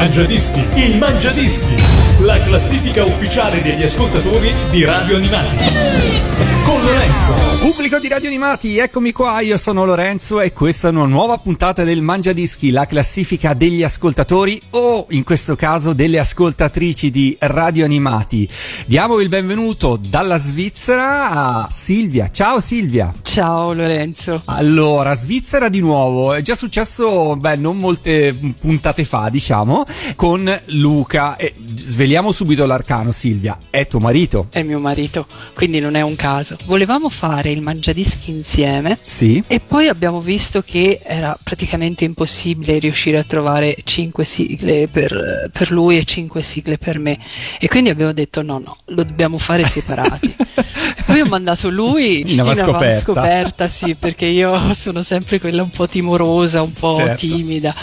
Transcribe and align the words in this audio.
Mangiadischi, 0.00 0.66
il 0.76 0.96
Mangiadischi, 0.96 1.74
la 2.20 2.42
classifica 2.42 3.04
ufficiale 3.04 3.60
degli 3.60 3.82
ascoltatori 3.82 4.50
di 4.70 4.82
Radio 4.86 5.16
Animati 5.16 6.20
con 6.70 6.84
Lorenzo. 6.84 7.58
Pubblico 7.58 7.98
di 7.98 8.08
Radio 8.08 8.28
Animati, 8.28 8.78
eccomi 8.78 9.12
qua, 9.12 9.40
io 9.40 9.58
sono 9.58 9.84
Lorenzo 9.84 10.40
e 10.40 10.52
questa 10.52 10.88
è 10.88 10.90
una 10.92 11.04
nuova 11.04 11.36
puntata 11.38 11.82
del 11.82 12.00
Mangia 12.00 12.32
Dischi, 12.32 12.70
la 12.70 12.86
classifica 12.86 13.54
degli 13.54 13.82
ascoltatori 13.82 14.60
o 14.70 15.06
in 15.10 15.24
questo 15.24 15.56
caso 15.56 15.92
delle 15.92 16.18
ascoltatrici 16.18 17.10
di 17.10 17.36
Radio 17.40 17.84
Animati. 17.84 18.48
Diamo 18.86 19.18
il 19.20 19.28
benvenuto 19.28 19.98
dalla 20.00 20.38
Svizzera 20.38 21.30
a 21.30 21.68
Silvia. 21.70 22.28
Ciao 22.30 22.60
Silvia. 22.60 23.12
Ciao 23.22 23.72
Lorenzo. 23.72 24.40
Allora, 24.46 25.14
Svizzera 25.14 25.68
di 25.68 25.80
nuovo, 25.80 26.34
è 26.34 26.40
già 26.40 26.54
successo, 26.54 27.36
beh, 27.36 27.56
non 27.56 27.78
molte 27.78 28.38
puntate 28.60 29.04
fa, 29.04 29.28
diciamo, 29.28 29.82
con 30.16 30.60
Luca. 30.66 31.36
E 31.36 31.54
sveliamo 31.74 32.32
subito 32.32 32.66
l'arcano, 32.66 33.10
Silvia. 33.10 33.58
È 33.70 33.86
tuo 33.86 34.00
marito? 34.00 34.46
È 34.50 34.62
mio 34.62 34.78
marito, 34.78 35.26
quindi 35.54 35.80
non 35.80 35.94
è 35.94 36.00
un 36.00 36.16
caso 36.16 36.56
volevamo 36.70 37.08
fare 37.08 37.50
il 37.50 37.62
mangiadischi 37.62 38.30
insieme. 38.30 38.98
Sì. 39.04 39.42
E 39.46 39.60
poi 39.60 39.88
abbiamo 39.88 40.20
visto 40.20 40.62
che 40.62 41.00
era 41.02 41.36
praticamente 41.42 42.04
impossibile 42.04 42.78
riuscire 42.78 43.18
a 43.18 43.24
trovare 43.24 43.76
5 43.82 44.24
sigle 44.24 44.88
per, 44.88 45.50
per 45.52 45.70
lui 45.70 45.98
e 45.98 46.04
5 46.04 46.42
sigle 46.42 46.78
per 46.78 46.98
me. 46.98 47.18
E 47.58 47.68
quindi 47.68 47.90
abbiamo 47.90 48.12
detto 48.12 48.42
no, 48.42 48.58
no, 48.58 48.78
lo 48.86 49.02
dobbiamo 49.02 49.38
fare 49.38 49.64
separati. 49.64 50.34
poi 51.06 51.20
ho 51.20 51.26
mandato 51.26 51.68
lui 51.68 52.32
in 52.32 52.40
avanscoperta. 52.40 52.98
scoperta, 53.00 53.68
sì, 53.68 53.96
perché 53.96 54.26
io 54.26 54.72
sono 54.74 55.02
sempre 55.02 55.40
quella 55.40 55.62
un 55.62 55.70
po' 55.70 55.88
timorosa, 55.88 56.62
un 56.62 56.72
po' 56.72 56.94
certo. 56.94 57.26
timida. 57.26 57.74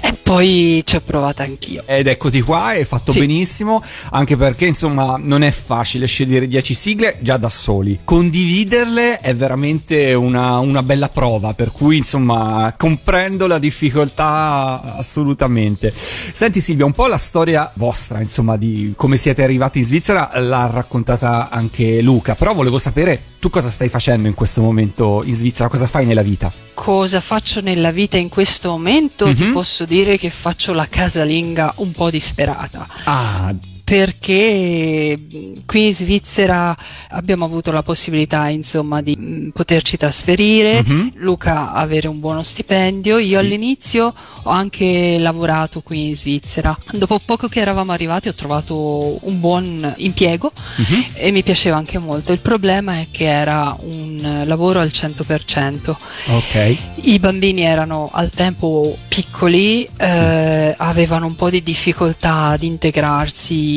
E 0.00 0.14
poi 0.22 0.82
ci 0.84 0.96
ho 0.96 1.00
provato 1.00 1.42
anch'io. 1.42 1.82
Ed 1.86 2.06
eccoti 2.06 2.40
qua, 2.40 2.64
hai 2.64 2.84
fatto 2.84 3.12
sì. 3.12 3.20
benissimo, 3.20 3.82
anche 4.10 4.36
perché 4.36 4.66
insomma 4.66 5.16
non 5.20 5.42
è 5.42 5.50
facile 5.50 6.06
scegliere 6.06 6.46
10 6.46 6.74
sigle 6.74 7.18
già 7.20 7.36
da 7.36 7.48
soli. 7.48 8.00
Condividerle 8.04 9.20
è 9.20 9.34
veramente 9.34 10.14
una, 10.14 10.58
una 10.58 10.82
bella 10.82 11.08
prova, 11.08 11.54
per 11.54 11.72
cui 11.72 11.96
insomma 11.98 12.74
comprendo 12.76 13.46
la 13.46 13.58
difficoltà 13.58 14.96
assolutamente. 14.96 15.92
Senti 15.92 16.60
Silvia, 16.60 16.84
un 16.84 16.92
po' 16.92 17.06
la 17.06 17.18
storia 17.18 17.70
vostra, 17.74 18.20
insomma, 18.20 18.56
di 18.56 18.94
come 18.96 19.16
siete 19.16 19.42
arrivati 19.42 19.78
in 19.78 19.84
Svizzera 19.84 20.30
l'ha 20.34 20.66
raccontata 20.66 21.48
anche 21.50 22.02
Luca, 22.02 22.34
però 22.34 22.52
volevo 22.52 22.78
sapere 22.78 23.20
tu 23.38 23.50
cosa 23.50 23.70
stai 23.70 23.88
facendo 23.88 24.28
in 24.28 24.34
questo 24.34 24.60
momento 24.60 25.22
in 25.24 25.34
Svizzera, 25.34 25.68
cosa 25.68 25.86
fai 25.86 26.04
nella 26.04 26.22
vita? 26.22 26.65
Cosa 26.76 27.22
faccio 27.22 27.62
nella 27.62 27.90
vita 27.90 28.18
in 28.18 28.28
questo 28.28 28.68
momento? 28.68 29.24
Mm-hmm. 29.24 29.34
Ti 29.34 29.44
mhm. 29.44 29.52
posso 29.52 29.86
dire 29.86 30.18
che 30.18 30.28
faccio 30.28 30.74
la 30.74 30.86
casalinga 30.86 31.72
un 31.78 31.90
po' 31.90 32.10
disperata. 32.10 32.86
Ah, 33.04 33.52
perché 33.86 35.16
qui 35.64 35.86
in 35.86 35.94
Svizzera 35.94 36.76
abbiamo 37.10 37.44
avuto 37.44 37.70
la 37.70 37.84
possibilità 37.84 38.48
insomma 38.48 39.00
di 39.00 39.16
mm, 39.16 39.48
poterci 39.50 39.96
trasferire, 39.96 40.82
uh-huh. 40.84 41.12
Luca 41.18 41.72
avere 41.72 42.08
un 42.08 42.18
buono 42.18 42.42
stipendio, 42.42 43.18
io 43.18 43.28
sì. 43.28 43.34
all'inizio 43.36 44.12
ho 44.42 44.50
anche 44.50 45.18
lavorato 45.20 45.82
qui 45.82 46.08
in 46.08 46.16
Svizzera, 46.16 46.76
dopo 46.94 47.20
poco 47.24 47.46
che 47.46 47.60
eravamo 47.60 47.92
arrivati 47.92 48.26
ho 48.26 48.34
trovato 48.34 49.24
un 49.24 49.38
buon 49.38 49.94
impiego 49.98 50.50
uh-huh. 50.52 51.04
e 51.14 51.30
mi 51.30 51.44
piaceva 51.44 51.76
anche 51.76 51.98
molto, 51.98 52.32
il 52.32 52.40
problema 52.40 52.98
è 52.98 53.06
che 53.12 53.26
era 53.26 53.76
un 53.82 54.42
lavoro 54.46 54.80
al 54.80 54.90
100%, 54.92 55.94
okay. 56.30 56.76
i 57.02 57.20
bambini 57.20 57.62
erano 57.62 58.10
al 58.12 58.30
tempo 58.30 58.96
piccoli, 59.06 59.88
sì. 59.92 60.02
eh, 60.02 60.74
avevano 60.76 61.26
un 61.26 61.36
po' 61.36 61.50
di 61.50 61.62
difficoltà 61.62 62.46
ad 62.46 62.64
integrarsi 62.64 63.74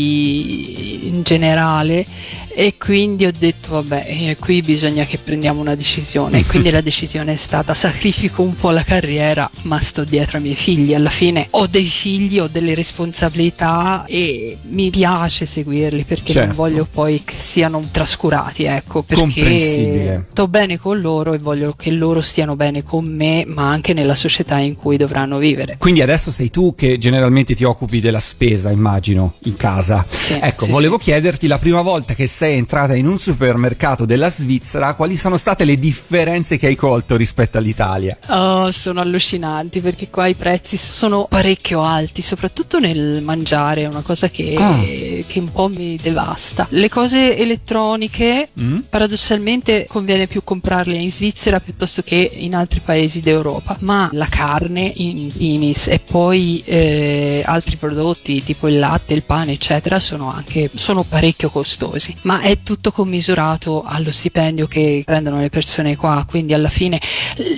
in 1.08 1.24
generale 1.24 2.06
e 2.60 2.76
quindi 2.78 3.26
ho 3.26 3.32
detto 3.32 3.70
vabbè 3.72 4.06
eh, 4.06 4.36
qui 4.38 4.62
bisogna 4.62 5.06
che 5.06 5.18
prendiamo 5.18 5.62
una 5.62 5.76
decisione. 5.76 6.40
E 6.40 6.46
quindi 6.46 6.70
la 6.76 6.82
decisione 6.82 7.32
è 7.32 7.38
stata 7.38 7.74
sacrifico 7.74 8.42
un 8.42 8.54
po' 8.54 8.72
la 8.72 8.84
carriera 8.84 9.50
ma 9.62 9.80
sto 9.80 10.04
dietro 10.04 10.36
ai 10.36 10.44
miei 10.44 10.56
figli. 10.56 10.94
Alla 10.94 11.10
fine 11.10 11.48
ho 11.52 11.68
dei 11.68 11.86
figli 11.86 12.38
ho 12.38 12.50
delle 12.52 12.74
responsabilità 12.74 14.04
e 14.06 14.58
mi 14.72 14.90
piace 14.90 15.46
seguirli 15.46 16.04
perché 16.04 16.34
certo. 16.34 16.48
non 16.48 16.56
voglio 16.58 16.86
poi 16.92 17.22
che 17.24 17.36
siano 17.38 17.82
trascurati 17.90 18.66
ecco 18.66 19.04
perché 19.04 20.26
sto 20.30 20.50
bene 20.50 20.78
con 20.78 21.00
loro 21.00 21.32
e 21.32 21.38
voglio 21.38 21.74
che 21.78 21.92
loro 21.92 22.20
stiano 22.20 22.58
bene 22.58 22.84
con 22.84 23.06
me 23.06 23.46
ma 23.48 23.70
anche 23.70 23.94
nella 23.94 24.16
società 24.16 24.58
in 24.58 24.76
cui 24.76 24.98
dovranno 24.98 25.38
vivere. 25.38 25.78
Quindi 25.80 26.02
adesso 26.02 26.30
sei 26.30 26.50
tu 26.50 26.76
che 26.76 26.98
generalmente 26.98 27.56
ti 27.56 27.64
occupi 27.64 28.02
della 28.02 28.20
spesa 28.20 28.70
immagino 28.70 29.36
in 29.44 29.56
casa. 29.56 30.06
Sì, 30.10 30.38
ecco 30.42 30.66
sì, 30.66 30.72
volevo 30.72 30.98
sì. 30.98 31.06
chiederti 31.06 31.48
la 31.48 31.58
prima 31.58 31.80
volta 31.82 32.14
che 32.14 32.28
sei 32.28 32.48
entrata 32.52 32.96
in 32.96 33.08
un 33.08 33.20
supermercato 33.20 34.06
della 34.06 34.30
Svizzera, 34.30 34.94
quali 34.94 35.16
sono 35.16 35.38
state 35.38 35.66
le 35.66 35.78
differenze 35.78 36.58
che 36.58 36.68
hai 36.68 36.76
colto 36.76 37.16
rispetto 37.16 37.58
all'Italia? 37.58 38.18
Oh, 38.28 38.72
sono 38.72 39.02
allucinanti 39.02 39.80
perché 39.82 40.10
qua 40.10 40.28
i 40.28 40.36
prezzi 40.36 40.78
sono 40.78 41.26
parecchio 41.30 41.82
alti, 41.82 42.22
soprattutto 42.22 42.80
nel 42.80 43.22
mangiare, 43.22 43.84
è 43.84 43.88
una 43.88 44.02
cosa 44.02 44.30
che, 44.30 44.56
ah. 44.58 44.80
che 44.80 45.40
un 45.40 45.52
po' 45.52 45.68
mi 45.68 45.98
devasta. 46.02 46.68
Le 46.70 46.90
cose 46.90 47.38
elettroniche, 47.38 48.50
mm. 48.60 48.80
paradossalmente, 48.90 49.86
conviene 49.88 50.28
più 50.28 50.44
comprarle 50.44 50.96
in 50.96 51.12
Svizzera 51.12 51.60
piuttosto 51.60 52.02
che 52.02 52.32
in 52.34 52.56
altri 52.56 52.82
paesi 52.82 53.20
d'Europa, 53.20 53.78
ma 53.82 54.10
la 54.14 54.28
carne 54.30 54.92
in 54.96 55.28
primis 55.28 55.88
e 55.88 56.00
poi 56.00 56.62
eh, 56.66 57.44
altri 57.46 57.76
prodotti 57.76 58.44
tipo 58.44 58.68
il 58.68 58.80
latte, 58.80 59.14
il 59.14 59.24
pane, 59.24 59.54
eccetera, 59.54 60.00
sono 60.00 60.32
anche 60.32 60.70
sono 60.76 61.04
parecchio 61.04 61.50
costosi 61.50 62.16
ma 62.30 62.42
è 62.42 62.62
tutto 62.62 62.92
commisurato 62.92 63.82
allo 63.84 64.12
stipendio 64.12 64.68
che 64.68 65.02
prendono 65.04 65.40
le 65.40 65.50
persone 65.50 65.96
qua, 65.96 66.24
quindi 66.28 66.54
alla 66.54 66.70
fine 66.70 67.02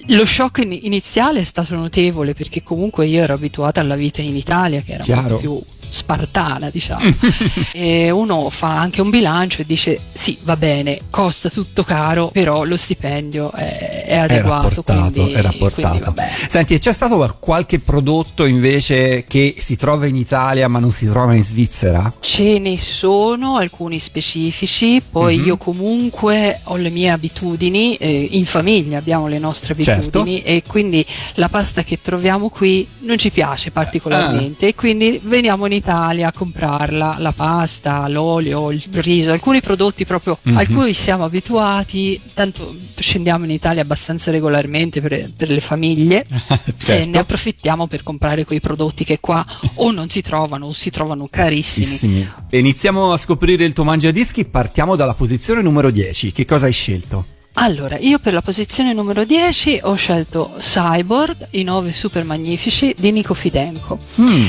lo 0.08 0.26
shock 0.26 0.59
iniziale 0.66 1.42
è 1.42 1.44
stato 1.44 1.76
notevole 1.76 2.34
perché 2.34 2.64
comunque 2.64 3.06
io 3.06 3.22
ero 3.22 3.34
abituata 3.34 3.81
alla 3.81 3.96
vita 3.96 4.22
in 4.22 4.38
Italia 4.38 4.80
che 4.80 4.94
era 4.94 5.04
Chiaro. 5.04 5.36
più 5.36 5.62
spartana, 5.91 6.69
diciamo. 6.69 7.02
e 7.74 8.09
uno 8.09 8.50
fa 8.50 8.79
anche 8.79 9.02
un 9.02 9.09
bilancio 9.09 9.62
e 9.62 9.66
dice: 9.66 10.00
Sì, 10.13 10.38
va 10.44 10.56
bene, 10.56 11.00
costa 11.09 11.50
tutto 11.50 11.84
caro, 11.84 12.29
però 12.31 12.63
lo 12.63 12.78
stipendio 12.78 13.52
è, 13.52 14.06
è 14.07 14.18
adeguato. 14.18 14.68
È 14.68 14.74
rapportato, 14.75 15.12
quindi, 15.12 15.34
è 15.34 15.41
rapportato. 15.41 16.13
Senti, 16.47 16.80
c'è 16.80 16.94
stato 16.94 17.38
qualche 17.40 17.80
prodotto 17.80 18.46
invece 18.46 19.25
che 19.28 19.56
si 19.57 19.75
trova 19.75 20.07
in 20.07 20.16
Italia 20.16 20.68
ma 20.68 20.80
non 20.80 20.91
si 20.91 21.07
trova 21.07 21.34
in 21.34 21.44
Svizzera? 21.44 22.12
Ce 22.19 22.57
ne 22.57 22.78
sono 22.78 23.57
alcuni 23.57 24.00
specifici, 24.00 25.01
poi 25.01 25.38
mm-hmm. 25.38 25.46
io 25.46 25.57
comunque 25.57 26.59
ho 26.63 26.78
le 26.78 26.90
mie 26.90 27.09
abitudini, 27.09 27.96
eh, 27.97 28.30
in 28.31 28.46
famiglia 28.46 28.97
abbiamo 28.97 29.28
le 29.28 29.40
nostre 29.40 29.74
abitudini 29.74 30.35
certo. 30.38 30.50
e 30.50 30.63
quindi 30.66 31.06
la 31.35 31.50
pasta 31.50 31.84
che 31.84 32.00
troviamo 32.01 32.50
qui 32.50 32.88
non 33.00 33.18
ci 33.18 33.30
piace 33.30 33.72
particolarmente 33.72 34.66
ah. 34.66 34.69
e 34.69 34.75
quindi 34.75 35.19
veniamo 35.24 35.66
in 35.66 35.74
Italia 35.74 35.81
a 35.90 36.31
comprarla, 36.31 37.16
la 37.19 37.31
pasta, 37.31 38.08
l'olio, 38.08 38.72
il 38.72 38.84
riso, 38.92 39.31
alcuni 39.31 39.62
prodotti 39.62 40.06
proprio 40.06 40.38
mm-hmm. 40.47 40.58
a 40.58 40.66
cui 40.68 40.94
siamo 40.94 41.24
abituati, 41.24 42.19
tanto 42.34 42.75
scendiamo 42.97 43.46
in 43.46 43.52
Italia 43.52 43.81
abbastanza 43.81 44.31
regolarmente 44.31 45.02
per, 45.02 45.31
per 45.36 45.50
le 45.50 45.62
famiglie 45.62 46.25
certo. 46.78 46.92
e 46.92 47.06
ne 47.06 47.18
approfittiamo 47.18 47.88
per 47.88 48.03
comprare 48.03 48.46
quei 48.46 48.59
prodotti 48.59 49.03
che 49.03 49.19
qua 49.19 49.46
o 49.75 49.92
non 49.92 50.10
si 50.10 50.22
trovano 50.22 50.68
o 50.68 50.74
si 50.74 50.89
trovano 50.89 51.28
carissimi. 51.30 52.30
Iniziamo 52.51 53.12
a 53.12 53.18
scoprire 53.18 53.66
il 53.66 53.74
tuo 53.74 53.83
mangiadischi, 53.83 54.45
partiamo 54.45 54.95
dalla 54.95 55.13
posizione 55.13 55.62
numero 55.62 55.92
10, 55.92 56.31
che 56.31 56.45
cosa 56.45 56.66
hai 56.66 56.74
scelto? 56.74 57.39
Allora, 57.56 57.98
io 57.98 58.18
per 58.19 58.33
la 58.33 58.42
posizione 58.42 58.94
numero 58.94 59.25
10 59.25 59.81
ho 59.83 59.95
scelto 59.95 60.54
Cyborg, 60.57 61.48
i 61.51 61.63
9 61.63 61.92
super 61.92 62.24
magnifici 62.24 62.95
di 62.98 63.12
Nico 63.12 63.33
Fidenco. 63.33 64.00
Mm. 64.19 64.45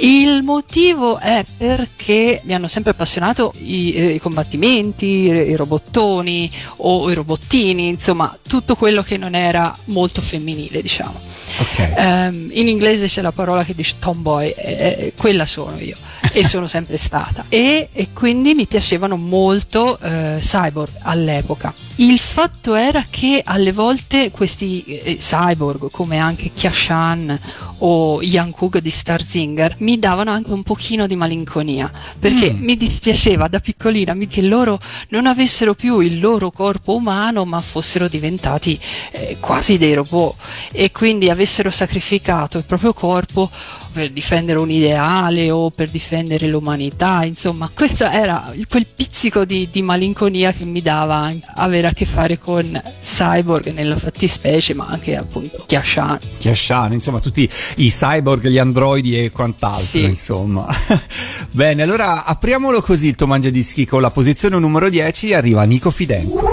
Il 0.00 0.42
motivo 0.42 1.18
è 1.18 1.44
perché 1.56 2.40
mi 2.44 2.54
hanno 2.54 2.68
sempre 2.68 2.92
appassionato 2.92 3.52
i, 3.58 3.92
eh, 3.92 4.08
i 4.10 4.18
combattimenti, 4.18 5.06
i, 5.06 5.28
i, 5.28 5.56
robottoni 5.56 6.50
o 6.76 7.10
i 7.10 7.14
robottini, 7.14 7.88
insomma 7.88 8.36
tutto 8.46 8.76
quello 8.76 9.02
che 9.02 9.16
non 9.16 9.34
era 9.34 9.76
molto 9.86 10.20
femminile, 10.20 10.82
diciamo. 10.82 11.20
Okay. 11.60 12.28
Um, 12.28 12.50
in 12.52 12.68
inglese 12.68 13.06
c'è 13.06 13.20
la 13.20 13.32
parola 13.32 13.64
che 13.64 13.74
dice 13.74 13.96
tomboy, 13.98 14.50
eh, 14.50 14.72
eh, 14.72 15.12
quella 15.16 15.46
sono 15.46 15.76
io 15.78 15.96
e 16.32 16.44
sono 16.44 16.66
sempre 16.66 16.96
stata. 16.96 17.44
E, 17.48 17.88
e, 17.92 18.08
quindi 18.12 18.54
mi 18.54 18.66
piacevano 18.66 19.16
molto 19.16 19.98
eh, 20.00 20.38
cyborg 20.40 20.92
all'epoca. 21.02 21.72
Il 21.96 22.20
fatto 22.20 22.74
era 22.74 23.04
che 23.10 23.42
alle 23.44 23.72
volte 23.72 24.30
questi 24.30 24.84
eh, 24.84 25.16
cyborg, 25.16 25.90
come 25.90 26.18
anche 26.18 26.52
Kiashan 26.52 27.38
o 27.78 28.22
Young 28.22 28.52
Cook 28.54 28.78
di 28.78 28.90
Starzinger 28.90 29.76
mi 29.78 29.98
davano 29.98 30.30
anche 30.30 30.50
un 30.50 30.62
pochino 30.62 31.06
di 31.06 31.16
malinconia 31.16 31.90
perché 32.18 32.52
mm. 32.52 32.62
mi 32.62 32.76
dispiaceva 32.76 33.46
da 33.48 33.60
piccolina 33.60 34.16
che 34.28 34.42
loro 34.42 34.80
non 35.10 35.26
avessero 35.26 35.74
più 35.74 36.00
il 36.00 36.18
loro 36.18 36.50
corpo 36.50 36.94
umano 36.94 37.44
ma 37.44 37.60
fossero 37.60 38.08
diventati 38.08 38.78
eh, 39.12 39.36
quasi 39.38 39.78
dei 39.78 39.94
robot 39.94 40.36
e 40.72 40.90
quindi 40.90 41.30
avessero 41.30 41.70
sacrificato 41.70 42.58
il 42.58 42.64
proprio 42.64 42.92
corpo 42.92 43.50
per 43.98 44.10
difendere 44.10 44.60
un 44.60 44.70
ideale 44.70 45.50
o 45.50 45.70
per 45.70 45.88
difendere 45.88 46.46
l'umanità, 46.46 47.24
insomma, 47.24 47.68
questo 47.74 48.04
era 48.04 48.48
quel 48.68 48.86
pizzico 48.86 49.44
di, 49.44 49.68
di 49.72 49.82
malinconia 49.82 50.52
che 50.52 50.64
mi 50.64 50.80
dava 50.80 51.34
avere 51.56 51.88
a 51.88 51.92
che 51.92 52.04
fare 52.04 52.38
con 52.38 52.80
Cyborg 53.00 53.72
nella 53.72 53.96
fattispecie, 53.96 54.74
ma 54.74 54.86
anche 54.88 55.16
appunto 55.16 55.64
Kiashan. 55.66 56.20
Kiashan, 56.38 56.92
insomma, 56.92 57.18
tutti 57.18 57.50
i 57.78 57.88
cyborg, 57.88 58.46
gli 58.46 58.58
androidi 58.58 59.18
e 59.20 59.32
quant'altro, 59.32 59.82
sì. 59.82 60.04
insomma. 60.04 60.64
Bene, 61.50 61.82
allora 61.82 62.24
apriamolo 62.24 62.80
così 62.80 63.08
il 63.08 63.16
tuo 63.16 63.26
mangiadischi 63.26 63.84
con 63.84 64.00
la 64.00 64.12
posizione 64.12 64.60
numero 64.60 64.88
10 64.88 65.34
arriva 65.34 65.64
Nico 65.64 65.90
Fidenco. 65.90 66.48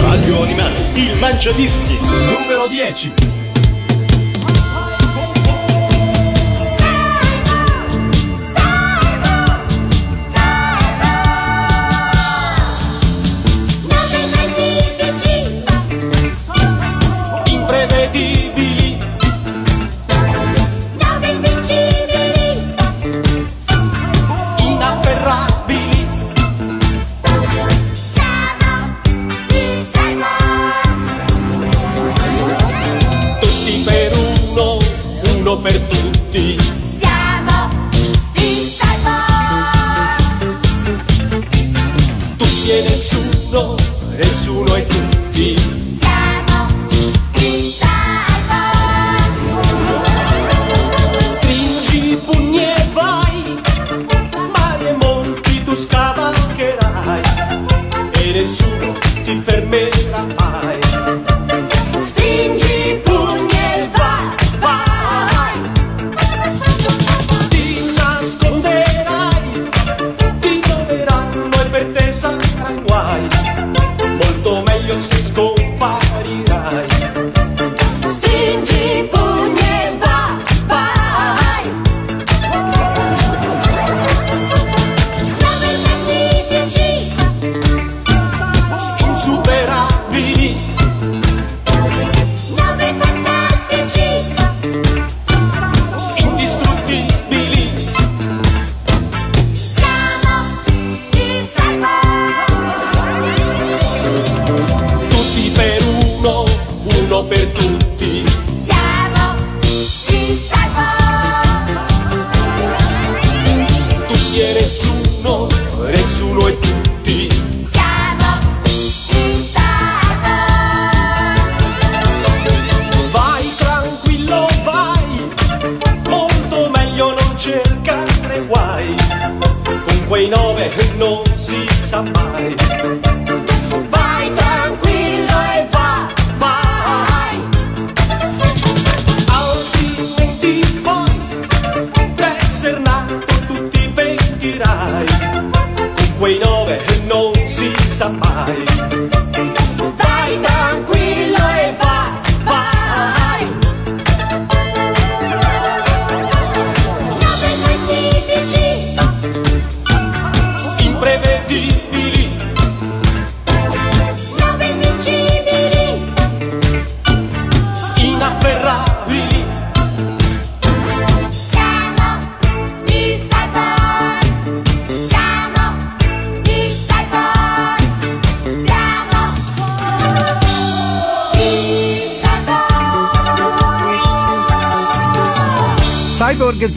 Radio 0.00 0.42
Animale, 0.42 0.90
il 0.94 1.16
mangiadischi 1.20 1.98
numero 2.00 2.66
10. 2.68 3.29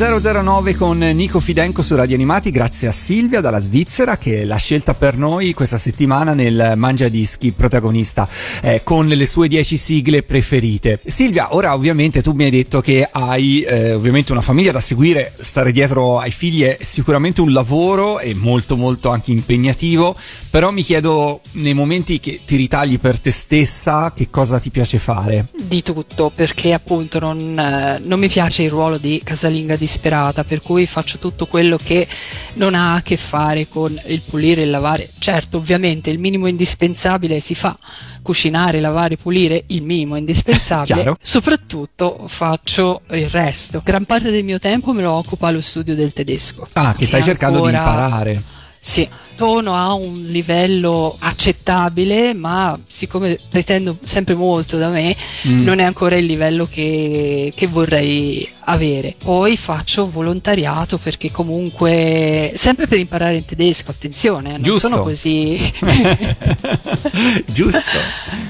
009 0.06 0.76
con 0.76 0.98
Nico 0.98 1.42
Fidenco 1.42 1.82
su 1.82 1.96
Radio 1.96 2.16
Animati, 2.16 2.52
grazie 2.52 2.88
a 2.88 2.92
Silvia 2.94 3.42
dalla 3.42 3.60
Svizzera 3.60 4.18
che 4.18 4.46
l'ha 4.46 4.56
scelta 4.56 4.94
per 4.94 5.18
noi 5.18 5.54
questa 5.54 5.78
settimana 5.78 6.34
nel 6.34 6.74
Mangia 6.78 7.10
Dischi 7.10 7.52
protagonista 7.52 8.28
eh, 8.62 8.82
con 8.84 9.08
le 9.08 9.26
sue 9.26 9.48
10 9.50 9.78
sigle 9.78 10.24
preferite. 10.24 11.02
Silvia, 11.06 11.54
ora 11.56 11.74
ovviamente 11.74 12.22
tu 12.22 12.32
mi 12.32 12.46
hai 12.46 12.50
detto 12.50 12.80
che 12.80 13.08
hai 13.12 13.62
eh, 13.62 13.94
ovviamente 13.94 14.32
una 14.32 14.42
famiglia 14.42 14.72
da 14.72 14.80
seguire, 14.80 15.34
stare 15.40 15.72
dietro 15.72 16.20
ai 16.20 16.32
figli 16.32 16.64
è 16.64 16.78
sicuramente 16.80 17.42
un 17.42 17.52
lavoro 17.52 18.20
e 18.20 18.36
molto 18.36 18.76
molto 18.76 19.10
anche 19.10 19.32
impegnativo, 19.32 20.16
però 20.50 20.72
mi 20.72 20.82
chiedo 20.82 21.42
nei 21.54 21.74
momenti 21.74 22.20
che 22.20 22.42
ti 22.46 22.56
ritagli 22.56 23.00
per 23.00 23.20
te 23.20 23.32
stessa 23.32 24.14
che 24.16 24.30
cosa 24.30 24.60
ti 24.60 24.70
piace 24.70 24.98
fare? 24.98 25.48
Di 25.54 25.82
tutto, 25.82 26.32
perché 26.34 26.74
appunto 26.74 27.20
non, 27.20 27.58
eh, 27.58 28.02
non 28.04 28.20
mi 28.20 28.28
piace 28.28 28.64
il 28.64 28.70
ruolo 28.70 28.98
di 28.98 29.22
casalinga 29.24 29.74
mega 29.74 29.78
disperata, 29.94 30.44
per 30.44 30.62
cui 30.62 30.88
faccio 30.88 31.20
tutto 31.20 31.46
quello 31.46 31.78
che 31.78 32.08
non 32.54 32.74
ha 32.74 32.96
a 32.96 33.02
che 33.04 33.18
fare 33.18 33.68
con 33.68 33.98
il 34.08 34.22
pulire 34.22 34.62
e 34.62 34.66
il 34.66 34.72
lavare. 34.72 35.10
Certo, 35.20 35.58
ovviamente 35.58 36.10
il 36.10 36.18
minimo 36.18 36.48
indispensabile 36.48 37.40
si 37.40 37.54
fa, 37.54 37.78
cucinare, 38.22 38.80
lavare, 38.80 39.18
pulire, 39.18 39.64
il 39.68 39.84
minimo 39.84 40.16
indispensabile. 40.16 40.96
Chiaro. 41.02 41.18
Soprattutto 41.22 42.26
faccio 42.28 43.02
il 43.12 43.30
resto. 43.30 43.82
Gran 43.84 44.06
parte 44.06 44.32
del 44.32 44.44
mio 44.44 44.60
tempo 44.60 44.92
me 44.94 45.04
lo 45.04 45.12
occupa 45.12 45.52
lo 45.52 45.62
studio 45.62 45.94
del 45.96 46.12
tedesco. 46.14 46.68
Ah, 46.74 46.96
che 46.96 47.06
stai 47.06 47.22
cercando 47.22 47.58
ancora... 47.58 47.72
di 47.72 47.78
imparare. 47.78 48.44
Sì, 48.80 49.08
tono 49.36 49.75
a 49.75 49.94
un 49.94 50.25
livello 50.28 51.16
accettabile, 51.20 52.34
ma 52.34 52.78
siccome 52.88 53.38
pretendo 53.50 53.98
sempre 54.04 54.36
molto 54.36 54.78
da 54.78 54.90
me, 54.90 55.16
mm. 55.48 55.63
non 55.63 55.80
è 55.80 55.84
ancora 55.84 56.16
il 56.16 56.25
livello 56.25 56.68
che, 56.70 57.52
che 57.56 57.68
vorrei 57.68 58.48
avere. 58.66 59.16
Poi 59.18 59.58
faccio 59.58 60.10
volontariato 60.10 60.98
perché 60.98 61.32
comunque 61.32 62.54
sempre 62.56 62.88
per 62.88 63.00
imparare 63.00 63.38
il 63.38 63.46
tedesco, 63.46 63.92
attenzione, 63.92 64.52
non 64.52 64.62
Giusto. 64.62 64.88
sono 64.88 65.04
così 65.04 65.74
Giusto. 67.46 67.98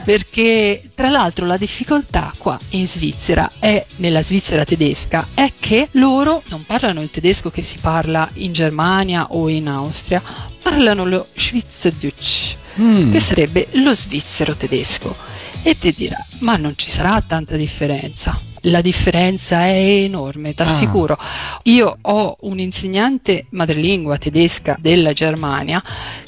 perché 0.04 0.90
tra 0.94 1.10
l'altro 1.10 1.46
la 1.46 1.58
difficoltà 1.58 2.34
qua 2.38 2.58
in 2.72 2.88
Svizzera 2.88 3.52
è 3.60 3.84
nella 3.98 4.22
Svizzera 4.22 4.64
tedesca 4.64 5.28
è 5.34 5.52
che 5.60 5.88
loro 5.92 6.44
non 6.48 6.64
parlano 6.66 7.02
il 7.02 7.10
tedesco 7.10 7.50
che 7.50 7.62
si 7.62 7.78
parla 7.82 8.30
in 8.36 8.52
Germania 8.52 9.28
o 9.32 9.50
in 9.50 9.68
Austria, 9.68 10.22
parlano 10.64 11.06
lo 11.06 11.28
Schweizerdeutsch, 11.36 12.56
mm. 12.80 13.12
che 13.12 13.20
sarebbe 13.20 13.68
lo 13.74 13.94
svizzero 13.94 14.56
tedesco. 14.56 15.16
E 15.62 15.78
ti 15.78 15.94
dirà, 15.96 16.18
ma 16.40 16.58
non 16.58 16.74
ci 16.76 16.90
sarà 16.90 17.22
tanta 17.22 17.56
differenza 17.56 18.52
la 18.68 18.82
differenza 18.82 19.66
è 19.66 20.04
enorme, 20.04 20.54
ti 20.54 20.62
assicuro. 20.62 21.16
Ah. 21.20 21.60
Io 21.64 21.98
ho 22.00 22.38
un 22.42 22.60
insegnante 22.60 23.48
madrelingua 23.50 24.18
tedesca 24.18 24.78
della 24.80 25.12
Germania 25.14 25.84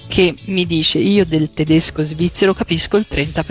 che 0.08 0.36
mi 0.46 0.66
dice 0.66 0.98
io 0.98 1.26
del 1.26 1.52
tedesco 1.54 2.04
svizzero 2.04 2.54
capisco 2.54 2.98
il 2.98 3.06
30%. 3.10 3.44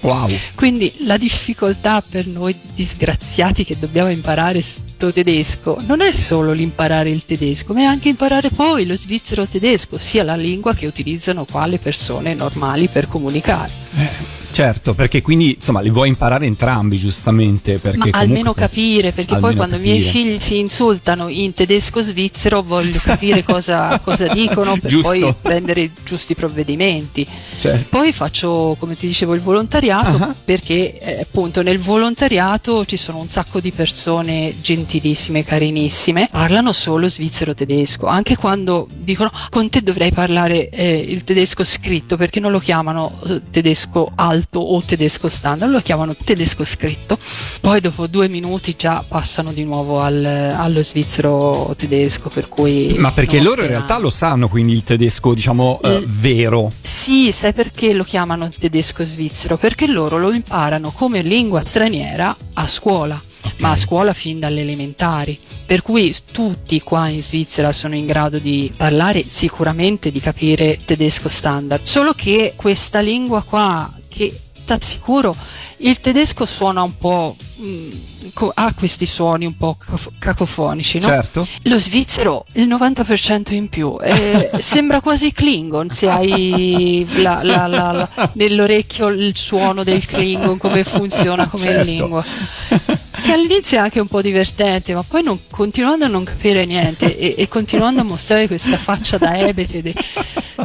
Wow. 0.00 0.28
Quindi 0.54 0.92
la 1.04 1.16
difficoltà 1.16 2.02
per 2.02 2.26
noi 2.26 2.56
disgraziati 2.74 3.64
che 3.64 3.76
dobbiamo 3.78 4.10
imparare 4.10 4.62
sto 4.62 5.12
tedesco 5.12 5.78
non 5.86 6.00
è 6.00 6.12
solo 6.12 6.52
l'imparare 6.52 7.10
il 7.10 7.24
tedesco, 7.24 7.72
ma 7.72 7.80
è 7.80 7.84
anche 7.84 8.08
imparare 8.08 8.50
poi 8.50 8.86
lo 8.86 8.96
svizzero 8.96 9.46
tedesco, 9.46 9.98
sia 9.98 10.24
la 10.24 10.36
lingua 10.36 10.74
che 10.74 10.86
utilizzano 10.86 11.44
qua 11.44 11.66
le 11.66 11.78
persone 11.78 12.34
normali 12.34 12.88
per 12.88 13.06
comunicare. 13.08 13.70
Eh. 13.96 14.48
Certo, 14.60 14.92
perché 14.92 15.22
quindi 15.22 15.54
insomma 15.54 15.80
li 15.80 15.88
vuoi 15.88 16.08
imparare 16.08 16.44
entrambi 16.44 16.98
giustamente. 16.98 17.78
Perché 17.78 18.10
almeno 18.12 18.52
capire, 18.52 19.10
perché 19.10 19.36
poi 19.36 19.54
quando 19.56 19.76
capire. 19.76 19.94
i 19.94 19.98
miei 19.98 20.10
figli 20.10 20.38
si 20.38 20.58
insultano 20.58 21.28
in 21.28 21.54
tedesco 21.54 22.02
svizzero 22.02 22.60
voglio 22.60 22.98
capire 23.02 23.42
cosa, 23.42 23.98
cosa 24.04 24.26
dicono 24.28 24.76
per 24.76 24.90
Giusto. 24.90 25.08
poi 25.08 25.34
prendere 25.40 25.80
i 25.80 25.90
giusti 26.04 26.34
provvedimenti. 26.34 27.26
Certo. 27.56 27.86
Poi 27.88 28.12
faccio, 28.12 28.76
come 28.78 28.98
ti 28.98 29.06
dicevo, 29.06 29.32
il 29.32 29.40
volontariato 29.40 30.16
uh-huh. 30.22 30.34
perché 30.44 30.98
eh, 30.98 31.20
appunto 31.22 31.62
nel 31.62 31.78
volontariato 31.78 32.84
ci 32.84 32.98
sono 32.98 33.16
un 33.16 33.28
sacco 33.28 33.60
di 33.60 33.72
persone 33.72 34.56
gentilissime, 34.60 35.42
carinissime, 35.42 36.28
parlano 36.30 36.72
solo 36.72 37.08
svizzero 37.08 37.54
tedesco, 37.54 38.04
anche 38.04 38.36
quando 38.36 38.86
dicono 38.92 39.32
con 39.48 39.70
te 39.70 39.80
dovrei 39.80 40.12
parlare 40.12 40.68
eh, 40.68 40.98
il 40.98 41.24
tedesco 41.24 41.64
scritto 41.64 42.18
perché 42.18 42.40
non 42.40 42.50
lo 42.50 42.58
chiamano 42.58 43.18
eh, 43.26 43.40
tedesco 43.50 44.12
alto 44.14 44.48
alto 44.50 44.58
o 44.58 44.82
tedesco 44.82 45.28
standard, 45.28 45.70
lo 45.70 45.80
chiamano 45.80 46.14
tedesco 46.14 46.64
scritto, 46.64 47.16
poi 47.60 47.80
dopo 47.80 48.08
due 48.08 48.28
minuti 48.28 48.74
già 48.76 49.04
passano 49.06 49.52
di 49.52 49.64
nuovo 49.64 50.00
al, 50.00 50.24
allo 50.24 50.82
svizzero 50.82 51.72
tedesco, 51.76 52.28
per 52.28 52.48
cui... 52.48 52.94
Ma 52.98 53.12
perché 53.12 53.40
loro 53.40 53.62
in 53.62 53.68
realtà 53.68 53.98
lo 53.98 54.10
sanno 54.10 54.48
quindi 54.48 54.72
il 54.72 54.82
tedesco, 54.82 55.34
diciamo, 55.34 55.80
eh, 55.82 56.02
vero? 56.04 56.70
Sì, 56.82 57.30
sai 57.30 57.52
perché 57.52 57.92
lo 57.92 58.02
chiamano 58.02 58.48
tedesco 58.48 59.04
svizzero? 59.04 59.56
Perché 59.56 59.86
loro 59.86 60.18
lo 60.18 60.32
imparano 60.32 60.90
come 60.90 61.22
lingua 61.22 61.64
straniera 61.64 62.36
a 62.54 62.66
scuola 62.66 63.20
ma 63.58 63.72
a 63.72 63.76
scuola 63.76 64.12
fin 64.14 64.38
dalle 64.38 64.62
elementari. 64.62 65.38
Per 65.66 65.82
cui 65.82 66.14
tutti 66.32 66.80
qua 66.80 67.08
in 67.08 67.22
Svizzera 67.22 67.72
sono 67.72 67.94
in 67.94 68.06
grado 68.06 68.38
di 68.38 68.72
parlare 68.74 69.22
sicuramente 69.26 70.10
di 70.10 70.18
capire 70.18 70.78
tedesco 70.84 71.28
standard, 71.28 71.84
solo 71.84 72.12
che 72.14 72.54
questa 72.56 73.00
lingua 73.00 73.42
qua 73.42 73.99
che 74.20 74.38
t'assicuro 74.66 75.34
il 75.78 75.98
tedesco 75.98 76.44
suona 76.44 76.82
un 76.82 76.98
po' 76.98 77.34
mh, 77.56 77.66
mm, 77.66 78.48
ha 78.54 78.74
questi 78.74 79.06
suoni 79.06 79.46
un 79.46 79.56
po' 79.56 79.78
cacofonici, 80.18 80.98
no? 80.98 81.06
Certo. 81.06 81.46
Lo 81.62 81.78
svizzero 81.78 82.44
il 82.52 82.68
90% 82.68 83.54
in 83.54 83.70
più, 83.70 83.96
eh, 84.02 84.50
sembra 84.60 85.00
quasi 85.00 85.32
Klingon 85.32 85.88
se 85.88 86.10
hai 86.10 87.06
la, 87.22 87.40
la, 87.42 87.66
la, 87.66 88.08
nell'orecchio 88.34 89.08
il 89.08 89.34
suono 89.36 89.84
del 89.84 90.04
Klingon, 90.04 90.58
come 90.58 90.84
funziona 90.84 91.48
come 91.48 91.62
certo. 91.62 91.84
lingua. 91.84 92.24
Che 93.22 93.32
all'inizio 93.32 93.78
è 93.78 93.80
anche 93.80 94.00
un 94.00 94.06
po' 94.06 94.22
divertente, 94.22 94.94
ma 94.94 95.02
poi 95.02 95.22
non, 95.22 95.38
continuando 95.50 96.04
a 96.04 96.08
non 96.08 96.24
capire 96.24 96.64
niente 96.64 97.16
e, 97.16 97.34
e, 97.36 97.48
continuando 97.48 98.00
a 98.00 98.04
mostrare 98.04 98.46
questa 98.46 98.76
faccia 98.76 99.18
da 99.18 99.36
ebete, 99.38 99.82
de, 99.82 99.94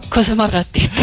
cosa 0.07 0.35
mi 0.35 0.41
avrà 0.41 0.65
detto? 0.69 1.01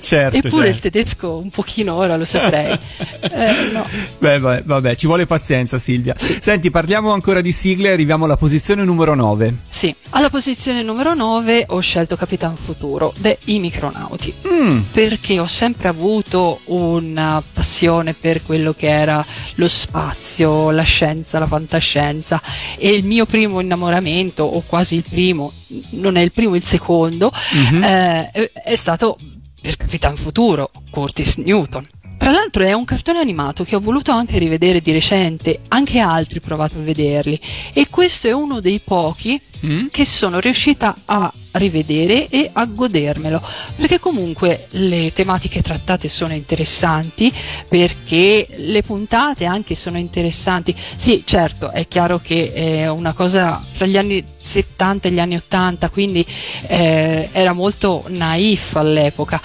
certo. 0.00 0.36
Eppure 0.36 0.66
certo. 0.66 0.68
il 0.68 0.78
tedesco 0.78 1.36
un 1.36 1.50
pochino 1.50 1.94
ora 1.94 2.16
lo 2.16 2.24
saprei. 2.24 2.76
Eh, 3.20 3.70
no. 3.72 3.84
Beh, 4.18 4.38
vabbè, 4.38 4.62
vabbè, 4.64 4.94
ci 4.96 5.06
vuole 5.06 5.26
pazienza 5.26 5.78
Silvia. 5.78 6.14
Senti, 6.16 6.70
parliamo 6.70 7.12
ancora 7.12 7.40
di 7.40 7.52
sigle, 7.52 7.92
arriviamo 7.92 8.24
alla 8.24 8.36
posizione 8.36 8.84
numero 8.84 9.14
9. 9.14 9.54
Sì, 9.68 9.94
alla 10.10 10.30
posizione 10.30 10.82
numero 10.82 11.14
9 11.14 11.66
ho 11.68 11.80
scelto 11.80 12.16
Capitan 12.16 12.56
Futuro 12.56 13.12
dei 13.18 13.58
Micronauti. 13.58 14.32
Mm. 14.48 14.80
Perché 14.92 15.38
ho 15.38 15.46
sempre 15.46 15.88
avuto 15.88 16.60
una 16.64 17.42
passione 17.52 18.14
per 18.14 18.42
quello 18.42 18.72
che 18.72 18.88
era 18.88 19.24
lo 19.54 19.68
spazio, 19.68 20.50
la 20.70 20.82
scienza, 20.82 21.38
la 21.38 21.46
fantascienza 21.46 22.40
e 22.76 22.90
il 22.90 23.04
mio 23.04 23.26
primo 23.26 23.60
innamoramento, 23.60 24.42
o 24.44 24.62
quasi 24.66 24.96
il 24.96 25.04
primo, 25.08 25.52
non 25.90 26.16
è 26.16 26.20
il 26.20 26.32
primo, 26.32 26.54
il 26.54 26.64
secondo, 26.64 27.32
mm-hmm. 27.54 27.82
eh, 27.82 28.30
è 28.52 28.76
stato 28.76 29.18
per 29.60 29.76
Capitan 29.76 30.16
Futuro, 30.16 30.70
Curtis 30.90 31.36
Newton. 31.36 31.86
Tra 32.18 32.32
l'altro 32.32 32.64
è 32.64 32.72
un 32.72 32.84
cartone 32.84 33.20
animato 33.20 33.64
che 33.64 33.76
ho 33.76 33.80
voluto 33.80 34.10
anche 34.10 34.38
rivedere 34.38 34.80
di 34.80 34.92
recente, 34.92 35.60
anche 35.68 36.00
altri 36.00 36.40
provato 36.40 36.76
a 36.76 36.82
vederli 36.82 37.40
e 37.72 37.86
questo 37.88 38.26
è 38.26 38.32
uno 38.32 38.60
dei 38.60 38.80
pochi 38.80 39.40
mm? 39.64 39.86
che 39.90 40.04
sono 40.04 40.40
riuscita 40.40 40.94
a 41.04 41.32
rivedere 41.58 42.28
e 42.28 42.48
a 42.52 42.64
godermelo. 42.64 43.42
Perché 43.76 44.00
comunque 44.00 44.66
le 44.70 45.12
tematiche 45.12 45.60
trattate 45.60 46.08
sono 46.08 46.32
interessanti 46.32 47.32
perché 47.68 48.46
le 48.56 48.82
puntate 48.82 49.44
anche 49.44 49.74
sono 49.74 49.98
interessanti. 49.98 50.74
Sì 50.96 51.22
certo 51.26 51.70
è 51.70 51.86
chiaro 51.86 52.18
che 52.18 52.52
è 52.52 52.88
una 52.88 53.12
cosa 53.12 53.62
tra 53.76 53.86
gli 53.86 53.98
anni 53.98 54.24
70 54.36 55.08
e 55.08 55.10
gli 55.10 55.20
anni 55.20 55.36
80 55.36 55.90
quindi 55.90 56.24
eh, 56.68 57.28
era 57.32 57.52
molto 57.52 58.04
naif 58.08 58.76
all'epoca. 58.76 59.40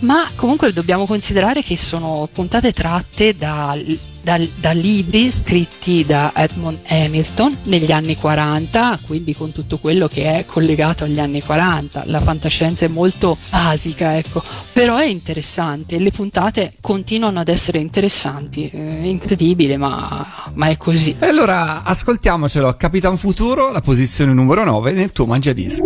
Ma 0.00 0.30
comunque 0.36 0.72
dobbiamo 0.72 1.06
considerare 1.06 1.62
che 1.62 1.76
sono 1.76 2.28
puntate 2.32 2.72
tratte 2.72 3.34
da 3.34 3.76
da, 4.24 4.40
da, 4.56 4.72
libri 4.72 5.30
scritti 5.30 6.04
da 6.04 6.32
Edmund 6.34 6.78
Hamilton 6.88 7.56
negli 7.64 7.92
anni 7.92 8.16
40, 8.16 9.00
quindi 9.06 9.36
con 9.36 9.52
tutto 9.52 9.78
quello 9.78 10.08
che 10.08 10.38
è 10.38 10.46
collegato 10.46 11.04
agli 11.04 11.20
anni 11.20 11.42
40. 11.42 12.04
La 12.06 12.20
fantascienza 12.20 12.86
è 12.86 12.88
molto 12.88 13.36
basica, 13.50 14.16
ecco, 14.16 14.42
però 14.72 14.96
è 14.96 15.04
interessante. 15.04 15.98
Le 15.98 16.10
puntate 16.10 16.72
continuano 16.80 17.38
ad 17.38 17.48
essere 17.48 17.78
interessanti. 17.78 18.68
È 18.68 18.76
incredibile, 18.78 19.76
ma, 19.76 20.50
ma 20.54 20.68
è 20.68 20.76
così. 20.78 21.14
E 21.18 21.26
allora 21.26 21.84
ascoltiamocelo, 21.84 22.74
Capitan 22.76 23.18
Futuro, 23.18 23.70
la 23.72 23.82
posizione 23.82 24.32
numero 24.32 24.64
9 24.64 24.92
nel 24.92 25.12
tuo 25.12 25.26
mangiadischi. 25.26 25.82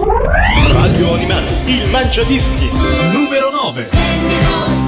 Radio 0.68 1.12
Animale, 1.12 1.52
il 1.66 1.90
mangiadischi 1.90 2.71
numero 3.12 3.50
9. 3.64 4.88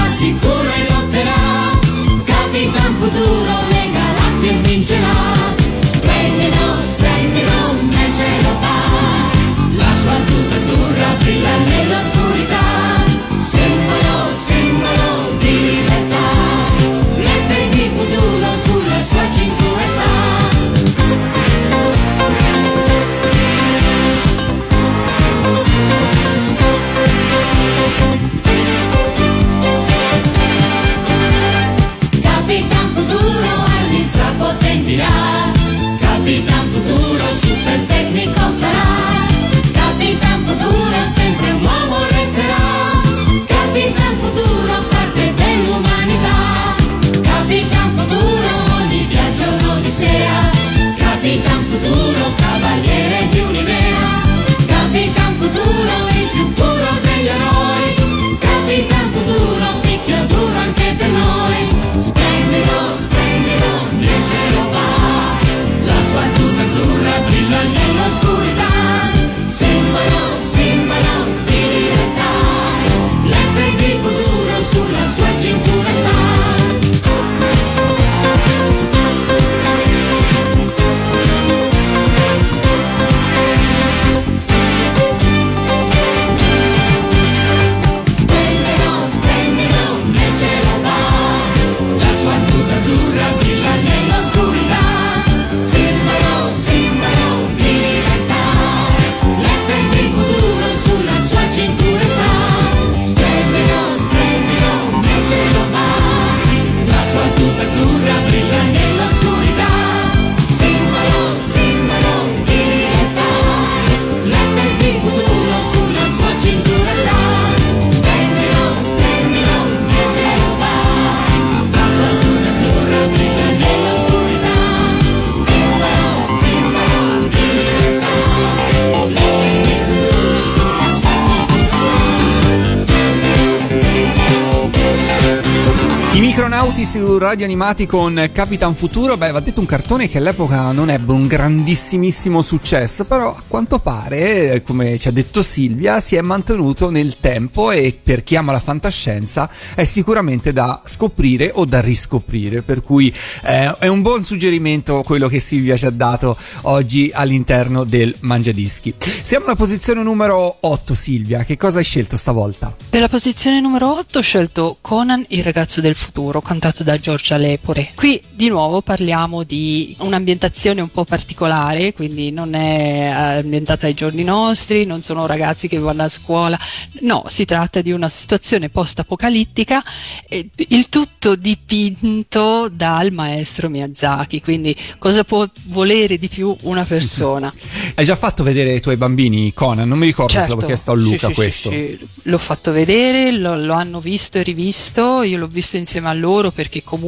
Radio 137.21 137.45
Animati 137.45 137.85
con 137.85 138.31
Capitan 138.33 138.73
Futuro, 138.73 139.15
beh, 139.15 139.29
va 139.29 139.39
detto 139.41 139.59
un 139.59 139.67
cartone 139.67 140.09
che 140.09 140.17
all'epoca 140.17 140.71
non 140.71 140.89
ebbe 140.89 141.11
un 141.11 141.27
grandissimissimo 141.27 142.41
successo, 142.41 143.05
però 143.05 143.35
a 143.35 143.43
quanto 143.47 143.77
pare, 143.77 144.63
come 144.65 144.97
ci 144.97 145.07
ha 145.07 145.11
detto 145.11 145.43
Silvia, 145.43 145.99
si 145.99 146.15
è 146.15 146.21
mantenuto 146.21 146.89
nel 146.89 147.19
tempo 147.19 147.69
e 147.69 147.95
per 148.01 148.23
chi 148.23 148.35
ama 148.35 148.51
la 148.51 148.59
fantascienza 148.59 149.47
è 149.75 149.83
sicuramente 149.83 150.51
da 150.51 150.81
scoprire 150.83 151.51
o 151.53 151.65
da 151.65 151.79
riscoprire, 151.79 152.63
per 152.63 152.81
cui 152.81 153.13
eh, 153.43 153.71
è 153.77 153.85
un 153.85 154.01
buon 154.01 154.23
suggerimento 154.23 155.03
quello 155.03 155.27
che 155.27 155.39
Silvia 155.39 155.77
ci 155.77 155.85
ha 155.85 155.91
dato 155.91 156.35
oggi 156.61 157.11
all'interno 157.13 157.83
del 157.83 158.15
Mangiadischi. 158.21 158.95
Siamo 159.21 159.45
alla 159.45 159.55
posizione 159.55 160.01
numero 160.01 160.57
8, 160.61 160.95
Silvia, 160.95 161.43
che 161.43 161.55
cosa 161.55 161.77
hai 161.77 161.83
scelto 161.83 162.17
stavolta? 162.17 162.75
Per 162.89 162.99
la 162.99 163.09
posizione 163.09 163.61
numero 163.61 163.95
8 163.95 164.17
ho 164.17 164.21
scelto 164.23 164.77
Conan, 164.81 165.23
il 165.27 165.43
ragazzo 165.43 165.81
del 165.81 165.93
futuro 165.93 166.41
cantato 166.41 166.83
da 166.83 166.97
Giorgia 167.11 167.35
Lepore. 167.35 167.91
Qui 167.93 168.21
di 168.29 168.47
nuovo 168.47 168.81
parliamo 168.81 169.43
di 169.43 169.93
un'ambientazione 169.99 170.79
un 170.79 170.89
po' 170.89 171.03
particolare, 171.03 171.91
quindi 171.91 172.31
non 172.31 172.53
è 172.53 173.11
ambientata 173.13 173.87
ai 173.87 173.93
giorni 173.93 174.23
nostri, 174.23 174.85
non 174.85 175.01
sono 175.01 175.25
ragazzi 175.25 175.67
che 175.67 175.77
vanno 175.77 176.03
a 176.03 176.09
scuola, 176.09 176.57
no, 177.01 177.25
si 177.27 177.43
tratta 177.43 177.81
di 177.81 177.91
una 177.91 178.07
situazione 178.07 178.69
post-apocalittica, 178.69 179.83
il 180.29 180.87
tutto 180.87 181.35
dipinto 181.35 182.69
dal 182.69 183.11
maestro 183.11 183.67
Miyazaki, 183.67 184.39
quindi 184.39 184.73
cosa 184.97 185.25
può 185.25 185.45
volere 185.65 186.17
di 186.17 186.29
più 186.29 186.55
una 186.61 186.85
persona? 186.85 187.53
Hai 187.95 188.05
già 188.05 188.15
fatto 188.15 188.41
vedere 188.43 188.71
ai 188.71 188.79
tuoi 188.79 188.95
bambini 188.95 189.51
Conan? 189.53 189.85
Non 189.85 189.97
mi 189.97 190.05
ricordo 190.05 190.31
certo. 190.31 190.45
se 190.45 190.53
l'avevo 190.53 190.67
chiesto 190.67 190.91
a 190.91 190.95
Luca 190.95 191.27
sì, 191.27 191.33
questo. 191.33 191.69
Sì, 191.71 191.97
sì, 191.99 192.07
l'ho 192.23 192.37
fatto 192.37 192.71
vedere, 192.71 193.33
lo, 193.33 193.57
lo 193.57 193.73
hanno 193.73 193.99
visto 193.99 194.37
e 194.37 194.43
rivisto, 194.43 195.23
io 195.23 195.37
l'ho 195.37 195.47
visto 195.47 195.75
insieme 195.75 196.07
a 196.07 196.13
loro 196.13 196.51
perché 196.51 196.81
comunque 196.83 196.99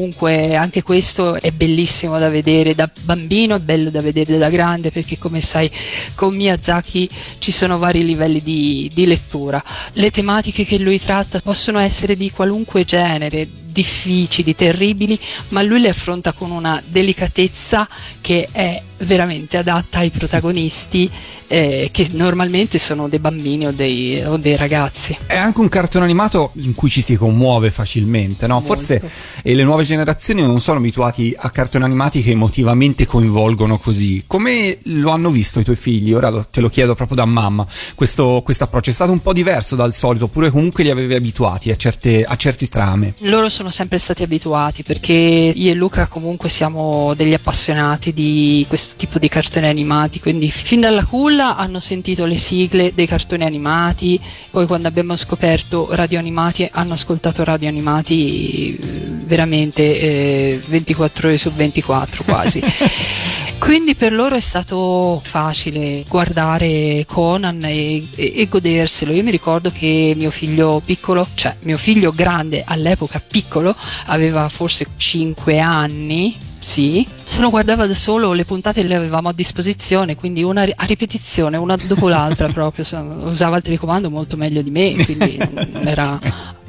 anche 0.55 0.83
questo 0.83 1.35
è 1.35 1.51
bellissimo 1.51 2.17
da 2.17 2.29
vedere 2.29 2.75
da 2.75 2.89
bambino, 3.03 3.55
è 3.55 3.59
bello 3.59 3.89
da 3.89 4.01
vedere 4.01 4.37
da 4.37 4.49
grande 4.49 4.91
perché 4.91 5.17
come 5.17 5.41
sai 5.41 5.69
con 6.15 6.35
Miyazaki 6.35 7.09
ci 7.39 7.51
sono 7.51 7.77
vari 7.77 8.05
livelli 8.05 8.41
di, 8.41 8.89
di 8.93 9.05
lettura. 9.05 9.63
Le 9.93 10.11
tematiche 10.11 10.65
che 10.65 10.77
lui 10.77 10.99
tratta 10.99 11.39
possono 11.41 11.79
essere 11.79 12.15
di 12.15 12.31
qualunque 12.31 12.85
genere, 12.85 13.47
difficili, 13.73 14.55
terribili, 14.55 15.19
ma 15.49 15.61
lui 15.61 15.81
le 15.81 15.89
affronta 15.89 16.31
con 16.31 16.51
una 16.51 16.81
delicatezza 16.85 17.89
che 18.21 18.47
è 18.51 18.81
veramente 18.99 19.57
adatta 19.57 19.99
ai 19.99 20.11
protagonisti 20.11 21.11
eh, 21.47 21.89
che 21.91 22.07
normalmente 22.13 22.79
sono 22.79 23.07
dei 23.07 23.19
bambini 23.19 23.67
o 23.67 23.71
dei, 23.71 24.23
o 24.23 24.37
dei, 24.37 24.55
ragazzi. 24.55 25.15
È 25.27 25.35
anche 25.35 25.59
un 25.59 25.69
cartone 25.69 26.03
animato 26.03 26.51
in 26.55 26.73
cui 26.73 26.89
ci 26.89 27.01
si 27.01 27.15
commuove 27.15 27.69
facilmente, 27.69 28.47
no? 28.47 28.59
Forse 28.61 28.99
eh, 29.43 29.53
le 29.53 29.63
nuove 29.63 29.83
generazioni 29.83 30.41
non 30.41 30.59
sono 30.59 30.79
abituati 30.79 31.35
a 31.37 31.51
cartoni 31.51 31.83
animati 31.83 32.23
che 32.23 32.31
emotivamente 32.31 33.05
coinvolgono 33.05 33.77
così. 33.77 34.23
Come 34.25 34.79
lo 34.85 35.11
hanno 35.11 35.29
visto 35.29 35.59
i 35.59 35.63
tuoi 35.63 35.75
figli? 35.75 36.11
Ora 36.13 36.43
te 36.43 36.59
lo 36.59 36.69
chiedo 36.69 36.95
proprio 36.95 37.17
da 37.17 37.25
mamma. 37.25 37.67
Questo 37.93 38.43
approccio 38.43 38.89
è 38.89 38.93
stato 38.93 39.11
un 39.11 39.21
po' 39.21 39.33
diverso 39.33 39.75
dal 39.75 39.93
solito, 39.93 40.25
oppure 40.25 40.49
comunque 40.49 40.83
li 40.83 40.89
avevi 40.89 41.13
abituati 41.13 41.69
a, 41.69 41.75
certe, 41.75 42.23
a 42.23 42.35
certi 42.35 42.67
trame? 42.67 43.13
Loro 43.19 43.49
sono 43.49 43.62
sempre 43.69 43.97
stati 43.97 44.23
abituati 44.23 44.83
perché 44.83 45.13
io 45.13 45.71
e 45.71 45.73
Luca 45.73 46.07
comunque 46.07 46.49
siamo 46.49 47.13
degli 47.15 47.33
appassionati 47.33 48.13
di 48.13 48.65
questo 48.67 48.95
tipo 48.97 49.19
di 49.19 49.27
cartoni 49.27 49.67
animati, 49.67 50.19
quindi 50.19 50.49
fin 50.51 50.81
dalla 50.81 51.05
culla 51.05 51.55
hanno 51.55 51.79
sentito 51.79 52.25
le 52.25 52.37
sigle 52.37 52.91
dei 52.93 53.07
cartoni 53.07 53.43
animati, 53.43 54.19
poi 54.51 54.65
quando 54.67 54.87
abbiamo 54.87 55.15
scoperto 55.15 55.87
radio 55.91 56.19
animati 56.19 56.67
hanno 56.71 56.93
ascoltato 56.93 57.43
radio 57.43 57.67
animati 57.67 58.75
eh, 58.75 58.79
veramente 59.25 59.99
eh, 59.99 60.61
24 60.65 61.27
ore 61.27 61.37
su 61.37 61.51
24 61.51 62.23
quasi. 62.23 62.61
Quindi 63.63 63.95
per 63.95 64.11
loro 64.11 64.35
è 64.35 64.41
stato 64.41 65.21
facile 65.23 66.03
guardare 66.09 67.05
Conan 67.07 67.63
e, 67.63 68.05
e, 68.13 68.33
e, 68.35 68.47
goderselo. 68.49 69.13
Io 69.13 69.23
mi 69.23 69.31
ricordo 69.31 69.71
che 69.71 70.13
mio 70.17 70.31
figlio 70.31 70.81
piccolo, 70.83 71.25
cioè 71.33 71.55
mio 71.61 71.77
figlio 71.77 72.11
grande 72.11 72.65
all'epoca 72.67 73.23
piccolo, 73.25 73.73
aveva 74.07 74.49
forse 74.49 74.85
5 74.97 75.59
anni, 75.59 76.35
sì, 76.59 77.07
se 77.23 77.39
lo 77.39 77.49
guardava 77.49 77.87
da 77.87 77.95
solo, 77.95 78.33
le 78.33 78.43
puntate 78.43 78.83
le 78.83 78.95
avevamo 78.95 79.29
a 79.29 79.33
disposizione, 79.33 80.17
quindi 80.17 80.43
una 80.43 80.63
a 80.63 80.85
ripetizione, 80.85 81.55
una 81.55 81.77
dopo 81.77 82.09
l'altra 82.09 82.47
proprio, 82.51 82.85
usava 83.23 83.55
il 83.55 83.63
telecomando 83.63 84.09
molto 84.09 84.35
meglio 84.35 84.61
di 84.61 84.71
me, 84.71 84.93
quindi 85.05 85.37
era 85.85 86.19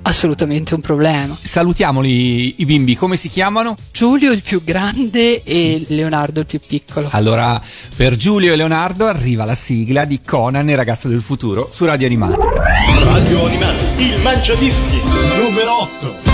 assolutamente 0.05 0.75
un 0.75 0.81
problema. 0.81 1.37
Salutiamoli 1.41 2.61
i 2.61 2.65
bimbi, 2.65 2.97
come 2.97 3.17
si 3.17 3.29
chiamano? 3.29 3.75
Giulio 3.93 4.33
il 4.33 4.43
più 4.43 4.63
grande 4.65 5.43
e 5.43 5.83
sì. 5.87 5.95
Leonardo 5.95 6.41
il 6.41 6.47
più 6.47 6.61
piccolo. 6.65 7.09
Allora, 7.11 7.61
per 7.97 8.17
Giulio 8.17 8.53
e 8.53 8.57
Leonardo 8.57 9.07
arriva 9.07 9.45
la 9.45 9.55
sigla 9.55 10.05
di 10.05 10.21
Conan, 10.25 10.69
il 10.69 10.77
ragazzo 10.77 11.09
del 11.09 11.21
futuro, 11.21 11.69
su 11.71 11.85
Radio 11.85 12.07
Animati. 12.07 12.37
Radio 13.03 13.47
Animati, 13.47 14.03
il 14.03 14.21
mangiadischi, 14.21 15.03
numero 15.39 15.83
8. 15.83 16.34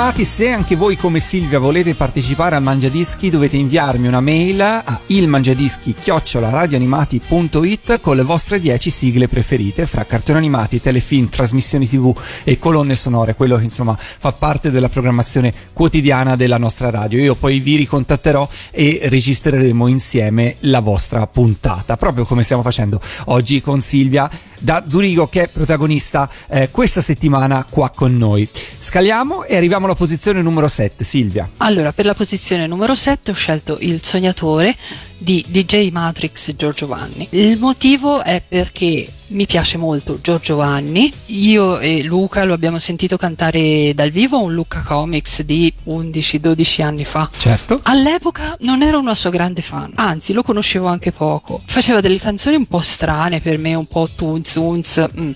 Animati, 0.00 0.24
se 0.24 0.50
anche 0.50 0.76
voi 0.76 0.96
come 0.96 1.18
Silvia 1.18 1.58
volete 1.58 1.94
partecipare 1.94 2.56
al 2.56 2.62
Mangiadischi 2.62 3.28
dovete 3.28 3.58
inviarmi 3.58 4.08
una 4.08 4.22
mail 4.22 4.58
a 4.62 4.98
ilmangiadischi-radioanimati.it 5.06 8.00
con 8.00 8.16
le 8.16 8.22
vostre 8.22 8.58
10 8.58 8.88
sigle 8.88 9.28
preferite 9.28 9.86
fra 9.86 10.06
cartoni 10.06 10.38
animati, 10.38 10.80
telefilm, 10.80 11.28
trasmissioni 11.28 11.86
tv 11.86 12.18
e 12.44 12.58
colonne 12.58 12.94
sonore, 12.94 13.34
quello 13.34 13.58
che 13.58 13.64
insomma 13.64 13.94
fa 13.94 14.32
parte 14.32 14.70
della 14.70 14.88
programmazione 14.88 15.52
quotidiana 15.74 16.34
della 16.34 16.56
nostra 16.56 16.88
radio. 16.88 17.18
Io 17.18 17.34
poi 17.34 17.60
vi 17.60 17.76
ricontatterò 17.76 18.48
e 18.70 19.00
registreremo 19.02 19.86
insieme 19.86 20.56
la 20.60 20.80
vostra 20.80 21.26
puntata, 21.26 21.98
proprio 21.98 22.24
come 22.24 22.42
stiamo 22.42 22.62
facendo 22.62 22.98
oggi 23.26 23.60
con 23.60 23.82
Silvia 23.82 24.30
da 24.60 24.84
Zurigo 24.86 25.26
che 25.26 25.42
è 25.42 25.48
protagonista 25.48 26.30
eh, 26.48 26.68
questa 26.70 27.00
settimana 27.00 27.64
qua 27.68 27.90
con 27.90 28.16
noi. 28.16 28.48
Scaliamo 28.52 29.44
e 29.44 29.56
arriviamo 29.56 29.86
alla 29.86 29.94
posizione 29.94 30.42
numero 30.42 30.68
7, 30.68 31.02
Silvia. 31.02 31.48
Allora, 31.58 31.92
per 31.92 32.04
la 32.04 32.14
posizione 32.14 32.66
numero 32.66 32.94
7 32.94 33.30
ho 33.30 33.34
scelto 33.34 33.78
Il 33.80 34.02
Sognatore 34.02 34.76
di 35.20 35.44
DJ 35.46 35.90
Matrix 35.90 36.54
Giorgio 36.56 36.86
Vanni. 36.86 37.28
Il 37.30 37.58
motivo 37.58 38.22
è 38.22 38.42
perché 38.46 39.06
mi 39.28 39.46
piace 39.46 39.76
molto 39.76 40.18
Giorgio 40.20 40.56
Vanni. 40.56 41.12
Io 41.26 41.78
e 41.78 42.02
Luca 42.02 42.44
lo 42.44 42.54
abbiamo 42.54 42.78
sentito 42.78 43.16
cantare 43.16 43.92
dal 43.94 44.10
vivo 44.10 44.38
a 44.38 44.40
un 44.40 44.54
Luca 44.54 44.80
Comics 44.80 45.42
di 45.42 45.72
11-12 45.86 46.82
anni 46.82 47.04
fa. 47.04 47.28
Certo. 47.36 47.80
All'epoca 47.84 48.56
non 48.60 48.82
ero 48.82 48.98
una 48.98 49.14
sua 49.14 49.30
grande 49.30 49.62
fan, 49.62 49.92
anzi 49.94 50.32
lo 50.32 50.42
conoscevo 50.42 50.86
anche 50.86 51.12
poco. 51.12 51.60
Faceva 51.66 52.00
delle 52.00 52.18
canzoni 52.18 52.56
un 52.56 52.66
po' 52.66 52.80
strane 52.80 53.40
per 53.40 53.58
me, 53.58 53.74
un 53.74 53.86
po' 53.86 54.08
tunz 54.14 54.54
unz. 54.54 55.06
mm. 55.20 55.30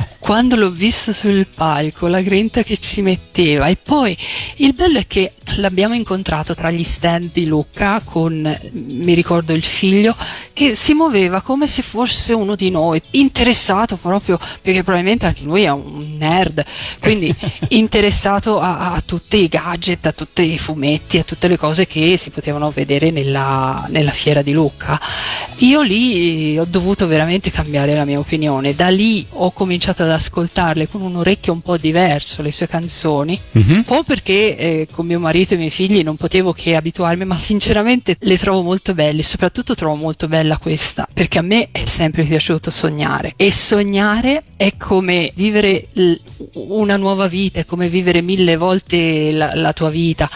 Quando 0.21 0.55
l'ho 0.55 0.69
visto 0.69 1.13
sul 1.13 1.47
palco, 1.47 2.05
la 2.05 2.21
grinta 2.21 2.61
che 2.61 2.77
ci 2.77 3.01
metteva 3.01 3.67
e 3.67 3.75
poi 3.75 4.15
il 4.57 4.73
bello 4.73 4.99
è 4.99 5.07
che 5.07 5.33
l'abbiamo 5.55 5.95
incontrato 5.95 6.53
tra 6.53 6.69
gli 6.69 6.83
stand 6.83 7.31
di 7.33 7.47
Luca 7.47 7.99
con, 8.05 8.59
mi 8.71 9.13
ricordo, 9.15 9.51
il 9.51 9.63
figlio 9.63 10.15
che 10.53 10.75
si 10.75 10.93
muoveva 10.93 11.41
come 11.41 11.67
se 11.67 11.81
fosse 11.81 12.33
uno 12.33 12.55
di 12.55 12.69
noi, 12.69 13.01
interessato 13.11 13.97
proprio, 13.97 14.37
perché 14.61 14.83
probabilmente 14.83 15.25
anche 15.25 15.43
lui 15.43 15.63
è 15.63 15.71
un 15.71 16.17
nerd, 16.17 16.63
quindi 16.99 17.33
interessato 17.69 18.59
a, 18.59 18.93
a 18.93 19.01
tutti 19.01 19.37
i 19.37 19.47
gadget, 19.47 20.05
a 20.05 20.11
tutti 20.11 20.53
i 20.53 20.59
fumetti, 20.59 21.17
a 21.17 21.23
tutte 21.23 21.47
le 21.47 21.57
cose 21.57 21.87
che 21.87 22.15
si 22.17 22.29
potevano 22.29 22.69
vedere 22.69 23.09
nella, 23.09 23.87
nella 23.89 24.11
fiera 24.11 24.43
di 24.43 24.53
Lucca. 24.53 25.01
Io 25.57 25.81
lì 25.81 26.57
ho 26.59 26.65
dovuto 26.65 27.07
veramente 27.07 27.49
cambiare 27.49 27.95
la 27.95 28.05
mia 28.05 28.19
opinione, 28.19 28.75
da 28.75 28.89
lì 28.89 29.25
ho 29.29 29.51
cominciato 29.51 30.03
ad 30.03 30.10
ascoltarle 30.11 30.87
con 30.87 31.01
un 31.01 31.15
orecchio 31.15 31.53
un 31.53 31.61
po' 31.61 31.77
diverso, 31.77 32.41
le 32.41 32.51
sue 32.51 32.67
canzoni, 32.67 33.39
un 33.75 33.83
po' 33.83 34.03
perché 34.03 34.57
eh, 34.57 34.87
con 34.91 35.05
mio 35.05 35.19
marito 35.19 35.53
e 35.53 35.55
i 35.55 35.59
miei 35.59 35.71
figli 35.71 36.03
non 36.03 36.15
potevo 36.15 36.53
che 36.53 36.75
abituarmi, 36.75 37.25
ma 37.25 37.37
sinceramente 37.37 38.15
le 38.19 38.37
trovo 38.37 38.61
molto 38.61 38.93
belle, 38.93 39.23
soprattutto 39.23 39.75
trovo 39.75 39.95
molto 39.95 40.27
bella 40.27 40.57
questa, 40.57 41.07
perché 41.11 41.39
a 41.39 41.43
me 41.43 41.69
è 41.71 41.85
sempre 41.85 42.23
piaciuto 42.23 42.69
sognare 42.69 43.33
e 43.35 43.51
sognare 43.51 44.43
è 44.55 44.77
come 44.77 45.31
vivere 45.35 45.87
l- 45.93 46.13
una 46.53 46.97
nuova 46.97 47.27
vita, 47.27 47.59
è 47.59 47.65
come 47.65 47.89
vivere 47.89 48.21
mille 48.21 48.57
volte 48.57 49.31
la, 49.31 49.51
la 49.55 49.73
tua 49.73 49.89
vita. 49.89 50.29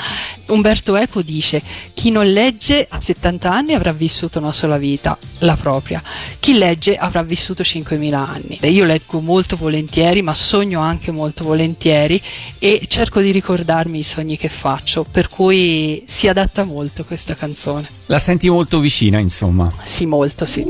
Umberto 0.47 0.95
Eco 0.95 1.21
dice: 1.21 1.61
Chi 1.93 2.11
non 2.11 2.31
legge 2.31 2.85
a 2.89 2.99
70 2.99 3.51
anni 3.51 3.73
avrà 3.73 3.91
vissuto 3.91 4.39
una 4.39 4.51
sola 4.51 4.77
vita, 4.77 5.17
la 5.39 5.55
propria. 5.55 6.01
Chi 6.39 6.57
legge 6.57 6.95
avrà 6.95 7.23
vissuto 7.23 7.63
5.000 7.63 8.13
anni. 8.13 8.59
Io 8.69 8.85
leggo 8.85 9.19
molto 9.21 9.57
volentieri, 9.65 10.21
ma 10.21 10.33
sogno 10.35 10.79
anche 10.79 11.11
molto 11.11 11.43
volentieri 11.43 12.21
e 12.59 12.85
cerco 12.87 13.19
di 13.19 13.31
ricordarmi 13.31 13.99
i 13.99 14.03
sogni 14.03 14.37
che 14.37 14.47
faccio, 14.47 15.03
per 15.09 15.27
cui 15.27 16.03
si 16.07 16.27
adatta 16.27 16.63
molto 16.63 17.03
questa 17.03 17.35
canzone. 17.35 17.89
La 18.05 18.19
senti 18.19 18.47
molto 18.47 18.79
vicina, 18.79 19.17
insomma. 19.17 19.71
Sì, 19.83 20.05
molto, 20.05 20.45
sì. 20.45 20.63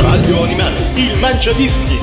Radio 0.00 0.42
Animati, 0.42 1.00
il 1.00 1.18
Mangiadischi. 1.18 1.98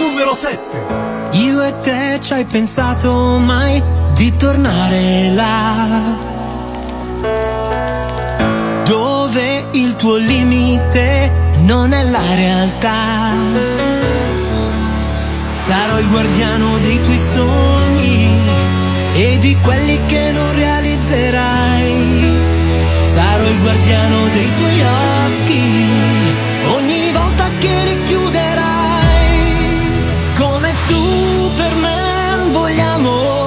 Numero 0.00 0.34
7. 0.34 1.38
Io 1.38 1.62
e 1.62 1.76
te 1.80 2.18
ci 2.20 2.32
hai 2.32 2.44
pensato 2.44 3.12
mai 3.38 3.80
di 4.14 4.34
tornare 4.36 5.30
là 5.34 6.30
dove 8.84 9.68
il 9.72 9.96
tuo 9.96 10.16
limite 10.16 11.32
non 11.60 11.92
è 11.92 12.02
la 12.02 12.34
realtà. 12.34 14.21
Sarò 15.64 15.96
il 16.00 16.08
guardiano 16.08 16.76
dei 16.78 17.00
tuoi 17.02 17.16
sogni 17.16 18.32
e 19.14 19.38
di 19.38 19.56
quelli 19.62 19.96
che 20.08 20.32
non 20.32 20.52
realizzerai. 20.56 22.32
Sarò 23.02 23.44
il 23.46 23.60
guardiano 23.60 24.26
dei 24.32 24.54
tuoi 24.56 24.82
occhi 24.82 25.86
ogni 26.74 27.12
volta 27.12 27.48
che 27.60 27.82
li 27.84 28.02
chiuderai. 28.02 28.64
Come 30.36 30.74
Superman 30.74 32.50
vogliamo 32.50 33.46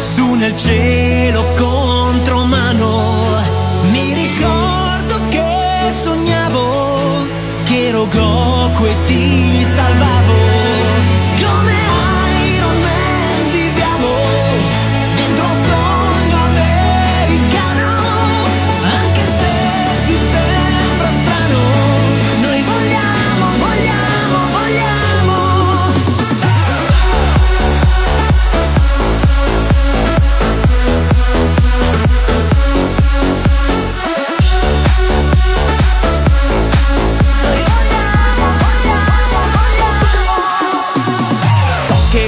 su 0.00 0.34
nel 0.34 0.56
cielo 0.56 1.44
contro 1.56 2.44
mano. 2.44 3.38
Mi 3.82 4.14
ricordo 4.14 5.20
che 5.28 5.92
sognavo 5.92 7.24
che 7.62 7.86
ero 7.86 8.08
Goku 8.08 8.84
e 8.84 8.96
ti 9.04 9.64
salvavo. 9.64 10.81
Come 11.42 12.01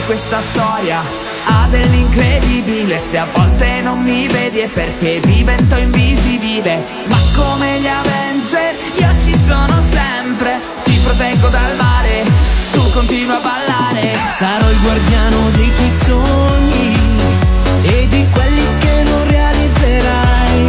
questa 0.07 0.41
storia. 0.41 1.01
Ha 1.47 1.67
dell'incredibile 1.69 2.99
Se 2.99 3.19
a 3.19 3.27
volte 3.33 3.81
non 3.83 4.03
mi 4.03 4.27
vedi 4.29 4.61
è 4.61 4.69
perché 4.69 5.21
divento 5.21 5.77
invisibile. 5.77 6.85
Ma 7.07 7.17
come 7.35 7.79
gli 7.79 7.87
Avenger 7.87 8.75
io 8.97 9.09
ci 9.19 9.37
sono 9.37 9.81
sempre. 9.81 10.61
Ti 10.85 10.99
proteggo 11.03 11.49
dal 11.49 11.77
mare, 11.77 12.25
tu 12.73 12.91
continua 12.91 13.37
a 13.37 13.41
ballare. 13.41 14.09
Sarò 14.37 14.69
il 14.71 14.81
guardiano 14.81 15.51
dei 15.51 15.73
tuoi 15.75 15.91
sogni 15.91 16.97
E 17.83 18.09
di 18.09 18.27
quelli 18.31 18.65
che 18.79 19.03
non 19.05 19.29
realizzerai. 19.29 20.69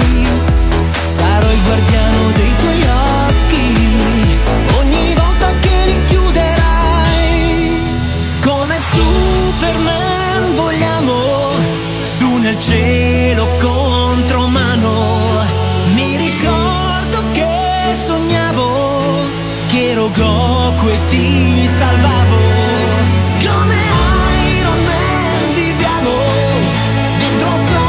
Sarò 1.06 1.50
il 1.50 1.62
guardiano 1.64 2.32
dei 2.34 2.56
tuoi 2.58 2.82
occhi 2.82 3.05
cielo 12.60 13.48
contro 13.60 14.48
mano. 14.48 15.44
Mi 15.94 16.18
ricordo 16.18 17.24
che 17.34 17.94
sognavo 17.94 19.26
che 19.68 19.90
ero 19.92 20.10
Goku 20.10 20.88
e 20.88 21.00
ti 21.08 21.68
salvavo. 21.68 22.38
Come 23.46 23.76
Iron 24.58 24.84
Man 24.84 25.54
viviamo 25.54 26.12
dentro 27.18 27.48
un 27.48 27.58
sogno 27.58 27.85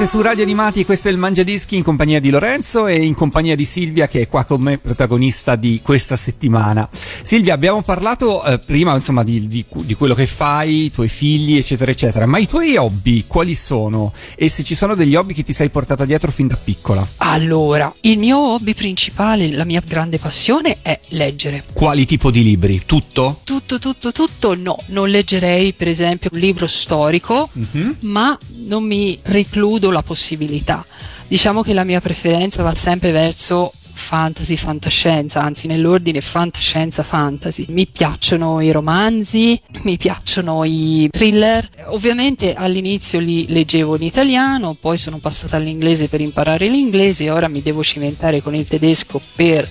Siete 0.00 0.16
su 0.16 0.22
Radio 0.24 0.44
Animati, 0.44 0.86
questo 0.86 1.08
è 1.08 1.10
il 1.10 1.18
Mangiadischi 1.18 1.76
in 1.76 1.82
compagnia 1.82 2.20
di 2.20 2.30
Lorenzo 2.30 2.86
e 2.86 3.04
in 3.04 3.12
compagnia 3.12 3.54
di 3.54 3.66
Silvia 3.66 4.08
che 4.08 4.22
è 4.22 4.28
qua 4.28 4.44
con 4.44 4.62
me 4.62 4.78
protagonista 4.78 5.56
di 5.56 5.80
questa 5.82 6.16
settimana. 6.16 6.88
Silvia, 6.90 7.52
abbiamo 7.52 7.82
parlato 7.82 8.42
eh, 8.42 8.58
prima 8.60 8.94
insomma 8.94 9.22
di, 9.22 9.46
di- 9.46 9.62
di 9.84 9.92
quello 9.94 10.14
che 10.14 10.24
fai, 10.24 10.84
i 10.86 10.90
tuoi 10.90 11.08
figli 11.08 11.58
eccetera 11.58 11.90
eccetera, 11.90 12.24
ma 12.24 12.38
i 12.38 12.46
tuoi 12.46 12.78
hobby 12.78 13.24
quali 13.26 13.54
sono? 13.54 14.14
E 14.36 14.48
se 14.48 14.62
ci 14.62 14.74
sono 14.74 14.94
degli 14.94 15.14
hobby 15.14 15.34
che 15.34 15.42
ti 15.42 15.52
sei 15.52 15.68
portata 15.68 16.06
dietro 16.06 16.30
fin 16.30 16.46
da 16.46 16.56
piccola? 16.56 17.06
Allora, 17.18 17.92
il 18.00 18.16
mio 18.18 18.38
hobby 18.38 18.72
principale, 18.72 19.50
la 19.52 19.64
mia 19.66 19.82
grande 19.86 20.16
passione 20.16 20.78
è 20.80 20.98
leggere. 21.08 21.64
Quali 21.74 22.06
tipo 22.06 22.30
di 22.30 22.42
libri? 22.42 22.84
Tutto? 22.86 23.40
Tutto, 23.44 23.78
tutto, 23.78 24.12
tutto, 24.12 24.54
no, 24.54 24.82
non 24.86 25.10
leggerei 25.10 25.74
per 25.74 25.88
esempio 25.88 26.30
un 26.32 26.38
libro 26.38 26.66
storico, 26.66 27.50
Mhm. 27.52 27.96
ma 28.00 28.38
non 28.64 28.84
mi 28.84 29.18
la 29.90 30.02
possibilità. 30.02 30.84
Diciamo 31.26 31.62
che 31.62 31.72
la 31.72 31.84
mia 31.84 32.00
preferenza 32.00 32.62
va 32.62 32.74
sempre 32.74 33.12
verso 33.12 33.72
fantasy, 34.00 34.56
fantascienza, 34.56 35.42
anzi 35.42 35.66
nell'ordine 35.66 36.20
fantascienza, 36.20 37.02
fantasy. 37.02 37.66
Mi 37.68 37.86
piacciono 37.86 38.60
i 38.60 38.72
romanzi, 38.72 39.60
mi 39.82 39.96
piacciono 39.96 40.64
i 40.64 41.08
thriller. 41.10 41.68
Ovviamente 41.86 42.54
all'inizio 42.54 43.20
li 43.20 43.46
leggevo 43.48 43.96
in 43.96 44.02
italiano, 44.02 44.76
poi 44.80 44.98
sono 44.98 45.18
passata 45.18 45.56
all'inglese 45.56 46.08
per 46.08 46.20
imparare 46.20 46.66
l'inglese 46.68 47.24
e 47.24 47.30
ora 47.30 47.46
mi 47.46 47.62
devo 47.62 47.84
cimentare 47.84 48.42
con 48.42 48.54
il 48.54 48.66
tedesco 48.66 49.20
per 49.36 49.68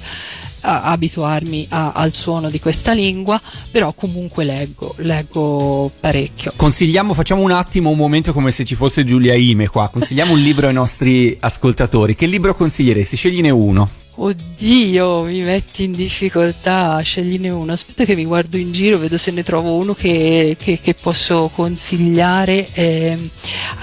a- 0.61 0.83
abituarmi 0.83 1.67
a- 1.69 1.91
al 1.91 2.13
suono 2.13 2.49
di 2.49 2.59
questa 2.59 2.93
lingua, 2.93 3.39
però 3.71 3.93
comunque 3.93 4.43
leggo, 4.43 4.93
leggo 4.97 5.91
parecchio. 5.99 6.53
Consigliamo, 6.55 7.13
facciamo 7.13 7.41
un 7.41 7.51
attimo 7.51 7.89
un 7.89 7.97
momento 7.97 8.33
come 8.33 8.51
se 8.51 8.65
ci 8.65 8.75
fosse 8.75 9.03
Giulia 9.05 9.35
Ime 9.35 9.67
qua. 9.67 9.89
Consigliamo 9.89 10.33
un 10.33 10.39
libro 10.39 10.67
ai 10.67 10.73
nostri 10.73 11.37
ascoltatori. 11.39 12.15
Che 12.15 12.25
libro 12.25 12.55
consiglieresti? 12.55 13.15
Scegliene 13.15 13.49
uno. 13.49 13.89
Oddio, 14.21 15.21
mi 15.23 15.39
metti 15.43 15.83
in 15.85 15.93
difficoltà, 15.93 16.99
scegliene 16.99 17.49
uno. 17.49 17.71
Aspetta 17.71 18.03
che 18.03 18.15
mi 18.15 18.25
guardo 18.25 18.57
in 18.57 18.73
giro, 18.73 18.97
vedo 18.97 19.17
se 19.17 19.31
ne 19.31 19.43
trovo 19.43 19.75
uno 19.75 19.93
che, 19.93 20.57
che- 20.59 20.77
che 20.81 20.93
posso 20.93 21.49
consigliare. 21.55 22.67
Ehm, 22.73 23.29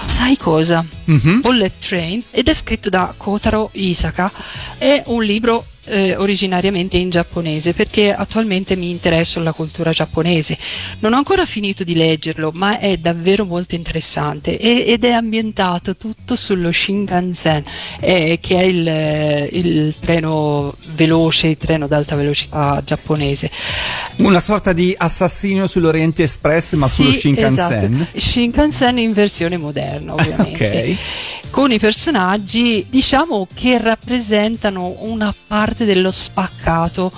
sai 0.05 0.37
cosa? 0.37 0.85
Mhm. 1.05 1.39
Bullet 1.41 1.73
Train 1.79 2.21
ed 2.29 2.49
è 2.49 2.53
scritto 2.53 2.89
da 2.89 3.11
Kotaro 3.17 3.69
Isaka. 3.73 4.31
È 4.77 5.01
un 5.07 5.23
libro 5.23 5.65
eh, 5.89 6.17
originariamente 6.17 6.97
in 6.97 7.09
giapponese 7.09 7.71
perché 7.71 8.13
attualmente 8.13 8.75
mi 8.75 8.89
interesso 8.89 9.39
alla 9.39 9.53
cultura 9.53 9.91
giapponese. 9.91 10.57
Non 10.99 11.13
ho 11.13 11.15
ancora 11.15 11.45
finito 11.45 11.85
di 11.85 11.95
leggerlo, 11.95 12.51
ma 12.53 12.77
è 12.79 12.97
davvero 12.97 13.45
molto 13.45 13.73
interessante 13.75 14.59
e- 14.59 14.83
ed 14.85 15.05
è 15.05 15.11
ambientato 15.11 15.95
tutto 15.95 16.35
sullo 16.35 16.73
Shinkansen, 16.73 17.63
eh, 18.01 18.37
che 18.41 18.55
è 18.59 18.63
il, 18.63 18.85
eh, 18.85 19.49
il 19.53 19.95
treno 20.01 20.26
veloce, 20.93 21.47
il 21.47 21.57
treno 21.57 21.85
ad 21.85 21.91
alta 21.91 22.15
velocità 22.15 22.81
giapponese. 22.83 23.49
Una 24.17 24.39
sorta 24.39 24.73
di 24.73 24.93
assassinio 24.97 25.67
sull'Oriente 25.67 26.23
Express, 26.23 26.73
ma 26.73 26.87
sullo 26.87 27.11
Sì, 27.11 27.19
Shinkansen. 27.19 27.93
esatto. 28.01 28.19
Shinkansen 28.19 28.97
in 28.99 29.13
versione 29.13 29.57
moderna, 29.57 30.13
ovviamente. 30.15 30.97
Ok. 31.41 31.49
Con 31.51 31.71
i 31.71 31.79
personaggi, 31.79 32.85
diciamo 32.89 33.47
che 33.53 33.77
rappresentano 33.77 34.95
una 34.99 35.33
parte 35.47 35.85
dello 35.85 36.11
spaccato 36.11 37.11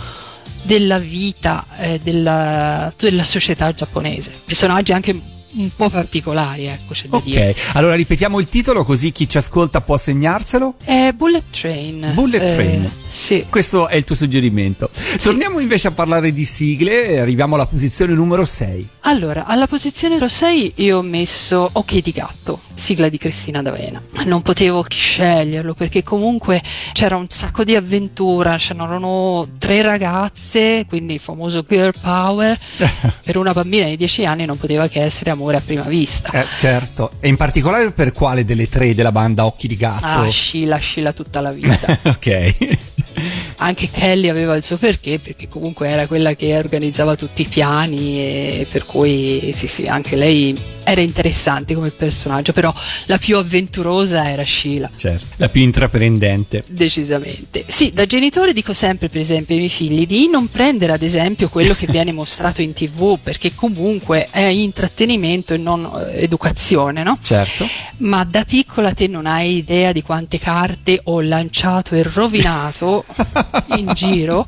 della 0.62 1.00
vita 1.00 1.66
eh, 1.80 2.00
della, 2.04 2.92
della 2.98 3.24
società 3.24 3.74
giapponese. 3.74 4.32
Personaggi 4.46 4.92
anche 4.92 5.20
un 5.52 5.70
po' 5.76 5.90
particolari, 5.90 6.66
ecco, 6.68 6.94
c'è 6.94 7.08
da 7.08 7.20
dire. 7.24 7.50
Ok, 7.50 7.72
allora 7.74 7.96
ripetiamo 7.96 8.40
il 8.40 8.48
titolo 8.48 8.84
così 8.84 9.12
chi 9.12 9.28
ci 9.28 9.38
ascolta 9.38 9.82
può 9.82 9.98
segnarselo. 9.98 10.76
È 10.84 11.12
Bullet 11.14 11.44
Train. 11.50 12.12
Bullet 12.14 12.42
Eh, 12.42 12.54
Train. 12.54 12.92
Sì. 13.10 13.46
Questo 13.50 13.88
è 13.88 13.96
il 13.96 14.04
tuo 14.04 14.16
suggerimento. 14.16 14.90
Torniamo 15.22 15.60
invece 15.60 15.88
a 15.88 15.92
parlare 15.92 16.32
di 16.32 16.46
sigle 16.46 17.06
e 17.08 17.20
arriviamo 17.20 17.56
alla 17.56 17.66
posizione 17.66 18.14
numero 18.14 18.46
6. 18.46 18.88
Allora, 19.02 19.46
alla 19.46 19.66
posizione 19.66 20.14
numero 20.14 20.32
6 20.32 20.74
io 20.76 21.00
ho 21.00 21.02
messo 21.02 21.68
Ok 21.74 21.98
di 21.98 22.12
gatto, 22.12 22.62
sigla 22.76 23.10
di 23.10 23.18
Cristina 23.18 23.62
D'Avena. 23.64 24.02
Non 24.26 24.44
potevo 24.44 24.86
sceglierlo 24.88 25.74
perché 25.74 26.04
comunque 26.04 26.62
c'era 26.94 27.16
un 27.16 27.28
sacco 27.30 27.64
di 27.64 27.76
avventura, 27.76 28.58
c'erano 28.58 29.48
tre 29.58 29.82
ragazze, 29.82 30.86
quindi 30.88 31.16
il 31.16 31.20
famoso 31.20 31.66
girl 31.68 31.94
power. 32.00 32.58
per 33.24 33.38
una 33.38 33.54
bambina 33.54 33.88
di 33.88 33.98
10 33.98 34.26
anni 34.26 34.46
non 34.46 34.58
poteva 34.58 34.88
che 34.88 35.02
essere 35.02 35.32
amore 35.40 35.58
a 35.58 35.62
prima 35.62 35.84
vista. 35.84 36.30
Eh, 36.32 36.46
certo, 36.58 37.12
e 37.20 37.30
in 37.30 37.38
particolare 37.38 37.92
per 37.92 38.12
quale 38.12 38.44
delle 38.44 38.68
tre 38.68 38.94
della 38.94 39.12
banda 39.12 39.46
Occhi 39.46 39.68
di 39.68 39.78
Gatto? 39.78 40.06
Ah, 40.06 40.30
Scilla, 40.30 40.78
Scilla 40.78 41.14
tutta 41.14 41.40
la 41.40 41.52
vita. 41.52 41.98
ok. 42.04 42.89
Anche 43.58 43.90
Kelly 43.90 44.30
aveva 44.30 44.56
il 44.56 44.64
suo 44.64 44.78
perché, 44.78 45.20
perché 45.20 45.48
comunque 45.48 45.90
era 45.90 46.08
quella 46.08 46.36
che 46.36 46.58
organizzava 46.58 47.16
tutti 47.16 47.42
i 47.42 47.46
piani 47.46 48.20
e 48.20 48.68
per 48.70 48.86
cui 48.86 49.52
sì 49.54 49.68
sì, 49.68 49.88
anche 49.88 50.16
lei 50.16 50.58
era 50.84 51.02
interessante 51.02 51.76
come 51.76 51.92
personaggio, 51.92 52.52
però 52.52 52.74
la 53.06 53.18
più 53.18 53.38
avventurosa 53.38 54.30
era 54.30 54.44
Sheila. 54.44 54.90
certo, 54.96 55.26
la 55.38 55.50
più 55.50 55.62
intraprendente. 55.62 56.64
Decisamente. 56.68 57.64
Sì, 57.68 57.92
da 57.94 58.06
genitore 58.06 58.54
dico 58.54 58.74
sempre, 58.74 59.08
per 59.08 59.22
esempio, 59.22 59.54
ai 59.54 59.60
miei 59.60 59.72
figli 59.72 60.06
di 60.08 60.28
non 60.30 60.50
prendere 60.50 60.94
ad 60.94 61.04
esempio 61.04 61.50
quello 61.50 61.76
che 61.76 61.86
viene 61.86 62.12
mostrato 62.14 62.62
in 62.62 62.74
tv, 62.74 63.20
perché 63.22 63.54
comunque 63.54 64.28
è 64.32 64.46
intrattenimento 64.46 65.54
e 65.54 65.58
non 65.58 65.88
eh, 66.10 66.24
educazione, 66.24 67.04
no? 67.04 67.20
Certo. 67.22 67.68
Ma 67.98 68.24
da 68.24 68.44
piccola 68.44 68.94
te 68.94 69.08
non 69.08 69.28
hai 69.28 69.58
idea 69.58 69.92
di 69.92 70.02
quante 70.02 70.40
carte 70.40 71.00
ho 71.04 71.22
lanciato 71.22 71.94
e 71.96 72.04
rovinato 72.04 73.04
in 73.78 73.92
giro 73.94 74.46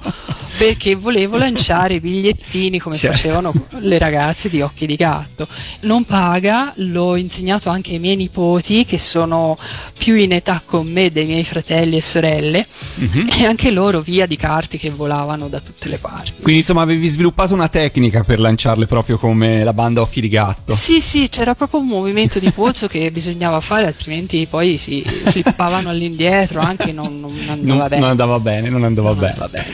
perché 0.58 0.96
volevo 0.96 1.38
lanciare 1.38 1.96
i 1.96 2.00
bigliettini 2.00 2.78
come 2.78 2.96
Certo. 2.96 3.18
facevano 3.18 3.54
le 3.80 3.98
ragazze 3.98 4.50
di 4.50 4.62
occhi 4.62 4.86
di 4.86 4.96
gatto. 4.96 5.48
Non 5.82 6.04
paga, 6.04 6.72
l'ho 6.76 7.16
insegnato 7.16 7.70
anche 7.70 7.94
ai 7.94 8.00
miei 8.00 8.16
nipoti 8.18 8.86
che 8.86 9.00
sono 9.00 9.58
più 9.98 10.14
in 10.16 10.34
età 10.34 10.62
con 10.64 10.86
me 10.92 11.10
dei 11.12 11.26
miei 11.26 11.46
fratelli 11.46 11.96
e 11.98 12.02
sorelle 12.02 12.68
Mhm. 12.96 13.30
e 13.40 13.46
anche 13.46 13.72
loro 13.72 14.02
via 14.02 14.26
di 14.28 14.36
carte 14.36 14.78
che 14.78 14.90
volavano 14.92 15.48
da 15.48 15.60
tutte 15.62 15.88
le 15.88 15.98
parti. 15.98 16.34
Quindi 16.42 16.60
insomma 16.60 16.82
avevi 16.82 17.08
sviluppato 17.08 17.54
una 17.54 17.70
tecnica 17.70 18.22
per 18.24 18.40
lanciarle 18.40 18.86
proprio 18.86 19.18
come 19.18 19.64
la 19.64 19.74
banda 19.74 20.02
Occhi 20.02 20.22
di 20.22 20.28
Gatto. 20.28 20.76
Sì, 20.76 21.00
sì, 21.02 21.30
c'era 21.30 21.56
proprio 21.56 21.80
un 21.80 21.88
movimento 21.88 22.38
di 22.40 22.52
polso 22.52 22.88
che 22.88 23.10
bisognava 23.10 23.62
fare, 23.62 23.88
altrimenti 23.88 24.46
poi 24.48 24.78
si 24.78 25.02
flippavano 25.02 25.90
all'indietro, 25.90 26.60
anche 26.60 26.92
non, 26.92 27.20
non 27.22 27.32
andava 27.48 27.62
Non, 27.78 27.88
bene. 27.88 28.02
non 28.02 28.10
andava 28.10 28.40
bene, 28.40 28.51
non 28.60 28.84
andava 28.84 29.10
Non 29.10 29.20
bene. 29.20 29.32
andava 29.34 29.50
bene. 29.52 29.66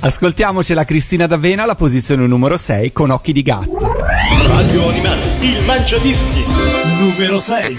Ascoltiamoci 0.00 0.74
la 0.74 0.84
Cristina 0.84 1.26
D'Avena, 1.26 1.66
la 1.66 1.74
posizione 1.74 2.26
numero 2.26 2.56
6 2.56 2.92
con 2.92 3.10
Occhi 3.10 3.32
di 3.32 3.42
Gatto. 3.42 3.96
Radio 4.46 4.88
Animati, 4.88 5.28
il 5.46 5.64
Mangiadischi. 5.64 6.44
Numero 7.00 7.38
6. 7.40 7.78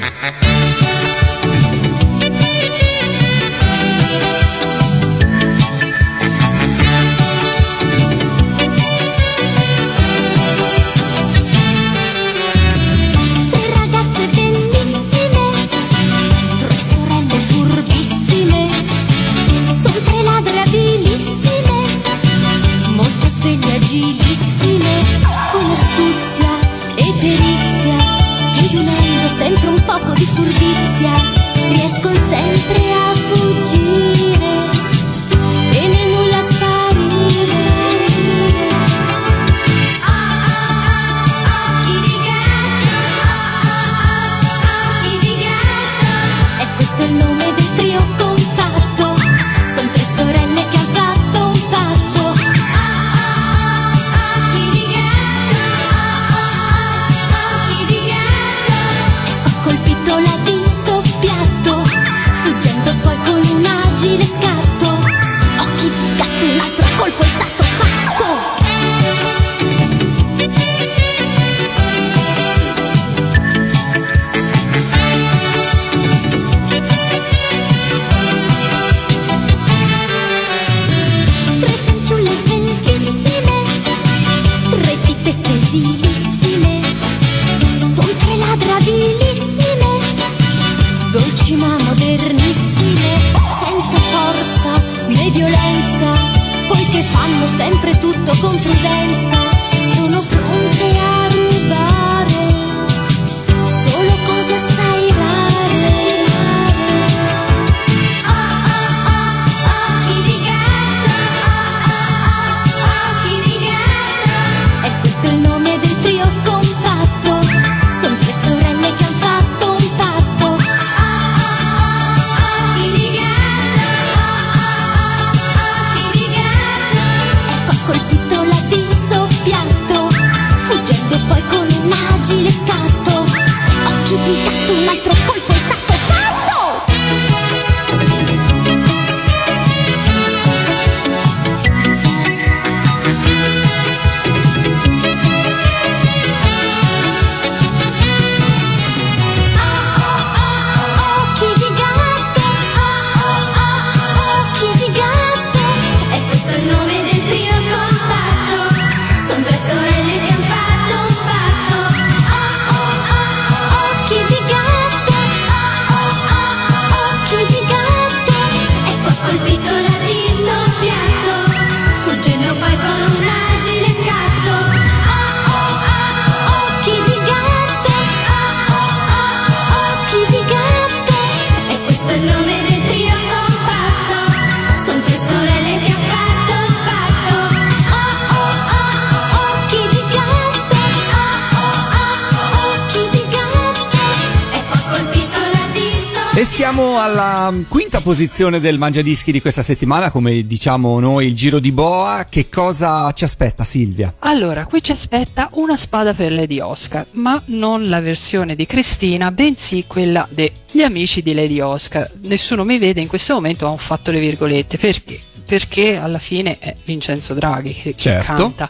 Posizione 198.10 198.60
del 198.60 198.79
Mangiadischi 198.79 199.31
di 199.31 199.39
questa 199.39 199.62
settimana, 199.62 200.10
come 200.10 200.47
diciamo 200.47 200.99
noi 200.99 201.27
il 201.27 201.35
giro 201.35 201.60
di 201.60 201.71
boa. 201.71 202.25
Che 202.27 202.49
cosa 202.49 203.12
ci 203.12 203.23
aspetta 203.23 203.63
Silvia? 203.63 204.15
Allora, 204.17 204.65
qui 204.65 204.81
ci 204.81 204.91
aspetta 204.91 205.47
una 205.53 205.77
spada 205.77 206.15
per 206.15 206.31
Lady 206.31 206.60
Oscar, 206.60 207.05
ma 207.12 207.39
non 207.45 207.83
la 207.83 208.01
versione 208.01 208.55
di 208.55 208.65
Cristina, 208.65 209.31
bensì 209.31 209.83
quella 209.85 210.27
degli 210.31 210.81
amici 210.81 211.21
di 211.21 211.35
Lady 211.35 211.60
Oscar. 211.60 212.12
Nessuno 212.21 212.63
mi 212.63 212.79
vede 212.79 212.99
in 212.99 213.07
questo 213.07 213.35
momento, 213.35 213.67
ho 213.67 213.77
fatto 213.77 214.10
le 214.10 214.19
virgolette, 214.19 214.79
perché? 214.79 215.19
Perché 215.50 215.95
alla 215.97 216.19
fine 216.19 216.60
è 216.60 216.75
Vincenzo 216.85 217.33
Draghi 217.33 217.73
che, 217.73 217.95
Certo. 217.97 218.33
canta. 218.35 218.69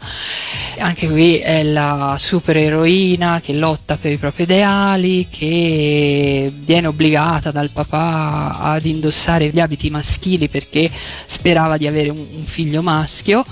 Anche 0.77 1.09
qui 1.09 1.37
è 1.37 1.61
la 1.63 2.15
supereroina 2.17 3.41
che 3.43 3.51
lotta 3.51 3.97
per 3.97 4.13
i 4.13 4.17
propri 4.17 4.43
ideali, 4.43 5.27
che 5.29 6.49
viene 6.55 6.87
obbligata 6.87 7.51
dal 7.51 7.71
papà 7.71 8.59
ad 8.61 8.85
indossare 8.85 9.49
gli 9.49 9.59
abiti 9.59 9.89
maschili 9.89 10.47
perché 10.47 10.89
sperava 11.25 11.75
di 11.75 11.85
avere 11.85 12.07
un, 12.11 12.25
un 12.37 12.43
figlio 12.43 12.81
maschio 12.81 13.43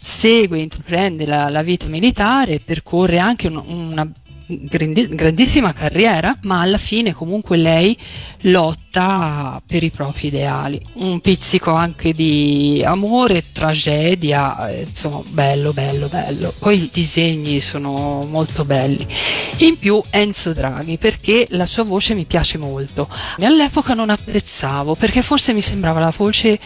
segue, 0.00 0.58
intraprende 0.60 1.24
la, 1.24 1.48
la 1.48 1.62
vita 1.62 1.86
militare, 1.86 2.60
percorre 2.60 3.18
anche 3.18 3.48
un- 3.48 3.62
una 3.66 4.06
grandissima 4.48 5.74
carriera, 5.74 6.36
ma 6.42 6.60
alla 6.60 6.78
fine 6.78 7.12
comunque 7.12 7.58
lei 7.58 7.96
lotta 8.42 9.60
per 9.66 9.82
i 9.82 9.90
propri 9.90 10.28
ideali. 10.28 10.80
Un 10.94 11.20
pizzico 11.20 11.72
anche 11.72 12.12
di 12.12 12.82
amore, 12.84 13.44
tragedia, 13.52 14.70
eh, 14.70 14.86
insomma, 14.88 15.20
bello, 15.28 15.72
bello, 15.72 16.08
bello. 16.08 16.52
Poi 16.58 16.84
i 16.84 16.90
disegni 16.90 17.60
sono 17.60 18.26
molto 18.28 18.64
belli. 18.64 19.06
In 19.58 19.78
più 19.78 20.02
Enzo 20.10 20.52
Draghi, 20.52 20.96
perché 20.96 21.46
la 21.50 21.66
sua 21.66 21.84
voce 21.84 22.14
mi 22.14 22.24
piace 22.24 22.56
molto. 22.56 23.08
All'epoca 23.40 23.92
non 23.92 24.08
apprezzavo, 24.08 24.94
perché 24.94 25.20
forse 25.20 25.52
mi 25.52 25.60
sembrava 25.60 26.00
la 26.00 26.12
voce 26.16 26.58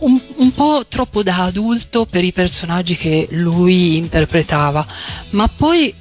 un, 0.00 0.18
un 0.36 0.52
po' 0.52 0.84
troppo 0.88 1.22
da 1.22 1.44
adulto 1.44 2.06
per 2.06 2.24
i 2.24 2.32
personaggi 2.32 2.96
che 2.96 3.26
lui 3.32 3.96
interpretava, 3.96 4.86
ma 5.30 5.48
poi 5.48 5.92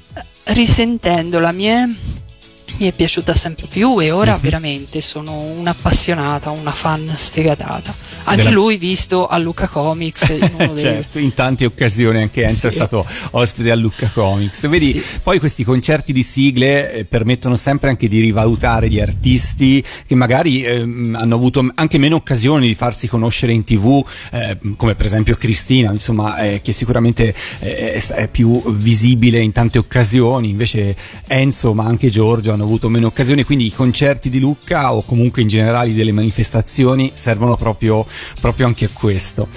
risentendola 0.54 1.52
mi 1.52 1.66
è, 1.66 1.86
mi 1.86 2.88
è 2.88 2.92
piaciuta 2.92 3.34
sempre 3.34 3.68
più 3.68 4.00
e 4.00 4.12
ora 4.12 4.38
veramente 4.38 5.02
sono 5.02 5.34
un'appassionata, 5.34 6.50
una 6.50 6.72
fan 6.72 7.08
sfegatata. 7.16 7.94
Anche 8.30 8.44
Della- 8.44 8.56
lui 8.56 8.78
visto 8.78 9.28
a 9.28 9.38
Luca 9.40 9.68
Comics 9.68 10.30
in 10.30 10.52
uno 10.56 10.68
dei- 10.74 10.78
certo, 10.78 11.18
in 11.20 11.34
tante 11.34 11.66
occasioni 11.66 12.22
anche 12.22 12.44
Enzo 12.44 12.68
è 12.68 12.70
Sì. 12.72 12.76
stato 12.78 13.06
ospite 13.32 13.72
a 13.72 13.76
Lucca 13.76 14.08
Comics. 14.14 14.68
Vedi, 14.70 14.92
Sì. 15.00 15.20
poi 15.24 15.40
questi 15.40 15.64
concerti 15.64 16.14
di 16.14 16.22
sigle 16.24 16.92
eh, 16.94 17.06
permettono 17.06 17.56
sempre 17.56 17.90
anche 17.90 18.08
di 18.08 18.20
rivalutare 18.20 18.88
gli 18.88 19.00
artisti 19.00 19.84
che 20.06 20.16
magari 20.16 20.64
ehm, 20.64 21.16
hanno 21.20 21.36
avuto 21.36 21.68
anche 21.76 21.98
meno 21.98 22.16
occasioni 22.18 22.68
di 22.68 22.76
farsi 22.76 23.08
conoscere 23.08 23.52
in 23.52 23.64
tv, 23.64 24.06
eh, 24.32 24.58
come 24.78 24.94
per 24.96 25.06
esempio 25.08 25.36
Cristina, 25.36 25.92
insomma, 25.92 26.38
eh, 26.38 26.62
che 26.62 26.72
sicuramente 26.72 27.34
eh, 27.60 27.94
è, 27.94 28.08
è 28.14 28.28
più 28.28 28.62
visibile 28.74 29.40
in 29.40 29.52
tante 29.52 29.80
occasioni, 29.80 30.50
invece 30.50 30.96
Enzo 31.28 31.74
ma 31.74 31.86
anche 31.86 32.10
Giorgio 32.10 32.52
hanno 32.54 32.64
avuto 32.64 32.90
meno 32.90 33.08
occasioni, 33.08 33.44
quindi 33.44 33.66
i 33.66 33.72
concerti 33.74 34.30
di 34.30 34.40
Lucca 34.40 34.94
o 34.94 35.02
comunque 35.04 35.42
in 35.42 35.48
generale 35.48 35.94
delle 35.94 36.12
manifestazioni 36.12 37.12
servono 37.14 37.56
proprio, 37.58 38.06
proprio 38.40 38.68
anche 38.68 38.86
a 38.86 38.90
questo. 38.92 39.48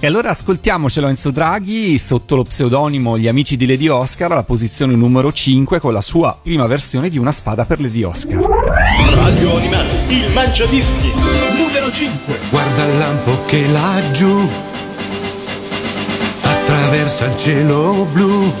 E 0.00 0.06
allora 0.06 0.30
ascoltiamocelo 0.30 1.08
Enzo 1.08 1.30
Draghi 1.30 1.96
sotto 1.96 2.36
lo 2.36 2.42
pseudonimo 2.42 3.16
Gli 3.16 3.26
amici 3.26 3.56
di 3.56 3.66
Lady 3.66 3.88
Oscar 3.88 4.32
alla 4.32 4.42
posizione 4.42 4.94
numero 4.94 5.32
5 5.32 5.80
con 5.80 5.94
la 5.94 6.02
sua 6.02 6.38
prima 6.42 6.66
versione 6.66 7.08
di 7.08 7.16
Una 7.16 7.32
spada 7.32 7.64
per 7.64 7.80
Lady 7.80 8.02
Oscar. 8.02 8.38
Radio 9.14 9.56
Animati, 9.56 10.14
il 10.14 10.32
Mangiadischi, 10.32 11.12
numero 11.56 11.90
5. 11.90 12.38
Guarda 12.50 12.84
il 12.84 12.98
lampo 12.98 13.44
che 13.46 13.66
laggiù 13.68 14.48
attraversa 16.42 17.24
il 17.26 17.36
cielo 17.36 18.06
blu. 18.12 18.52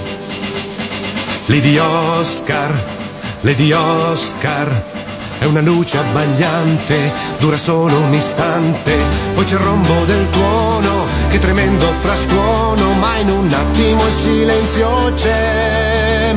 Lady 1.46 1.76
Oscar 1.76 3.02
Lady 3.44 3.72
Oscar 3.72 4.93
è 5.38 5.44
una 5.44 5.60
luce 5.60 5.98
abbagliante, 5.98 7.12
dura 7.38 7.56
solo 7.56 7.98
un 7.98 8.12
istante, 8.14 8.96
poi 9.34 9.44
c'è 9.44 9.54
il 9.54 9.60
rombo 9.60 10.04
del 10.04 10.30
tuono, 10.30 11.04
che 11.28 11.38
tremendo 11.38 11.86
frastuono, 11.86 12.92
ma 12.94 13.18
in 13.18 13.30
un 13.30 13.52
attimo 13.52 14.06
il 14.06 14.14
silenzio 14.14 15.12
c'è. 15.14 16.34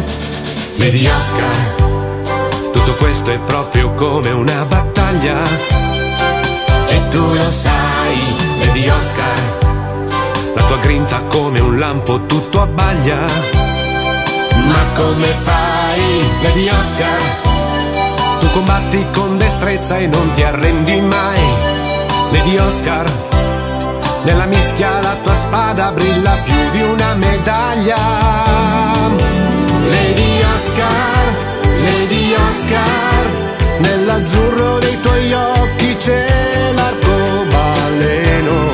Oscar, 0.80 1.56
tutto 2.72 2.94
questo 2.96 3.32
è 3.32 3.38
proprio 3.40 3.94
come 3.94 4.32
una 4.32 4.66
battaglia, 4.66 5.36
e 6.88 7.08
tu 7.10 7.34
lo 7.34 7.52
sai, 7.52 8.46
Oscar, 8.98 9.40
la 10.56 10.62
tua 10.64 10.78
grinta 10.78 11.20
come 11.30 11.60
un 11.60 11.78
lampo 11.78 12.26
tutto 12.26 12.62
abbaglia. 12.62 13.18
Ma 14.66 14.86
come 14.96 15.28
fai, 15.28 16.70
Oscar? 16.70 17.57
Tu 18.48 18.54
combatti 18.54 19.06
con 19.14 19.38
destrezza 19.38 19.98
e 19.98 20.08
non 20.08 20.32
ti 20.32 20.42
arrendi 20.42 21.02
mai. 21.02 21.42
Lady 22.32 22.58
Oscar, 22.58 23.06
nella 24.24 24.46
mischia 24.46 25.02
la 25.02 25.16
tua 25.22 25.34
spada 25.34 25.92
brilla 25.92 26.32
più 26.44 26.56
di 26.72 26.82
una 26.82 27.14
medaglia. 27.16 27.98
Lady 29.90 30.42
Oscar, 30.56 31.36
Lady 31.62 32.34
Oscar, 32.48 33.26
nell'azzurro 33.80 34.80
dei 34.80 35.02
tuoi 35.02 35.34
occhi 35.34 35.98
c'è 35.98 36.72
l'arcobaleno. 36.74 38.70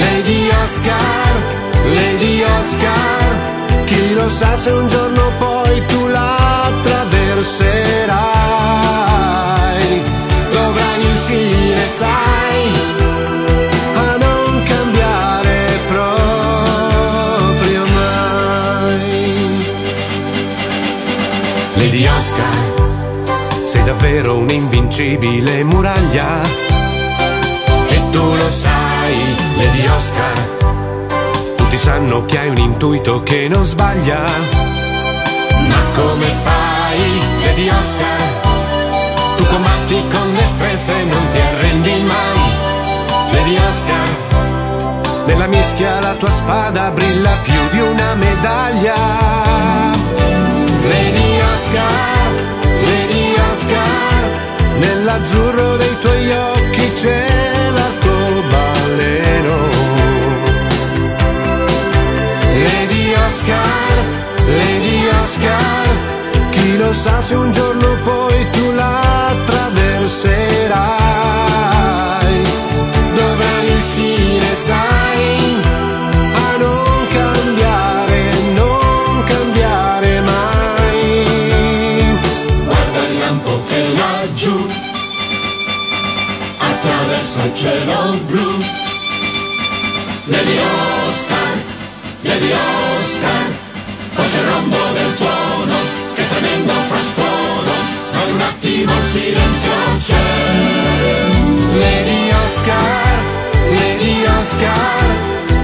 Lady 0.00 0.50
Oscar, 0.64 1.32
Lady 1.94 2.42
Oscar, 2.58 3.84
chi 3.84 4.14
lo 4.14 4.28
sa 4.28 4.56
se 4.56 4.70
un 4.70 4.86
giorno 4.88 5.30
poi 5.38 5.51
attraverserai. 7.42 8.22
Dovrai 10.50 11.04
uscire, 11.12 11.88
sai, 11.88 12.70
a 13.94 14.16
non 14.16 14.62
cambiare 14.64 15.80
proprio 15.88 17.84
mai. 17.94 19.64
Lady 21.74 22.06
Oscar, 22.06 22.56
sei 23.64 23.82
davvero 23.84 24.36
un'invincibile 24.36 25.64
muraglia. 25.64 26.40
E 27.88 28.02
tu 28.10 28.34
lo 28.36 28.50
sai, 28.50 29.36
Lady 29.56 29.86
Oscar. 29.88 30.38
Tutti 31.56 31.76
sanno 31.76 32.24
che 32.24 32.38
hai 32.38 32.48
un 32.48 32.58
intuito 32.58 33.22
che 33.22 33.48
non 33.48 33.64
sbaglia. 33.64 34.20
Ma 35.68 35.80
come 35.94 36.26
fai, 36.42 36.61
Lady 37.44 37.68
Oscar? 37.68 38.20
Tu 39.36 39.44
combatti 39.46 40.04
con 40.10 40.34
destrezza 40.34 40.92
e 40.98 41.04
non 41.04 41.28
ti 41.30 41.38
arrendi 41.40 42.02
mai. 42.02 42.40
Lady 43.32 43.56
Oscar, 43.68 44.08
nella 45.26 45.46
mischia 45.46 46.00
la 46.00 46.14
tua 46.14 46.30
spada 46.30 46.90
brilla 46.90 47.30
più 47.42 47.60
di 47.70 47.80
una 47.80 48.14
medaglia. 48.14 48.94
Lady 50.82 51.40
Oscar, 51.54 52.30
Lady 52.84 53.34
Oscar, 53.50 54.30
nell'azzurro 54.78 55.76
dei 55.76 55.98
tuoi 56.00 56.30
occhi 56.32 56.92
c'è 56.94 57.26
l'arcobaleno. 57.74 59.56
Lady 62.64 63.14
Oscar, 63.26 64.04
Lady 64.44 65.08
Oscar, 65.22 66.11
chi 66.72 66.78
lo 66.78 66.92
sa 66.92 67.20
se 67.20 67.34
un 67.34 67.52
giorno 67.52 67.96
poi 68.02 68.50
tu 68.50 68.72
la 68.72 69.26
attraverserai. 69.28 70.82
Dovrai 73.14 73.70
uscire, 73.76 74.54
sai, 74.54 75.60
a 76.34 76.56
non 76.56 77.06
cambiare, 77.08 78.30
non 78.54 79.24
cambiare 79.24 80.20
mai. 80.20 81.24
Guarda 82.64 83.00
il 83.08 83.18
lampo 83.18 83.62
che 83.68 83.92
laggiù 83.94 84.66
attraversa 86.56 87.44
il 87.44 87.54
cielo 87.54 88.21
silenzio 99.12 99.70
c'è. 99.98 100.14
Lady 101.84 102.32
Oscar, 102.44 103.18
Lady 103.78 104.24
Oscar, 104.38 105.04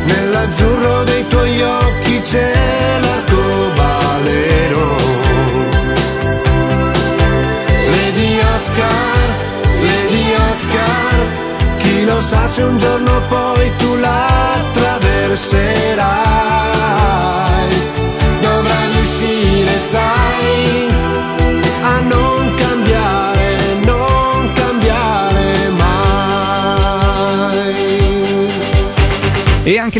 nell'azzurro 0.04 1.04
dei 1.04 1.26
tuoi 1.28 1.62
occhi 1.62 2.20
c'è 2.20 2.52
l'arcobaleno. 3.00 4.96
Lady 7.94 8.38
Oscar, 8.54 9.34
Lady 9.80 10.34
Oscar, 10.50 11.14
chi 11.78 12.04
lo 12.04 12.20
sa 12.20 12.46
se 12.46 12.62
un 12.62 12.76
giorno 12.76 13.22
poi 13.28 13.72
tu 13.78 13.96
la 13.96 14.26
attraverserai. 14.60 16.47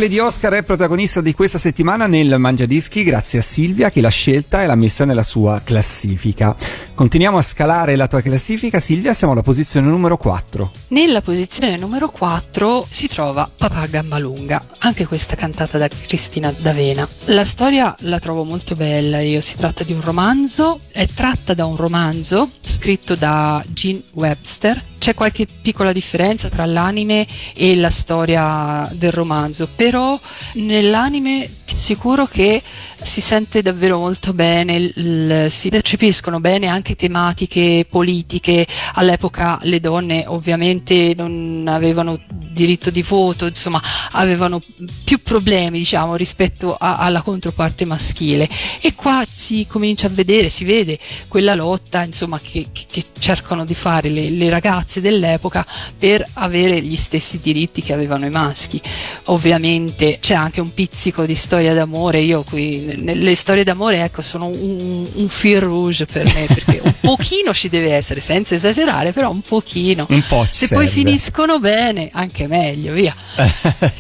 Lady 0.08 0.20
Oscar 0.20 0.54
è 0.54 0.62
protagonista 0.62 1.20
di 1.20 1.34
questa 1.34 1.58
settimana 1.58 2.06
nel 2.06 2.36
Mangiadischi 2.38 3.02
grazie 3.04 3.40
a 3.40 3.42
Silvia 3.42 3.90
che 3.90 4.00
l'ha 4.00 4.08
scelta 4.08 4.62
e 4.62 4.66
l'ha 4.66 4.74
messa 4.74 5.04
nella 5.04 5.22
sua 5.22 5.60
classifica. 5.62 6.56
Continuiamo 6.94 7.36
a 7.36 7.42
scalare 7.42 7.94
la 7.94 8.06
tua 8.06 8.22
classifica, 8.22 8.78
Silvia, 8.78 9.12
siamo 9.12 9.34
alla 9.34 9.42
posizione 9.42 9.86
numero 9.86 10.16
4. 10.16 10.70
Nella 10.88 11.20
posizione 11.20 11.76
numero 11.76 12.08
4 12.08 12.86
si 12.90 13.06
trova 13.06 13.50
Papà 13.54 13.84
Gammalunga, 13.84 14.64
anche 14.78 15.04
questa 15.04 15.36
cantata 15.36 15.76
da 15.76 15.88
Cristina 15.88 16.50
D'Avena. 16.56 17.06
La 17.26 17.44
storia 17.44 17.94
la 18.00 18.18
trovo 18.18 18.44
molto 18.44 18.74
bella, 18.74 19.20
io 19.20 19.42
si 19.42 19.56
tratta 19.56 19.84
di 19.84 19.92
un 19.92 20.00
romanzo, 20.00 20.80
è 20.90 21.04
tratta 21.04 21.52
da 21.52 21.66
un 21.66 21.76
romanzo 21.76 22.48
scritto 22.64 23.14
da 23.14 23.62
Gene 23.68 24.04
Webster. 24.12 24.82
C'è 25.08 25.14
qualche 25.14 25.46
piccola 25.46 25.94
differenza 25.94 26.50
tra 26.50 26.66
l'anime 26.66 27.26
e 27.54 27.74
la 27.76 27.88
storia 27.88 28.86
del 28.92 29.10
romanzo, 29.10 29.66
però 29.74 30.20
nell'anime 30.56 31.48
ti 31.64 31.76
assicuro 31.76 32.26
che 32.26 32.62
si 33.08 33.22
sente 33.22 33.62
davvero 33.62 33.98
molto 33.98 34.34
bene, 34.34 34.74
il- 34.76 35.46
si 35.50 35.70
percepiscono 35.70 36.40
bene 36.40 36.66
anche 36.66 36.94
tematiche 36.94 37.86
politiche. 37.88 38.66
All'epoca 38.94 39.58
le 39.62 39.80
donne 39.80 40.24
ovviamente 40.26 41.14
non 41.16 41.64
avevano 41.68 42.20
diritto 42.28 42.90
di 42.90 43.02
voto, 43.02 43.46
insomma 43.46 43.80
avevano 44.12 44.60
più 45.04 45.22
problemi 45.22 45.78
diciamo 45.78 46.16
rispetto 46.16 46.74
a- 46.74 46.96
alla 46.96 47.22
controparte 47.22 47.84
maschile 47.84 48.48
e 48.80 48.94
qua 48.94 49.24
si 49.26 49.64
comincia 49.68 50.08
a 50.08 50.10
vedere, 50.10 50.48
si 50.50 50.64
vede 50.64 50.98
quella 51.28 51.54
lotta 51.54 52.02
insomma 52.02 52.38
che, 52.40 52.66
che- 52.72 53.04
cercano 53.18 53.64
di 53.64 53.74
fare 53.74 54.08
le, 54.10 54.30
le 54.30 54.48
ragazze 54.48 55.00
dell'epoca 55.00 55.66
per 55.98 56.24
avere 56.34 56.80
gli 56.80 56.96
stessi 56.96 57.40
diritti 57.42 57.82
che 57.82 57.92
avevano 57.92 58.26
i 58.26 58.30
maschi. 58.30 58.80
Ovviamente 59.24 60.18
c'è 60.20 60.34
anche 60.34 60.60
un 60.60 60.72
pizzico 60.74 61.26
di 61.26 61.34
storia 61.34 61.74
d'amore, 61.74 62.20
io 62.20 62.42
qui 62.42 62.94
nelle 63.02 63.34
storie 63.34 63.64
d'amore 63.64 64.02
ecco 64.02 64.22
sono 64.22 64.46
un, 64.46 65.06
un 65.14 65.28
fil 65.28 65.60
rouge 65.60 66.06
per 66.06 66.24
me 66.24 66.46
perché 66.46 66.80
un 66.82 66.94
pochino 67.00 67.52
ci 67.54 67.68
deve 67.68 67.92
essere 67.94 68.20
senza 68.20 68.54
esagerare 68.54 69.12
però 69.12 69.30
un 69.30 69.40
pochino. 69.40 70.06
Un 70.08 70.24
po' 70.26 70.46
Se 70.48 70.68
poi 70.68 70.86
serve. 70.86 70.92
finiscono 70.92 71.58
bene 71.58 72.10
anche 72.12 72.46
meglio, 72.46 72.92
via. 72.92 73.14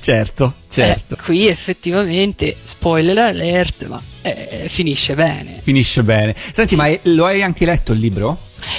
certo, 0.00 0.54
certo. 0.68 1.14
Eh, 1.14 1.22
qui 1.22 1.46
effettivamente, 1.48 2.56
spoiler 2.62 3.18
alert, 3.18 3.86
ma 3.86 4.00
eh, 4.22 4.66
finisce 4.68 5.14
bene. 5.14 5.56
Finisce 5.60 6.02
bene. 6.02 6.34
Senti, 6.36 6.76
ma 6.76 6.86
è- 6.86 7.00
lo 7.04 7.24
hai 7.26 7.42
anche 7.42 7.64
letto 7.64 7.92
il 7.92 8.00
libro? 8.00 8.38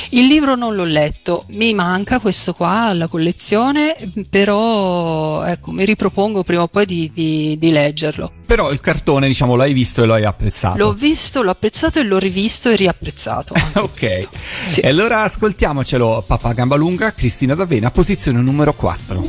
Il 0.09 0.27
libro 0.27 0.55
non 0.55 0.75
l'ho 0.75 0.83
letto, 0.83 1.45
mi 1.49 1.73
manca 1.73 2.19
questo 2.19 2.53
qua 2.53 2.87
alla 2.87 3.07
collezione, 3.07 3.95
però 4.29 5.43
ecco, 5.43 5.71
mi 5.71 5.85
ripropongo 5.85 6.43
prima 6.43 6.63
o 6.63 6.67
poi 6.67 6.85
di, 6.85 7.11
di- 7.13 7.55
di 7.59 7.71
leggerlo. 7.71 8.31
Però 8.45 8.71
il 8.71 8.79
cartone, 8.79 9.27
diciamo, 9.27 9.55
l'hai 9.55 9.73
visto 9.73 10.01
e 10.01 10.05
lo 10.07 10.13
hai 10.15 10.25
apprezzato. 10.25 10.77
L'ho 10.77 10.93
visto, 10.93 11.43
l'ho 11.43 11.51
apprezzato 11.51 11.99
e 11.99 12.03
l'ho 12.03 12.17
rivisto 12.17 12.69
e 12.69 12.75
riapprezzato. 12.75 13.53
Ok. 13.79 14.27
Sì. 14.39 14.79
e 14.81 14.87
allora 14.89 15.21
ascoltiamocelo, 15.23 16.23
Papà 16.25 16.53
Gambalunga, 16.53 17.13
Cristina 17.13 17.53
D'Avena, 17.55 17.91
posizione 17.91 18.39
numero 18.41 18.73
4. 18.73 19.23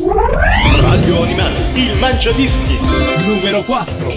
Radio 0.81 1.23
Animale, 1.23 1.71
il 1.75 1.99
Mangiadischi. 1.99 2.79
Numero 3.27 3.63
4. 3.63 4.09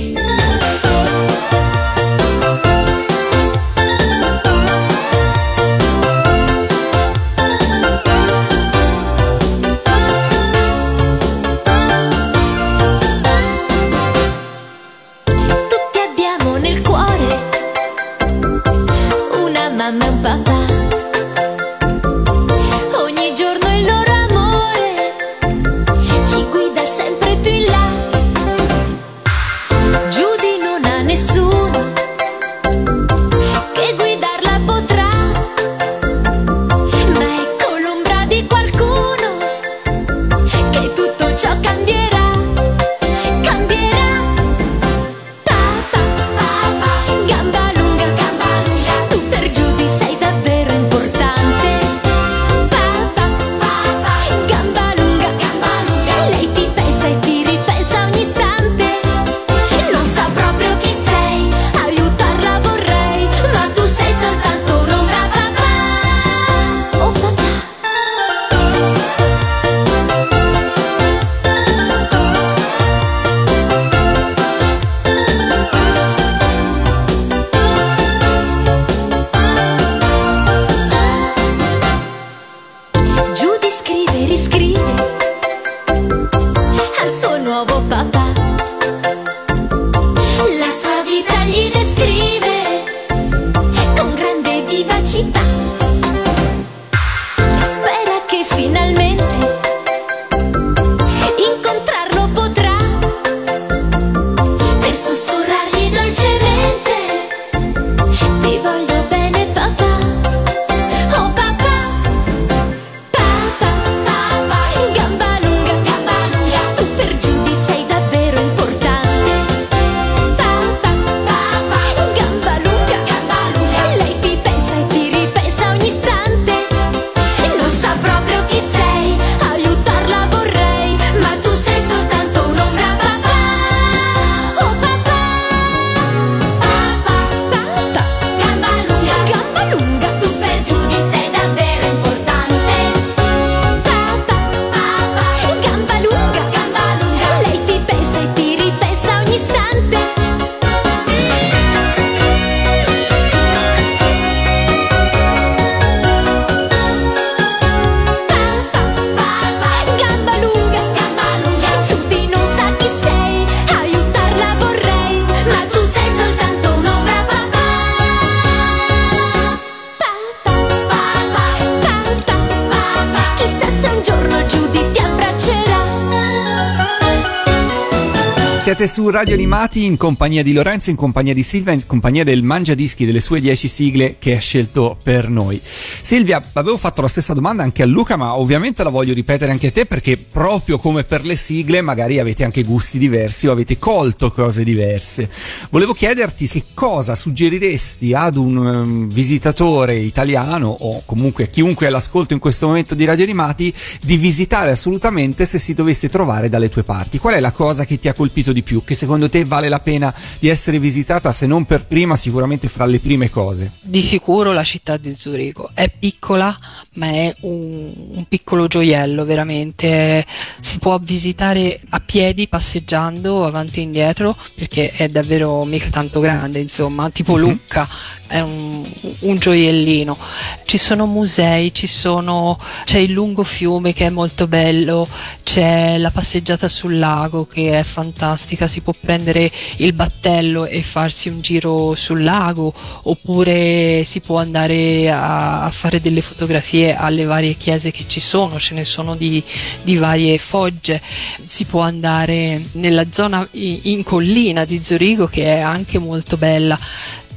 Siete 178.84 179.02
su 179.02 179.10
Radio 179.10 179.34
Animati 179.36 179.86
in 179.86 179.96
compagnia 179.96 180.44
di 180.44 180.52
Lorenzo, 180.52 180.90
in 180.90 180.98
compagnia 180.98 181.34
di 181.34 181.42
Silvia, 181.42 181.72
in 181.72 181.86
compagnia 181.86 182.26
del 182.26 182.44
Mangia 182.44 182.74
Dischi 182.74 183.06
delle 183.06 183.22
sue 183.22 183.40
10 183.40 183.68
sigle 183.70 184.16
che 184.20 184.36
ha 184.36 184.40
scelto 184.42 184.98
per 185.02 185.30
noi. 185.30 185.62
Silvia, 186.04 186.42
avevo 186.52 186.76
fatto 186.76 187.02
la 187.02 187.08
stessa 187.08 187.34
domanda 187.34 187.64
anche 187.64 187.82
a 187.82 187.86
Luca, 187.86 188.18
ma 188.18 188.38
ovviamente 188.38 188.84
la 188.84 188.90
voglio 188.90 189.14
ripetere 189.14 189.54
anche 189.54 189.68
a 189.68 189.72
te 189.72 189.86
perché 189.86 190.18
proprio 190.18 190.78
come 190.78 191.06
per 191.06 191.24
le 191.24 191.38
sigle 191.38 191.80
magari 191.80 192.20
avete 192.20 192.44
anche 192.44 192.62
gusti 192.64 192.98
diversi 192.98 193.48
o 193.48 193.54
avete 193.54 193.80
colto 193.80 194.30
cose 194.30 194.66
diverse. 194.66 195.30
Volevo 195.70 195.94
chiederti 195.94 196.46
che 196.50 196.66
cosa 196.74 197.16
suggeriresti 197.16 198.14
ad 198.14 198.36
un 198.36 198.58
um, 198.58 199.08
visitatore 199.08 199.96
italiano 199.96 200.68
o 200.68 201.04
comunque 201.06 201.46
a 201.46 201.48
chiunque 201.48 201.86
è 201.86 201.90
all'ascolto 201.90 202.34
in 202.34 202.40
questo 202.40 202.68
momento 202.68 202.96
di 202.96 203.06
Radio 203.06 203.24
Animati 203.24 203.74
di 204.02 204.18
visitare 204.18 204.72
assolutamente 204.72 205.46
se 205.46 205.58
si 205.58 205.74
dovesse 205.74 206.10
trovare 206.10 206.50
dalle 206.50 206.68
tue 206.68 206.84
parti. 206.84 207.18
Qual 207.18 207.34
è 207.34 207.40
la 207.40 207.54
cosa 207.54 207.86
che 207.86 207.98
ti 207.98 208.10
ha 208.10 208.14
colpito 208.14 208.52
di 208.52 208.62
più, 208.62 208.84
che 208.84 208.94
secondo 208.94 209.30
te 209.30 209.46
vale 209.46 209.70
la 209.70 209.80
pena 209.80 210.14
di 210.38 210.50
essere 210.50 210.80
visitata, 210.80 211.32
se 211.32 211.48
non 211.48 211.64
per 211.64 211.86
prima, 211.86 212.18
sicuramente 212.18 212.68
fra 212.68 212.86
le 212.86 213.00
prime 213.00 213.30
cose? 213.30 213.72
Di 213.80 214.02
sicuro 214.02 214.52
la 214.52 214.66
città 214.66 214.98
di 214.98 215.16
Zurigo 215.16 215.70
è 215.74 215.92
piccola, 216.04 216.54
ma 216.96 217.08
è 217.08 217.34
un, 217.44 217.94
un 218.16 218.26
piccolo 218.28 218.68
gioiello 218.68 219.24
veramente. 219.24 220.26
Si 220.60 220.78
può 220.78 221.00
visitare 221.00 221.80
a 221.92 222.02
piedi, 222.02 222.50
passeggiando 222.50 223.46
avanti 223.46 223.80
e 223.80 223.84
indietro, 223.84 224.36
perché 224.54 224.92
è 224.92 225.08
davvero 225.08 225.64
mica 225.64 225.88
tanto 225.90 226.20
grande, 226.20 226.60
insomma, 226.60 227.10
tipo 227.10 227.38
Lucca. 227.38 227.88
È 228.28 228.42
un, 228.42 228.84
un 229.20 229.38
gioiellino. 229.38 230.18
Ci 230.66 230.78
sono 230.78 231.06
musei, 231.06 231.74
ci 231.74 231.88
sono, 231.88 232.60
c'è 232.84 232.98
il 232.98 233.12
lungo 233.12 233.46
fiume 233.46 233.94
che 233.94 234.08
è 234.08 234.10
molto 234.10 234.46
bello, 234.46 235.08
c'è 235.54 236.00
la 236.00 236.10
passeggiata 236.10 236.68
sul 236.68 236.98
lago 236.98 237.46
che 237.46 237.78
è 237.78 237.84
fantastica, 237.84 238.68
si 238.68 238.82
può 238.82 238.92
prendere 239.00 239.52
il 239.76 239.94
battello 239.94 240.66
e 240.66 240.82
farsi 240.82 241.30
un 241.30 241.42
giro 241.42 241.94
sul 241.94 242.24
lago 242.24 242.74
oppure 243.04 244.04
si 244.04 244.20
può 244.22 244.40
andare 244.40 245.12
a, 245.12 245.62
a 245.62 245.70
fare 245.70 246.02
delle 246.02 246.22
fotografie 246.22 246.96
alle 246.96 247.26
varie 247.26 247.54
chiese 247.54 247.92
che 247.92 248.06
ci 248.08 248.20
sono, 248.20 248.58
ce 248.58 248.74
ne 248.74 248.84
sono 248.84 249.16
di, 249.16 249.44
di 249.84 249.96
varie 249.96 250.40
fogge, 250.40 251.00
si 251.46 251.66
può 251.66 251.82
andare 251.82 252.60
nella 252.72 253.06
zona 253.12 253.48
in 253.52 254.02
collina 254.04 254.66
di 254.66 254.84
Zurigo 254.84 255.28
che 255.28 255.44
è 255.46 255.60
anche 255.60 256.00
molto 256.00 256.36
bella. 256.36 256.76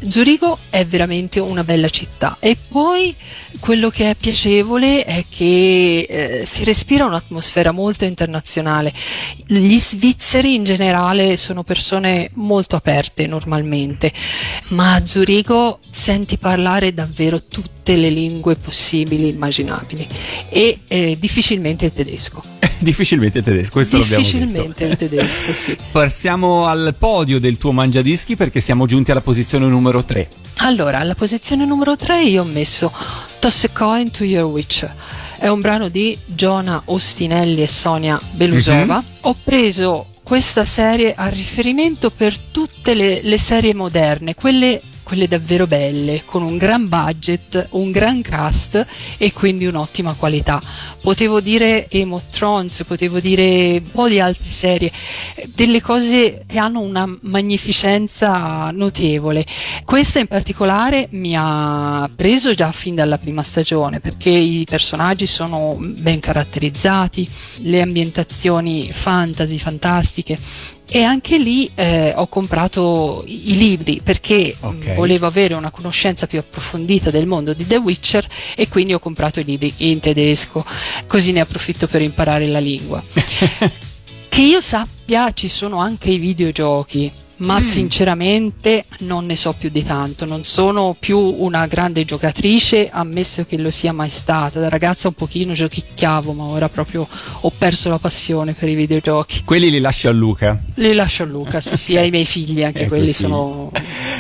Zurigo 0.09 0.59
è 0.71 0.85
veramente 0.85 1.41
una 1.41 1.65
bella 1.65 1.89
città 1.89 2.37
e 2.39 2.57
poi 2.69 3.15
quello 3.61 3.89
che 3.89 4.11
è 4.11 4.15
piacevole 4.15 5.05
è 5.05 5.25
che 5.29 6.07
eh, 6.09 6.47
si 6.47 6.65
respira 6.65 7.07
un'atmosfera 7.07 7.73
molto 7.73 8.05
internazionale. 8.05 8.93
Gli 9.47 9.79
svizzeri 9.79 10.55
in 10.55 10.65
generale 10.65 11.37
sono 11.37 11.63
persone 11.63 12.31
molto 12.35 12.77
aperte 12.77 13.27
normalmente, 13.27 14.13
ma 14.69 14.95
a 14.95 15.05
Zurigo 15.05 15.81
senti 15.91 16.37
parlare 16.39 16.93
davvero 16.93 17.43
tutte 17.43 17.97
le 17.97 18.11
lingue 18.11 18.55
possibili 18.57 19.25
e 19.25 19.29
immaginabili 19.29 20.07
e 20.49 20.79
eh, 20.89 21.17
difficilmente 21.19 21.87
il 21.87 21.93
tedesco. 21.93 22.56
Difficilmente 22.81 23.43
tedesco, 23.43 23.73
questo 23.73 23.99
l'abbiamo 23.99 24.23
detto. 24.23 24.37
difficilmente 24.39 24.85
il 24.85 24.97
tedesco, 24.97 25.53
sì. 25.53 25.77
Passiamo 25.91 26.67
al 26.67 26.95
podio 26.99 27.41
del 27.41 27.57
tuo 27.57 27.73
mangiadischi 27.73 28.37
perché 28.37 28.61
siamo 28.61 28.87
giunti 28.87 29.11
alla 29.11 29.21
posizione 29.21 29.67
numero 29.67 30.05
3. 30.05 30.29
Allora, 30.59 30.99
alla 30.99 31.15
posizione 31.15 31.65
numero 31.65 31.97
3 31.97 32.23
io 32.25 32.43
ho 32.43 32.47
messo 32.47 32.93
Toss 33.39 33.65
a 33.65 33.69
Coin 33.71 34.11
to 34.11 34.25
Your 34.25 34.45
Witch. 34.51 34.89
È 35.39 35.49
un 35.49 35.61
brano 35.61 35.89
di 35.89 36.17
Giona 36.25 36.81
Ostinelli 36.87 37.63
e 37.63 37.69
Sonia 37.69 38.21
Belusova. 38.33 39.03
Ho 39.23 39.37
preso 39.43 40.07
questa 40.23 40.65
serie 40.65 41.15
a 41.15 41.29
riferimento 41.29 42.11
per 42.11 42.37
tutte 42.37 42.95
le, 42.95 43.21
le 43.23 43.39
serie 43.39 43.75
moderne, 43.75 44.35
quelle 44.35 44.81
quelle 45.07 45.29
davvero 45.29 45.69
belle, 45.69 46.23
con 46.25 46.43
un 46.43 46.57
gran 46.57 46.89
budget, 46.89 47.69
un 47.71 47.93
gran 47.93 48.23
cast 48.23 48.85
e 49.19 49.33
quindi 49.33 49.65
un'ottima 49.65 50.15
qualità. 50.15 50.61
Potevo 51.01 51.41
dire 51.41 51.87
Game 51.89 52.21
potevo 52.85 53.21
dire 53.21 53.77
un 53.77 53.91
po' 53.93 54.09
di 54.09 54.19
altre 54.19 54.51
serie, 54.51 54.91
delle 55.55 55.81
cose 55.81 56.45
che 56.49 56.59
hanno 56.59 56.81
una 56.81 57.09
magnificenza 57.21 58.73
notevole. 58.73 59.47
Questa 59.85 60.19
in 60.19 60.27
particolare 60.27 61.07
mi 61.13 61.35
ha 61.37 62.11
preso 62.13 62.53
già 62.55 62.73
fin 62.73 62.97
dalla 62.97 63.19
prima 63.19 63.45
stagione 63.45 64.01
perché 64.01 64.31
i 64.31 64.67
personaggi 64.69 65.27
sono 65.27 65.77
ben 65.79 66.19
caratterizzati, 66.19 67.29
le 67.59 67.81
ambientazioni 67.81 68.91
fantasy, 68.91 69.59
fantastiche 69.59 70.37
e 70.89 71.03
anche 71.03 71.39
lì 71.39 71.71
eh, 71.75 72.13
ho 72.15 72.29
comprato 72.29 73.25
i 73.27 73.57
libri 73.57 74.01
perché 74.03 74.55
okay. 74.61 74.95
volevo 74.95 75.27
avere 75.27 75.55
una 75.55 75.71
conoscenza 75.71 76.27
più 76.27 76.39
approfondita 76.39 77.11
del 77.11 77.27
mondo 77.27 77.53
di 77.53 77.67
The 77.67 77.77
Witcher 77.77 78.27
e 78.55 78.69
quindi 78.69 78.95
ho 78.95 78.99
comprato 78.99 79.41
i 79.41 79.45
libri 79.45 79.73
in 79.79 80.01
tedesco, 80.01 80.65
così 81.07 81.33
ne 81.33 81.41
approfitto 81.41 81.87
per 81.87 82.03
imparare 82.03 82.47
la 82.47 82.61
lingua. 82.61 83.03
che 84.29 84.41
io 84.43 84.61
sappia 84.61 85.33
ci 85.33 85.49
sono 85.49 85.79
anche 85.79 86.11
i 86.11 86.19
videogiochi 86.19 87.11
ma 87.39 87.59
mm. 87.59 87.63
sinceramente 87.63 88.85
non 89.01 89.27
ne 89.27 89.37
so 89.37 89.55
più 89.59 89.69
di 89.69 89.85
tanto, 89.85 90.25
non 90.25 90.45
sono 90.45 90.97
più 90.99 91.19
una 91.19 91.67
grande 91.67 92.05
giocatrice, 92.05 92.89
ammesso 92.91 93.45
che 93.45 93.59
lo 93.59 93.71
sia 93.71 93.93
mai 93.93 94.11
stata. 94.11 94.61
Da 94.61 94.69
ragazza 94.69 95.09
un 95.09 95.15
pochino 95.15 95.53
giochicchiavo, 95.53 96.33
ma 96.33 96.45
ora 96.45 96.69
proprio 96.69 97.07
ho 97.41 97.53
perso 97.57 97.89
la 97.89 97.99
passione 97.99 98.53
per 98.53 98.69
i 98.69 98.75
videogiochi. 98.75 99.43
Quelli 99.45 99.71
li 99.71 99.81
lascio 99.81 100.09
a 100.09 100.13
Luca? 100.13 100.59
Li 100.75 100.95
lascio 100.95 101.25
a 101.25 101.27
Luca, 101.27 101.61
sì, 101.61 101.77
sì, 101.77 101.97
ai 101.97 102.11
miei 102.11 102.27
figli, 102.27 102.63
anche 102.63 102.81
ecco 102.87 102.95
quelli 102.95 103.13
sono 103.13 103.71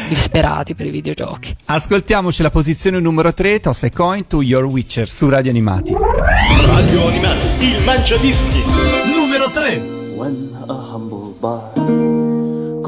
disperati 0.08 0.74
per 0.74 0.86
i 0.86 0.90
videogiochi. 0.90 1.56
Ascoltiamoci 1.66 2.42
la 2.42 2.50
posizione 2.50 3.00
numero 3.00 3.32
3, 3.32 3.60
Toss 3.60 3.84
a 3.84 3.90
Coin 3.90 4.26
to 4.26 4.42
Your 4.42 4.64
Witcher 4.64 5.08
su 5.08 5.28
Radio 5.28 5.50
Animati. 5.50 5.94
Radio 5.94 7.06
Animati, 7.08 7.64
il 7.64 7.82
mangiadischi, 7.84 8.62
numero 9.14 9.50
3. 9.50 9.94
When 10.16 10.56
bar 10.66 10.85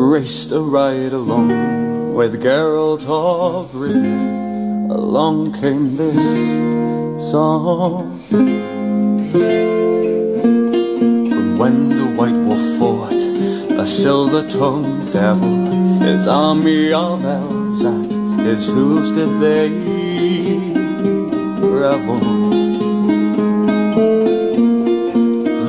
graced 0.09 0.53
a 0.53 0.59
ride 0.59 1.13
along 1.13 2.15
with 2.15 2.43
Geralt 2.43 3.05
of 3.07 3.73
Rivia. 3.73 4.91
Along 4.91 5.53
came 5.53 5.99
this 5.99 7.31
song. 7.31 8.19
From 11.29 11.59
when 11.59 11.91
the 11.91 12.07
White 12.17 12.41
Wolf 12.47 12.79
fought 12.79 13.23
a 13.79 13.85
silver-tongued 13.85 15.13
devil, 15.13 15.57
his 16.01 16.27
army 16.27 16.91
of 16.91 17.23
at 17.23 18.47
his 18.47 18.67
hooves 18.67 19.13
did 19.13 19.33
they 19.45 19.69
revel. 21.61 22.19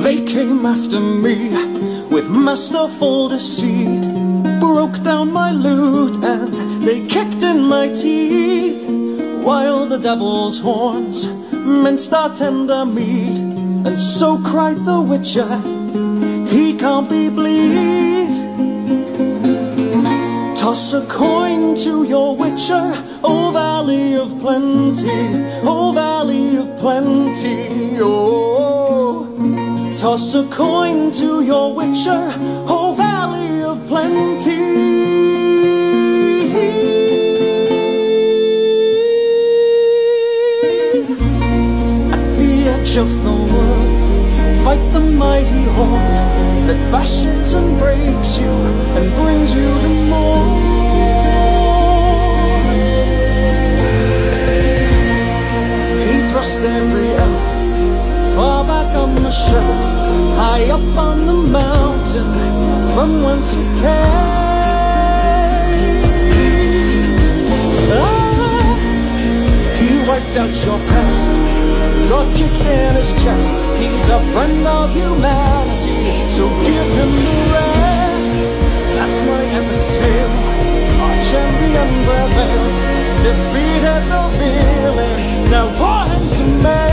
They 0.02 0.24
came 0.24 0.64
after 0.64 0.98
me 0.98 1.36
with 2.08 2.30
masterful 2.30 3.28
deceit 3.28 4.29
broke 4.74 5.02
down 5.02 5.32
my 5.32 5.50
lute 5.50 6.16
and 6.22 6.52
they 6.86 7.04
kicked 7.04 7.42
in 7.42 7.60
my 7.64 7.88
teeth 7.88 8.88
while 9.42 9.84
the 9.84 9.98
devil's 9.98 10.60
horns 10.60 11.26
minced 11.52 12.12
our 12.12 12.32
tender 12.32 12.86
meat 12.86 13.36
and 13.86 13.98
so 13.98 14.38
cried 14.50 14.78
the 14.84 15.00
witcher 15.10 15.52
he 16.54 16.72
can't 16.82 17.08
be 17.10 17.28
bleed. 17.28 18.32
Toss 20.56 20.92
a 20.92 21.04
coin 21.06 21.74
to 21.84 22.04
your 22.04 22.36
witcher 22.36 22.86
oh 23.24 23.50
valley 23.52 24.14
of 24.14 24.30
plenty 24.38 25.20
oh 25.72 25.92
valley 25.94 26.56
of 26.62 26.68
plenty 26.78 27.96
oh. 27.98 29.26
Toss 29.98 30.34
a 30.34 30.44
coin 30.48 31.10
to 31.12 31.42
your 31.44 31.74
witcher 31.74 32.22
plenty. 33.90 34.54
At 42.14 42.24
the 42.38 42.52
edge 42.74 42.94
of 43.04 43.10
the 43.26 43.36
world, 43.52 43.90
fight 44.62 44.84
the 44.92 45.00
mighty 45.00 45.64
horn 45.76 46.66
that 46.68 46.80
bashes 46.92 47.54
and 47.54 47.68
breaks 47.78 48.38
you 48.38 48.54
and 48.96 49.04
brings 49.18 49.50
you 49.58 49.68
to 49.84 49.90
more. 50.12 50.46
He 56.06 56.16
thrust 56.30 56.62
every 56.78 57.10
elf 57.24 57.46
far 58.36 58.62
back 58.72 58.90
on 59.02 59.16
the 59.16 59.32
shelf, 59.32 59.80
high 60.42 60.66
up 60.76 60.96
on 61.06 61.26
the 61.26 61.38
mountain 61.58 61.89
from 62.12 63.22
whence 63.22 63.54
it 63.54 63.70
came. 63.78 63.90
Ah, 67.94 68.74
he 69.78 69.90
wiped 70.08 70.36
out 70.36 70.54
your 70.66 70.78
past, 70.90 71.32
got 72.10 72.26
kicked 72.36 72.66
in 72.66 72.94
his 72.96 73.14
chest. 73.22 73.50
He's 73.78 74.08
a 74.08 74.18
friend 74.32 74.66
of 74.66 74.92
humanity, 74.92 76.28
so 76.28 76.48
give 76.66 76.90
him 76.98 77.12
the 77.24 77.36
rest. 77.54 78.42
That's 78.96 79.20
my 79.30 79.42
epic 79.58 79.84
tale. 79.94 80.34
Our 81.04 81.16
champion 81.30 81.90
prevailed, 82.06 82.74
defeated 83.22 84.02
the 84.10 84.24
villain. 84.38 85.16
Now 85.50 85.66
pour 85.78 86.02
him 86.10 86.26
some 86.26 86.62
mail. 86.62 86.89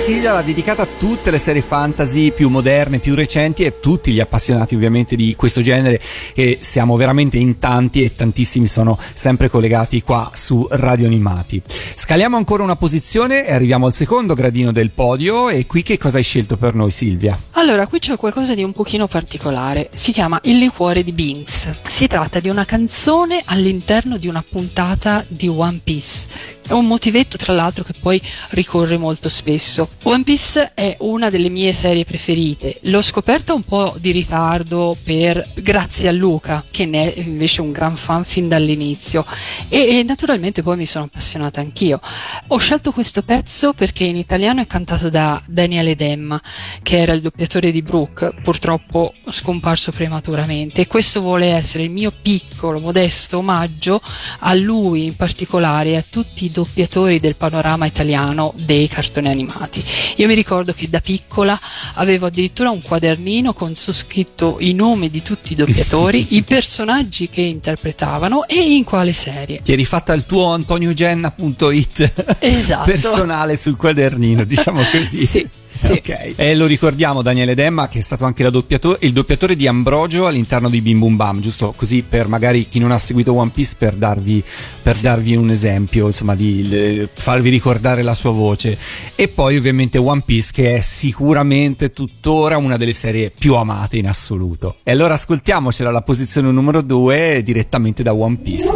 Silvia 0.00 0.32
l'ha 0.32 0.40
dedicata 0.40 0.82
a 0.82 0.88
tutte 0.98 1.30
le 1.30 1.36
serie 1.36 1.60
fantasy 1.60 2.32
più 2.32 2.48
moderne, 2.48 3.00
più 3.00 3.14
recenti 3.14 3.64
e 3.64 3.80
tutti 3.80 4.12
gli 4.12 4.18
appassionati 4.18 4.74
ovviamente 4.74 5.14
di 5.14 5.36
questo 5.36 5.60
genere 5.60 6.00
e 6.34 6.56
siamo 6.58 6.96
veramente 6.96 7.36
in 7.36 7.58
tanti 7.58 8.02
e 8.02 8.14
tantissimi 8.14 8.66
sono 8.66 8.98
sempre 9.12 9.50
collegati 9.50 10.00
qua 10.00 10.30
su 10.32 10.66
Radio 10.70 11.06
Animati. 11.06 11.60
Scaliamo 11.66 12.38
ancora 12.38 12.62
una 12.62 12.76
posizione 12.76 13.46
e 13.46 13.52
arriviamo 13.52 13.84
al 13.84 13.92
secondo 13.92 14.32
gradino 14.32 14.72
del 14.72 14.90
podio 14.90 15.50
e 15.50 15.66
qui 15.66 15.82
che 15.82 15.98
cosa 15.98 16.16
hai 16.16 16.24
scelto 16.24 16.56
per 16.56 16.74
noi 16.74 16.90
Silvia? 16.90 17.38
Allora, 17.52 17.86
qui 17.86 17.98
c'è 17.98 18.16
qualcosa 18.16 18.54
di 18.54 18.64
un 18.64 18.72
pochino 18.72 19.06
particolare, 19.06 19.90
si 19.94 20.12
chiama 20.12 20.40
Il 20.44 20.58
liquore 20.58 21.04
di 21.04 21.12
Binks. 21.12 21.68
Si 21.86 22.06
tratta 22.06 22.40
di 22.40 22.48
una 22.48 22.64
canzone 22.64 23.42
all'interno 23.44 24.16
di 24.16 24.28
una 24.28 24.42
puntata 24.48 25.22
di 25.28 25.46
One 25.46 25.80
Piece 25.84 26.58
è 26.70 26.72
un 26.72 26.86
motivetto, 26.86 27.36
tra 27.36 27.52
l'altro, 27.52 27.82
che 27.82 27.94
poi 27.98 28.22
ricorre 28.50 28.96
molto 28.96 29.28
spesso. 29.28 29.90
One 30.04 30.22
Piece 30.22 30.70
è 30.74 30.96
una 31.00 31.28
delle 31.28 31.48
mie 31.48 31.72
serie 31.72 32.04
preferite. 32.04 32.78
L'ho 32.82 33.02
scoperta 33.02 33.52
un 33.54 33.64
po' 33.64 33.92
di 33.98 34.12
ritardo 34.12 34.96
per, 35.02 35.50
grazie 35.54 36.08
a 36.08 36.12
Luca, 36.12 36.64
che 36.70 36.86
ne 36.86 37.12
è 37.12 37.20
invece 37.20 37.60
un 37.60 37.72
gran 37.72 37.96
fan 37.96 38.24
fin 38.24 38.46
dall'inizio. 38.46 39.26
E, 39.68 39.98
e 39.98 40.02
naturalmente 40.04 40.62
poi 40.62 40.76
mi 40.76 40.86
sono 40.86 41.06
appassionata 41.06 41.60
anch'io. 41.60 42.00
Ho 42.48 42.58
scelto 42.58 42.92
questo 42.92 43.22
pezzo 43.22 43.72
perché 43.72 44.04
in 44.04 44.16
italiano 44.16 44.60
è 44.60 44.66
cantato 44.68 45.10
da 45.10 45.42
Daniele 45.46 45.96
Demma, 45.96 46.40
che 46.84 46.98
era 46.98 47.12
il 47.14 47.20
doppiatore 47.20 47.72
di 47.72 47.82
Brooke, 47.82 48.32
purtroppo 48.44 49.14
scomparso 49.28 49.90
prematuramente. 49.90 50.82
E 50.82 50.86
questo 50.86 51.20
vuole 51.20 51.46
essere 51.46 51.82
il 51.82 51.90
mio 51.90 52.12
piccolo, 52.12 52.78
modesto 52.78 53.38
omaggio 53.38 54.00
a 54.38 54.54
lui 54.54 55.06
in 55.06 55.16
particolare 55.16 55.90
e 55.90 55.96
a 55.96 56.04
tutti 56.08 56.44
i 56.44 56.50
doppiatori 56.60 57.20
del 57.20 57.36
panorama 57.36 57.86
italiano 57.86 58.52
dei 58.56 58.86
cartoni 58.86 59.28
animati. 59.28 59.82
Io 60.16 60.26
mi 60.26 60.34
ricordo 60.34 60.74
che 60.74 60.88
da 60.90 61.00
piccola 61.00 61.58
avevo 61.94 62.26
addirittura 62.26 62.70
un 62.70 62.82
quadernino 62.82 63.54
con 63.54 63.74
su 63.74 63.92
scritto 63.92 64.56
i 64.60 64.74
nomi 64.74 65.08
di 65.10 65.22
tutti 65.22 65.52
i 65.52 65.56
doppiatori, 65.56 66.34
i 66.36 66.42
personaggi 66.42 67.28
che 67.30 67.40
interpretavano 67.40 68.46
e 68.46 68.74
in 68.74 68.84
quale 68.84 69.12
serie. 69.14 69.60
Ti 69.62 69.72
eri 69.72 69.84
fatta 69.84 70.12
il 70.12 70.26
tuo 70.26 70.52
antoniogenna.it 70.52 72.38
Esatto. 72.40 72.84
personale 72.90 73.56
sul 73.56 73.76
quadernino, 73.76 74.44
diciamo 74.44 74.82
così. 74.90 75.24
Sì, 75.24 75.48
sì. 75.70 75.92
Ok. 75.92 76.32
E 76.36 76.54
lo 76.56 76.66
ricordiamo 76.66 77.22
Daniele 77.22 77.54
Demma 77.54 77.88
che 77.88 77.98
è 77.98 78.02
stato 78.02 78.24
anche 78.24 78.42
la 78.42 78.50
doppiato- 78.50 78.98
il 79.00 79.12
doppiatore 79.12 79.54
di 79.56 79.66
Ambrogio 79.66 80.26
all'interno 80.26 80.68
di 80.68 80.80
Bim 80.80 80.98
Bum 80.98 81.16
Bam, 81.16 81.40
giusto 81.40 81.72
così 81.76 82.02
per 82.06 82.26
magari 82.28 82.68
chi 82.68 82.78
non 82.78 82.90
ha 82.90 82.98
seguito 82.98 83.32
One 83.34 83.50
Piece 83.52 83.74
per 83.78 83.94
darvi, 83.94 84.42
per 84.82 84.96
darvi 84.96 85.36
un 85.36 85.50
esempio, 85.50 86.06
insomma 86.06 86.34
di 86.34 86.68
le- 86.68 87.08
farvi 87.12 87.48
ricordare 87.50 88.02
la 88.02 88.14
sua 88.14 88.30
voce. 88.32 88.76
E 89.14 89.28
poi 89.28 89.56
ovviamente 89.56 89.98
One 89.98 90.22
Piece 90.24 90.50
che 90.52 90.74
è 90.76 90.80
sicuramente 90.80 91.92
tuttora 91.92 92.56
una 92.56 92.76
delle 92.76 92.92
serie 92.92 93.30
più 93.36 93.54
amate 93.54 93.96
in 93.96 94.08
assoluto. 94.08 94.76
E 94.82 94.90
allora 94.90 95.14
ascoltiamocela 95.14 95.90
la 95.90 96.02
posizione 96.02 96.50
numero 96.50 96.82
2 96.82 97.42
direttamente 97.44 98.02
da 98.02 98.12
One 98.12 98.36
Piece. 98.36 98.68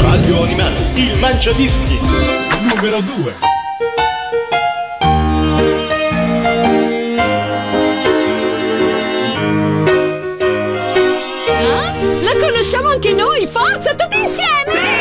Radio 0.00 0.42
Animati, 0.42 0.82
il 1.02 1.18
mangiadischi. 1.18 1.98
Numero 2.68 3.00
2. 3.00 3.51
Anche 13.02 13.12
noi, 13.14 13.46
forza, 13.48 13.92
tutti 13.96 14.16
insieme! 14.16 14.91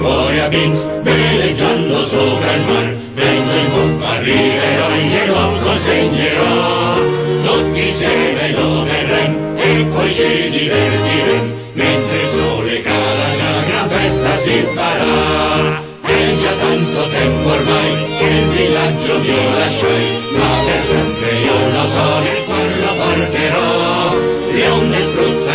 A 0.00 0.48
Binz, 0.48 0.88
veleggiando 1.02 2.02
sopra 2.02 2.52
il 2.54 2.62
mar, 2.62 2.96
vengo 3.14 3.52
in 3.52 3.70
pompa, 3.70 4.08
arriverò 4.08 4.88
glielo 4.96 5.58
consegnerò. 5.62 6.96
Tutti 7.44 7.86
insieme 7.86 8.52
lo 8.52 8.84
berrem 8.84 9.36
e 9.56 9.84
poi 9.92 10.10
ci 10.10 10.50
divertirem, 10.50 11.52
mentre 11.74 12.22
il 12.22 12.28
sole 12.28 12.80
cala 12.80 13.36
già 13.36 13.52
gran 13.68 13.88
festa 13.90 14.36
si 14.36 14.64
farà. 14.74 15.82
È 16.06 16.34
già 16.40 16.52
tanto 16.58 17.08
tempo 17.10 17.48
ormai 17.50 18.16
che 18.18 18.24
il 18.24 18.46
villaggio 18.48 19.18
mio 19.18 19.58
lasciai, 19.58 20.06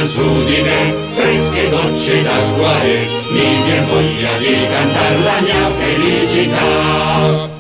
su 0.08 0.44
di 0.46 0.62
me, 0.62 0.94
fresche 1.10 1.70
gocce 1.70 2.24
d'acqua 2.24 2.82
e 2.82 3.08
mi 3.32 3.64
viene 3.66 3.86
voglia 3.88 4.38
di 4.38 4.68
cantare 4.70 5.20
la 5.20 5.42
mia 5.42 5.70
felicità. 5.72 7.57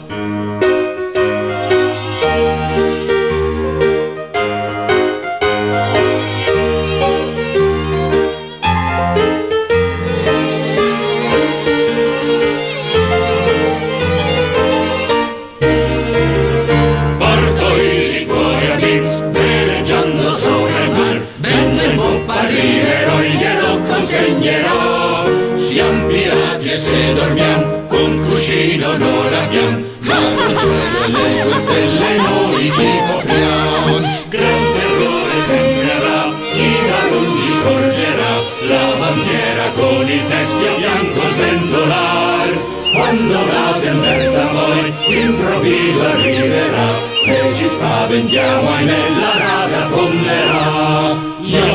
Poi 45.27 45.35
improvviso 45.35 46.05
arriverà, 46.05 46.87
se 47.25 47.55
ci 47.55 47.67
spaventiamo 47.67 48.69
ahimè 48.69 49.09
la 49.19 49.33
nave 49.43 49.75
affonderà. 49.75 51.15
Yo, 51.41 51.65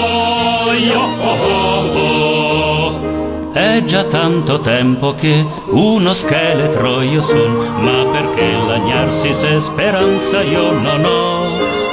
È 3.77 3.83
già 3.83 4.05
tanto 4.05 4.59
tempo 4.59 5.13
che 5.13 5.45
uno 5.67 6.11
scheletro 6.11 7.03
io 7.03 7.21
son, 7.21 7.53
ma 7.79 8.05
perché 8.11 8.51
lagnarsi 8.67 9.31
se 9.35 9.59
speranza 9.59 10.41
io 10.41 10.71
non 10.71 11.05
ho? 11.05 11.45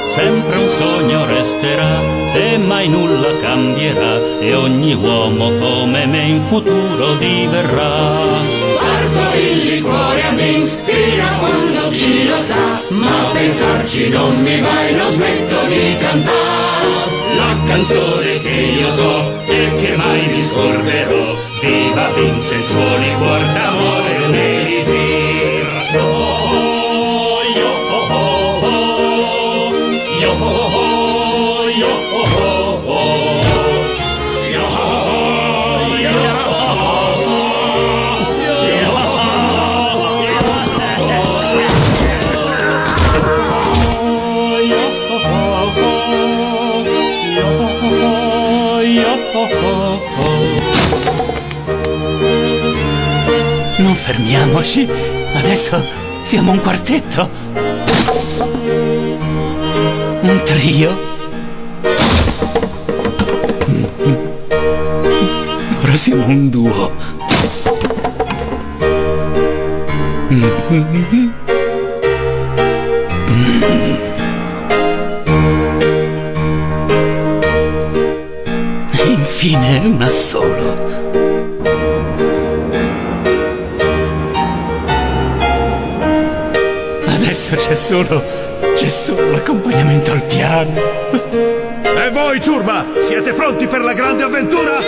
Sempre 0.07 0.57
un 0.57 0.67
sogno 0.67 1.27
resterà 1.27 2.01
e 2.33 2.57
mai 2.57 2.87
nulla 2.87 3.37
cambierà 3.39 4.39
e 4.39 4.55
ogni 4.55 4.95
uomo 4.95 5.51
come 5.59 6.07
me 6.07 6.23
in 6.23 6.41
futuro 6.41 7.17
diverrà. 7.17 8.15
Porto 8.79 9.37
il 9.37 9.57
liquore 9.67 10.23
a 10.23 10.31
Minsk 10.31 10.89
ma 12.89 13.29
pensarci 13.33 14.09
non 14.09 14.41
mi 14.41 14.59
vai, 14.61 14.93
non 14.95 15.09
smetto 15.09 15.55
di 15.67 15.95
cantare. 15.97 17.13
La 17.35 17.57
canzone 17.65 18.39
che 18.39 18.49
io 18.49 18.91
so 18.91 19.31
e 19.45 19.71
che 19.79 19.95
mai 19.95 20.27
mi 20.27 20.41
scorderò, 20.41 21.35
viva 21.61 22.09
Vince 22.15 22.55
il 22.55 22.63
suo 22.63 22.97
liquor 22.97 23.41
d'amore 23.53 24.17
un 24.27 24.35
fermiamoci, 54.05 54.87
adesso 55.33 55.83
siamo 56.23 56.51
un 56.51 56.61
quartetto. 56.61 57.27
Un 60.21 60.41
trio. 60.43 60.95
Ora 65.81 65.95
siamo 65.95 66.27
un 66.27 66.49
duo. 66.51 66.91
E 78.91 79.09
infine 79.09 79.81
un 79.83 79.99
assolo. 79.99 80.64
Adesso 87.47 87.67
c'è 87.67 87.75
solo. 87.75 88.23
c'è 88.73 88.89
solo 88.89 89.29
l'accompagnamento 89.29 90.11
al 90.11 90.23
piano. 90.23 90.81
E 91.83 92.09
voi, 92.09 92.41
ciurma, 92.41 92.83
siete 93.01 93.33
pronti 93.33 93.67
per 93.67 93.81
la 93.81 93.93
grande 93.93 94.23
avventura? 94.23 94.79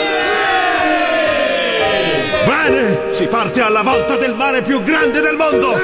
Bene, 2.45 3.13
si 3.13 3.25
parte 3.27 3.61
alla 3.61 3.83
volta 3.83 4.15
del 4.15 4.33
mare 4.33 4.63
più 4.63 4.81
grande 4.81 5.21
del 5.21 5.35
mondo! 5.35 5.79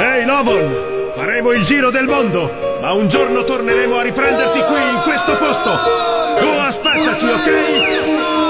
Ehi, 0.00 0.24
Lovon! 0.24 1.12
Faremo 1.14 1.52
il 1.52 1.62
giro 1.62 1.90
del 1.90 2.08
mondo, 2.08 2.78
ma 2.80 2.90
un 2.92 3.06
giorno 3.06 3.44
torneremo 3.44 3.98
a 3.98 4.02
riprenderti 4.02 4.58
qui, 4.58 4.82
in 4.82 5.00
questo 5.04 5.36
posto! 5.36 5.70
Tu 6.40 6.46
aspettaci, 6.66 7.26
ok? 7.26 8.41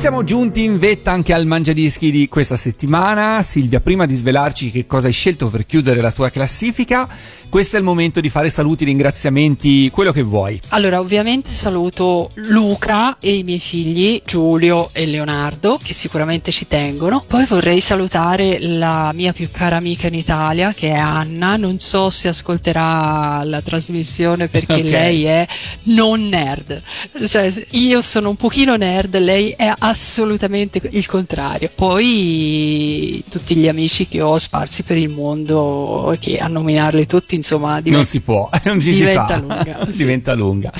Siamo 0.00 0.24
giunti 0.24 0.64
in 0.64 0.78
vetta 0.78 1.12
anche 1.12 1.34
al 1.34 1.44
mangiadischi 1.44 2.10
di 2.10 2.26
questa 2.26 2.56
settimana. 2.56 3.42
Silvia, 3.42 3.80
prima 3.80 4.06
di 4.06 4.14
svelarci 4.14 4.70
che 4.70 4.86
cosa 4.86 5.08
hai 5.08 5.12
scelto 5.12 5.50
per 5.50 5.66
chiudere 5.66 6.00
la 6.00 6.10
tua 6.10 6.30
classifica, 6.30 7.06
questo 7.50 7.74
è 7.76 7.78
il 7.80 7.84
momento 7.84 8.20
di 8.20 8.30
fare 8.30 8.48
saluti, 8.48 8.84
ringraziamenti, 8.84 9.90
quello 9.90 10.12
che 10.12 10.22
vuoi. 10.22 10.58
Allora, 10.68 11.00
ovviamente 11.00 11.52
saluto 11.52 12.30
Luca 12.34 13.18
e 13.18 13.38
i 13.38 13.42
miei 13.42 13.58
figli 13.58 14.22
Giulio 14.24 14.90
e 14.92 15.04
Leonardo, 15.04 15.76
che 15.82 15.92
sicuramente 15.92 16.52
ci 16.52 16.68
tengono. 16.68 17.24
Poi 17.26 17.44
vorrei 17.46 17.80
salutare 17.80 18.58
la 18.60 19.10
mia 19.14 19.32
più 19.32 19.50
cara 19.50 19.76
amica 19.76 20.06
in 20.06 20.14
Italia, 20.14 20.72
che 20.72 20.90
è 20.90 20.96
Anna. 20.96 21.56
Non 21.56 21.80
so 21.80 22.08
se 22.10 22.28
ascolterà 22.28 23.42
la 23.44 23.60
trasmissione 23.60 24.46
perché 24.48 24.74
Ok. 24.80 24.82
lei 24.84 25.24
è 25.24 25.46
non 25.84 26.28
nerd. 26.28 26.80
Cioè, 27.26 27.52
io 27.70 28.00
sono 28.00 28.28
un 28.28 28.36
pochino 28.36 28.76
nerd, 28.76 29.18
lei 29.18 29.52
è 29.56 29.72
assolutamente 29.76 30.80
il 30.92 31.06
contrario. 31.06 31.68
Poi 31.74 33.24
tutti 33.28 33.56
gli 33.56 33.66
amici 33.66 34.06
che 34.06 34.20
ho 34.20 34.38
sparsi 34.38 34.84
per 34.84 34.96
il 34.96 35.08
mondo, 35.08 36.16
che 36.20 36.38
a 36.38 36.46
nominarli 36.46 37.06
tutti, 37.06 37.39
insomma, 37.40 37.80
Non 37.84 38.04
si 38.04 38.20
può, 38.20 38.48
non 38.64 38.80
ci 38.80 38.92
si 38.92 38.98
diventa 38.98 39.26
fa. 39.26 39.36
lunga, 39.38 39.86
sì. 39.90 39.96
Diventa 39.96 40.34
lunga. 40.34 40.72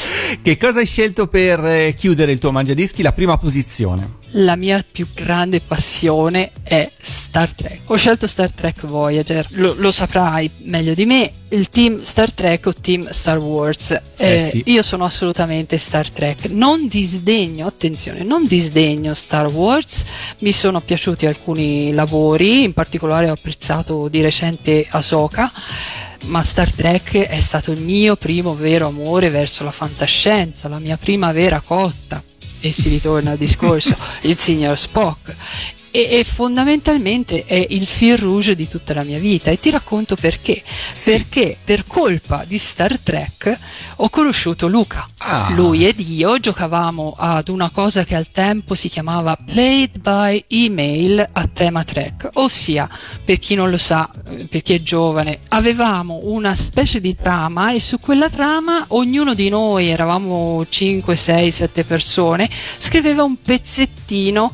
Che 0.43 0.57
cosa 0.59 0.79
hai 0.81 0.87
scelto 0.87 1.27
per 1.27 1.65
eh, 1.65 1.95
chiudere 1.97 2.33
il 2.33 2.39
tuo 2.39 2.53
mangiadischi? 2.53 3.03
La 3.03 3.13
prima 3.13 3.37
posizione. 3.37 4.19
La 4.35 4.55
mia 4.55 4.85
più 4.89 5.09
grande 5.13 5.61
passione 5.61 6.53
è 6.63 6.89
Star 6.97 7.53
Trek. 7.53 7.81
Ho 7.87 7.97
scelto 7.97 8.29
Star 8.29 8.53
Trek 8.53 8.87
Voyager, 8.87 9.45
lo, 9.55 9.75
lo 9.77 9.91
saprai 9.91 10.49
meglio 10.65 10.95
di 10.95 11.05
me. 11.05 11.33
Il 11.49 11.69
team 11.69 12.01
Star 12.01 12.31
Trek 12.31 12.65
o 12.67 12.73
team 12.73 13.11
Star 13.11 13.39
Wars. 13.39 14.01
Eh, 14.19 14.43
sì. 14.49 14.63
Io 14.67 14.83
sono 14.83 15.03
assolutamente 15.05 15.79
Star 15.79 16.09
Trek. 16.09 16.45
Non 16.51 16.87
disdegno, 16.87 17.67
attenzione, 17.67 18.23
non 18.23 18.45
disdegno 18.45 19.15
Star 19.15 19.51
Wars. 19.51 20.05
Mi 20.39 20.53
sono 20.53 20.81
piaciuti 20.81 21.27
alcuni 21.27 21.93
lavori, 21.93 22.63
in 22.63 22.73
particolare 22.73 23.29
ho 23.29 23.33
apprezzato 23.33 24.07
di 24.07 24.21
recente 24.21 24.87
Ahsoka. 24.89 25.51
Ma 26.27 26.45
Star 26.45 26.73
Trek 26.73 27.17
è 27.17 27.41
stato 27.41 27.73
il 27.73 27.81
mio 27.81 28.17
primo 28.17 28.55
vero 28.55 28.87
amore 28.87 29.31
verso 29.31 29.65
la 29.65 29.73
fantascienza, 29.73 30.69
la 30.69 30.79
mia 30.79 30.97
prima 30.97 31.33
vera 31.33 31.61
cotta 31.61 32.23
e 32.61 32.73
si 32.73 32.89
ritorna 32.89 33.33
al 33.33 33.39
discorso, 33.39 33.95
il 34.23 34.39
signor 34.39 34.79
Spock. 34.79 35.35
E, 35.93 36.19
e 36.19 36.25
fondamentalmente 36.25 37.45
è 37.47 37.67
il 37.71 37.87
fil 37.87 38.17
rouge 38.17 38.55
di 38.55 38.69
tutta 38.69 38.95
la 38.95 39.03
mia 39.03 39.19
vita 39.19 39.51
e 39.51 39.59
ti 39.59 39.71
racconto 39.71 40.15
perché. 40.15 40.63
Perché 41.03 41.57
per 41.63 41.85
colpa 41.87 42.45
di 42.47 42.59
Star 42.59 42.99
Trek 42.99 43.59
ho 43.97 44.09
conosciuto 44.09 44.69
Luca. 44.69 45.09
Ah. 45.19 45.51
Lui 45.55 45.87
ed 45.87 46.01
io 46.01 46.39
giocavamo 46.39 47.15
ad 47.19 47.49
una 47.49 47.71
cosa 47.71 48.05
che 48.05 48.15
al 48.15 48.31
tempo 48.31 48.75
si 48.75 48.89
chiamava 48.89 49.37
Played 49.37 49.99
by 49.99 50.45
Email 50.49 51.29
a 51.33 51.49
tema 51.53 51.85
Trek, 51.85 52.31
ossia, 52.35 52.89
per 53.25 53.39
chi 53.39 53.55
non 53.55 53.71
lo 53.71 53.79
sa, 53.79 54.11
eh, 54.31 54.47
per 54.47 54.63
chi 54.63 54.75
è 54.75 54.83
giovane, 54.83 55.41
avevamo 55.49 56.21
una 56.25 56.55
specie 56.55 57.01
di 57.01 57.15
trama 57.17 57.73
e 57.73 57.81
su 57.81 58.01
quella 58.01 58.31
trama 58.31 58.85
ognuno 58.89 59.35
di 59.35 59.49
noi, 59.49 59.89
eravamo 59.89 60.65
5, 60.67 61.17
6, 61.17 61.51
7 61.51 61.85
persone, 61.85 62.49
scriveva 62.79 63.23
un 63.23 63.41
pezzettino 63.41 64.00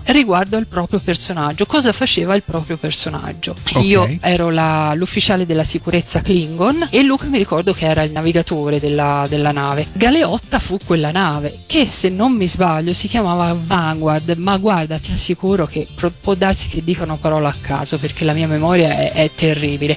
riguardo 0.05 0.57
al 0.57 0.67
proprio 0.67 1.01
personaggio, 1.03 1.67
cosa 1.67 1.93
faceva 1.93 2.35
il 2.35 2.43
proprio 2.43 2.77
personaggio. 2.77 3.55
Ok. 3.73 3.85
Io 3.85 4.19
ero 4.21 4.51
la- 4.51 4.93
l'ufficiale 4.95 5.47
della 5.47 5.65
sicurezza 5.65 6.21
Klingon 6.21 6.89
e 6.91 7.03
Luca 7.03 7.27
mi 7.27 7.39
ricordo 7.39 7.73
che 7.73 7.87
era 7.87 8.03
il 8.03 8.13
navigatore 8.13 8.79
della, 8.81 9.27
della 9.29 9.53
nave. 9.53 9.87
Galeotta 9.93 10.59
fu 10.59 10.77
quella 10.85 11.11
nave 11.11 11.55
che 11.67 11.87
se 11.87 12.09
non 12.09 12.33
mi 12.33 12.47
sbaglio 12.47 12.93
si 12.93 13.09
chiamava 13.09 13.57
Vanguard, 13.59 14.35
ma 14.37 14.57
guarda 14.59 14.99
ti 14.99 15.13
assicuro 15.13 15.67
che 15.67 15.87
pro- 15.95 16.13
può 16.21 16.35
darsi 16.35 16.69
che 16.69 16.83
dica 16.85 17.05
una 17.05 17.17
parola 17.17 17.49
a 17.49 17.55
caso 17.61 17.99
perché 17.99 18.25
la 18.25 18.33
mia 18.33 18.47
memoria 18.47 18.91
è, 18.97 19.13
è 19.13 19.31
terribile. 19.35 19.97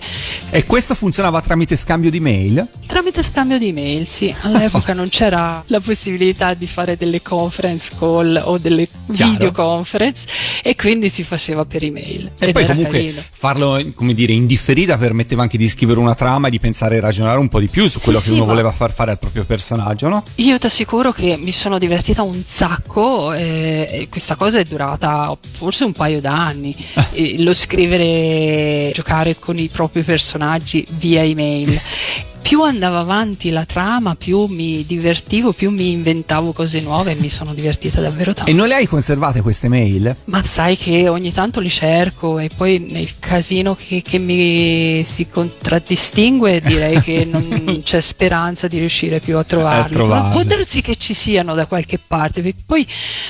E 0.50 0.66
questo 0.66 0.96
funzionava 0.96 1.42
tramite 1.42 1.76
scambio 1.76 2.10
di 2.10 2.20
mail? 2.20 2.66
Tramite 2.86 3.24
scambio 3.24 3.58
di 3.58 3.72
mail, 3.72 4.08
sì, 4.08 4.34
all'epoca 4.42 4.94
non 4.96 5.10
c'era 5.10 5.62
la 5.68 5.80
possibilità 5.80 6.54
di 6.54 6.68
fare 6.68 6.98
delle 6.98 7.22
conference 7.22 7.92
call 7.98 8.42
o 8.44 8.58
delle 8.58 8.88
Chiaro. 9.12 9.34
Videoconference 9.50 10.26
e 10.64 10.76
quindi 10.76 11.10
si 11.10 11.24
faceva 11.24 11.66
per 11.66 11.84
email. 11.84 12.32
E 12.40 12.52
poi 12.52 12.66
comunque 12.66 12.98
carino. 13.00 13.22
farlo, 13.30 13.84
come 13.96 14.14
dire, 14.14 14.34
in 14.34 14.46
differita 14.46 14.98
permetteva 14.98 15.42
anche 15.42 15.58
di 15.58 15.68
scrivere 15.68 16.00
una 16.00 16.16
trama 16.16 16.48
e 16.48 16.52
di 16.52 16.60
pensare 16.60 16.98
e 16.98 17.00
ragionare 17.00 17.40
un 17.40 17.48
po' 17.48 17.60
di 17.60 17.68
più 17.68 17.88
su 17.88 18.00
Sì, 18.00 18.06
quello 18.06 18.20
che 18.20 18.26
sì, 18.26 18.34
uno 18.34 18.46
voleva 18.46 18.72
far 18.72 18.92
fare 18.92 19.12
al 19.12 19.20
proprio 19.20 19.46
personaggio, 19.46 20.08
no? 20.08 20.24
Io 20.36 20.58
ti 20.58 20.66
assicuro 20.66 21.12
che 21.12 21.38
mi 21.38 21.52
sono 21.52 21.78
divertita 21.78 22.22
un 22.22 22.42
sacco 22.46 23.34
eh, 23.34 24.08
questa 24.10 24.36
cosa 24.36 24.60
è 24.60 24.64
durata 24.64 25.36
forse 25.42 25.84
un 25.84 25.94
paio 25.94 26.22
d'anni. 26.22 26.76
Lo 27.40 27.54
scrivere, 27.54 28.92
giocare 28.94 29.38
con 29.40 29.58
i 29.58 29.68
propri 29.68 30.04
personaggi 30.04 30.86
via 30.92 31.24
email. 31.24 31.80
Più 32.42 32.64
andava 32.64 32.98
avanti 33.00 33.52
la 33.52 33.64
trama, 33.66 34.16
più 34.16 34.46
mi 34.46 34.84
divertivo, 34.86 35.54
più 35.54 35.70
mi 35.70 35.92
inventavo 35.92 36.52
cose 36.52 36.80
nuove 36.82 37.12
e 37.12 37.16
mi 37.16 37.30
sono 37.30 37.54
divertita 37.54 38.02
davvero 38.02 38.34
tanto. 38.34 38.50
E 38.50 38.54
non 38.56 38.68
le 38.68 38.74
hai 38.74 38.88
conservate 38.88 39.42
queste 39.42 39.68
mail? 39.68 40.16
Ma 40.26 40.44
sai 40.44 40.76
che 40.76 41.08
ogni 41.10 41.32
tanto 41.32 41.60
li 41.60 41.70
cerco 41.70 42.40
e 42.40 42.50
poi 42.56 42.80
nel 42.80 43.08
casino 43.20 43.76
che, 43.76 44.02
che 44.02 44.18
mi 44.18 45.04
si 45.06 45.28
contraddistingue 45.28 46.60
direi 46.62 47.00
che 47.02 47.26
non 47.26 47.82
c'è 47.86 48.02
speranza 48.02 48.68
di 48.68 48.80
riuscire 48.80 49.20
più 49.20 49.38
a 49.38 49.44
trovarli. 49.44 49.86
A 49.86 49.90
trovarli. 49.90 50.24
Ma 50.28 50.32
può 50.32 50.44
darsi 50.44 50.82
che 50.82 50.96
ci 50.96 51.14
siano 51.14 51.54
da 51.54 51.68
qualche 51.68 52.00
parte, 52.00 52.42
perché 52.42 52.64
poi 52.66 52.86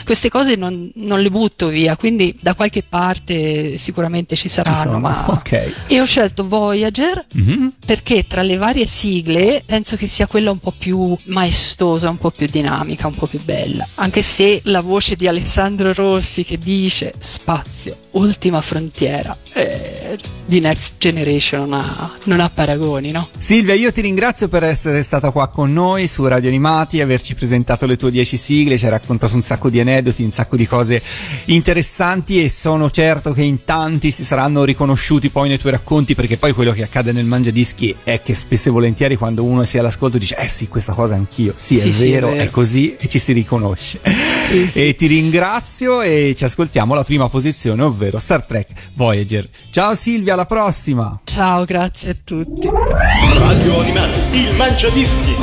queste 0.05 0.30
cose 0.30 0.55
non, 0.55 0.89
non 0.95 1.20
le 1.20 1.30
butto 1.30 1.68
via, 1.68 1.97
quindi 1.97 2.38
da 2.39 2.53
qualche 2.53 2.84
parte 2.88 3.78
sicuramente 3.78 4.36
ci 4.38 4.47
saranno. 4.47 4.78
sono, 4.78 4.99
ma... 4.99 5.26
ok. 5.28 5.74
E 5.88 5.99
ho 6.01 6.05
scelto 6.05 6.47
Voyager 6.47 7.26
Mhm. 7.34 7.74
perché 7.86 8.26
tra 8.28 8.41
le 8.43 8.55
varie 8.57 8.86
sigle 9.00 9.64
penso 9.66 9.95
che 9.95 10.08
sia 10.08 10.28
quella 10.28 10.52
un 10.52 10.60
po' 10.60 10.74
più 10.78 11.16
maestosa, 11.26 12.10
un 12.10 12.18
po' 12.18 12.32
più 12.32 12.47
dinamica, 12.52 13.08
un 13.08 13.16
po' 13.16 13.28
più 13.28 13.39
bella. 13.41 13.88
Anche 13.95 14.22
se 14.22 14.60
la 14.66 14.82
voce 14.82 15.16
di 15.16 15.26
Alessandro 15.26 15.93
Rossi 15.93 16.43
che 16.43 16.58
dice 16.58 17.14
spazio, 17.18 17.95
ultima 18.12 18.60
frontiera, 18.60 19.38
eh, 19.54 20.18
di 20.45 20.60
Next 20.60 20.95
Generation 20.97 21.70
non 21.70 21.80
ha, 21.80 22.18
non 22.24 22.39
ha 22.41 22.50
paragoni, 22.50 23.12
no? 23.12 23.30
Silvia, 23.38 23.74
io 23.74 23.91
ti 23.91 24.02
ringrazio 24.02 24.47
per 24.47 24.64
essere 24.64 25.02
stata 25.02 25.30
qua 25.30 25.47
con 25.47 25.72
noi 25.72 26.08
su 26.08 26.26
Radio 26.26 26.50
Animati, 26.50 27.00
averci 27.00 27.36
presentato 27.36 27.86
le 27.86 27.95
tue 27.95 28.12
10 28.12 28.36
sigle, 28.36 28.78
ci 28.78 28.86
hai 28.86 28.91
raccontato 28.91 29.36
un 29.36 29.41
sacco 29.41 29.70
di 29.70 29.80
aneddoti, 29.80 30.24
un 30.24 30.32
sacco 30.32 30.58
di 30.58 30.68
cose 30.68 31.02
interessanti 31.45 32.43
e 32.43 32.50
sono 32.50 32.89
certo 32.89 33.32
che 33.32 33.43
in 33.43 33.64
tanti 33.64 34.12
si 34.12 34.26
saranno 34.26 34.64
riconosciuti 34.64 35.30
poi 35.30 35.47
nei 35.47 35.60
tuoi 35.60 35.72
racconti 35.72 36.16
perché 36.16 36.38
poi 36.38 36.52
quello 36.52 36.72
che 36.72 36.84
accade 36.84 37.12
nel 37.12 37.26
Mangiadischi 37.26 37.95
è 38.04 38.22
che 38.22 38.34
spesso 38.34 38.70
e 38.70 38.72
volentieri 38.72 38.89
quando 39.18 39.44
uno 39.44 39.64
si 39.64 39.78
è 39.78 39.80
all'ascolto 39.80 40.18
dice 40.18 40.36
eh 40.38 40.48
sì 40.48 40.68
questa 40.68 40.94
cosa 40.94 41.16
anch'io, 41.16 41.54
sì, 41.56 41.78
è, 41.78 41.82
Sì, 41.82 41.92
sì, 41.94 42.08
è 42.08 42.12
vero, 42.12 42.30
è 42.32 42.38
vero. 42.38 42.52
così 42.52 42.96
e 42.98 43.08
ci 43.08 43.20
si 43.20 43.34
riconosce. 43.34 44.00
sì. 44.04 44.70
E 44.88 44.96
ti 44.96 45.08
ringrazio 45.08 46.02
e 46.02 46.34
ci 46.36 46.44
ascoltiamo 46.44 46.94
alla 46.94 47.04
prima 47.04 47.28
posizione 47.30 47.82
ovvero 47.84 48.18
Star 48.20 48.44
Trek 48.44 48.90
Voyager. 48.94 49.48
Ciao 49.70 49.94
Silvia, 49.96 50.34
alla 50.34 50.46
prossima! 50.46 51.20
Ciao, 51.24 51.66
grazie 51.66 52.12
a 52.12 52.16
tutti. 52.24 52.68
Radio 52.70 53.80
Animati, 53.80 54.20
il 54.38 54.56
mangiadischi 54.56 55.36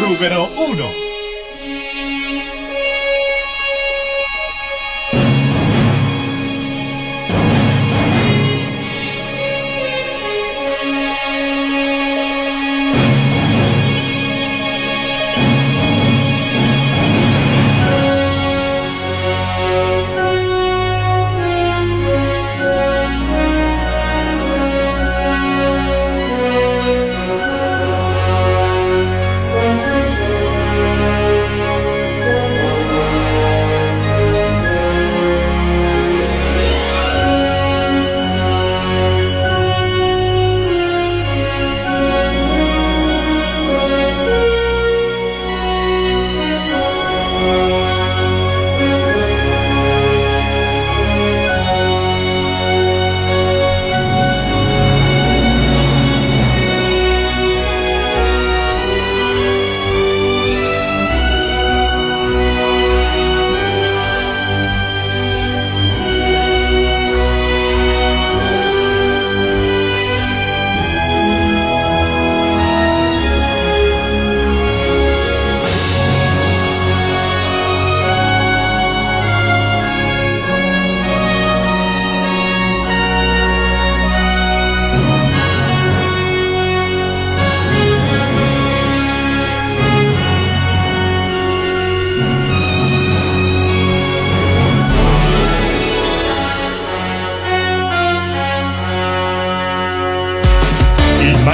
numero 0.00 0.42
uno. 0.42 1.11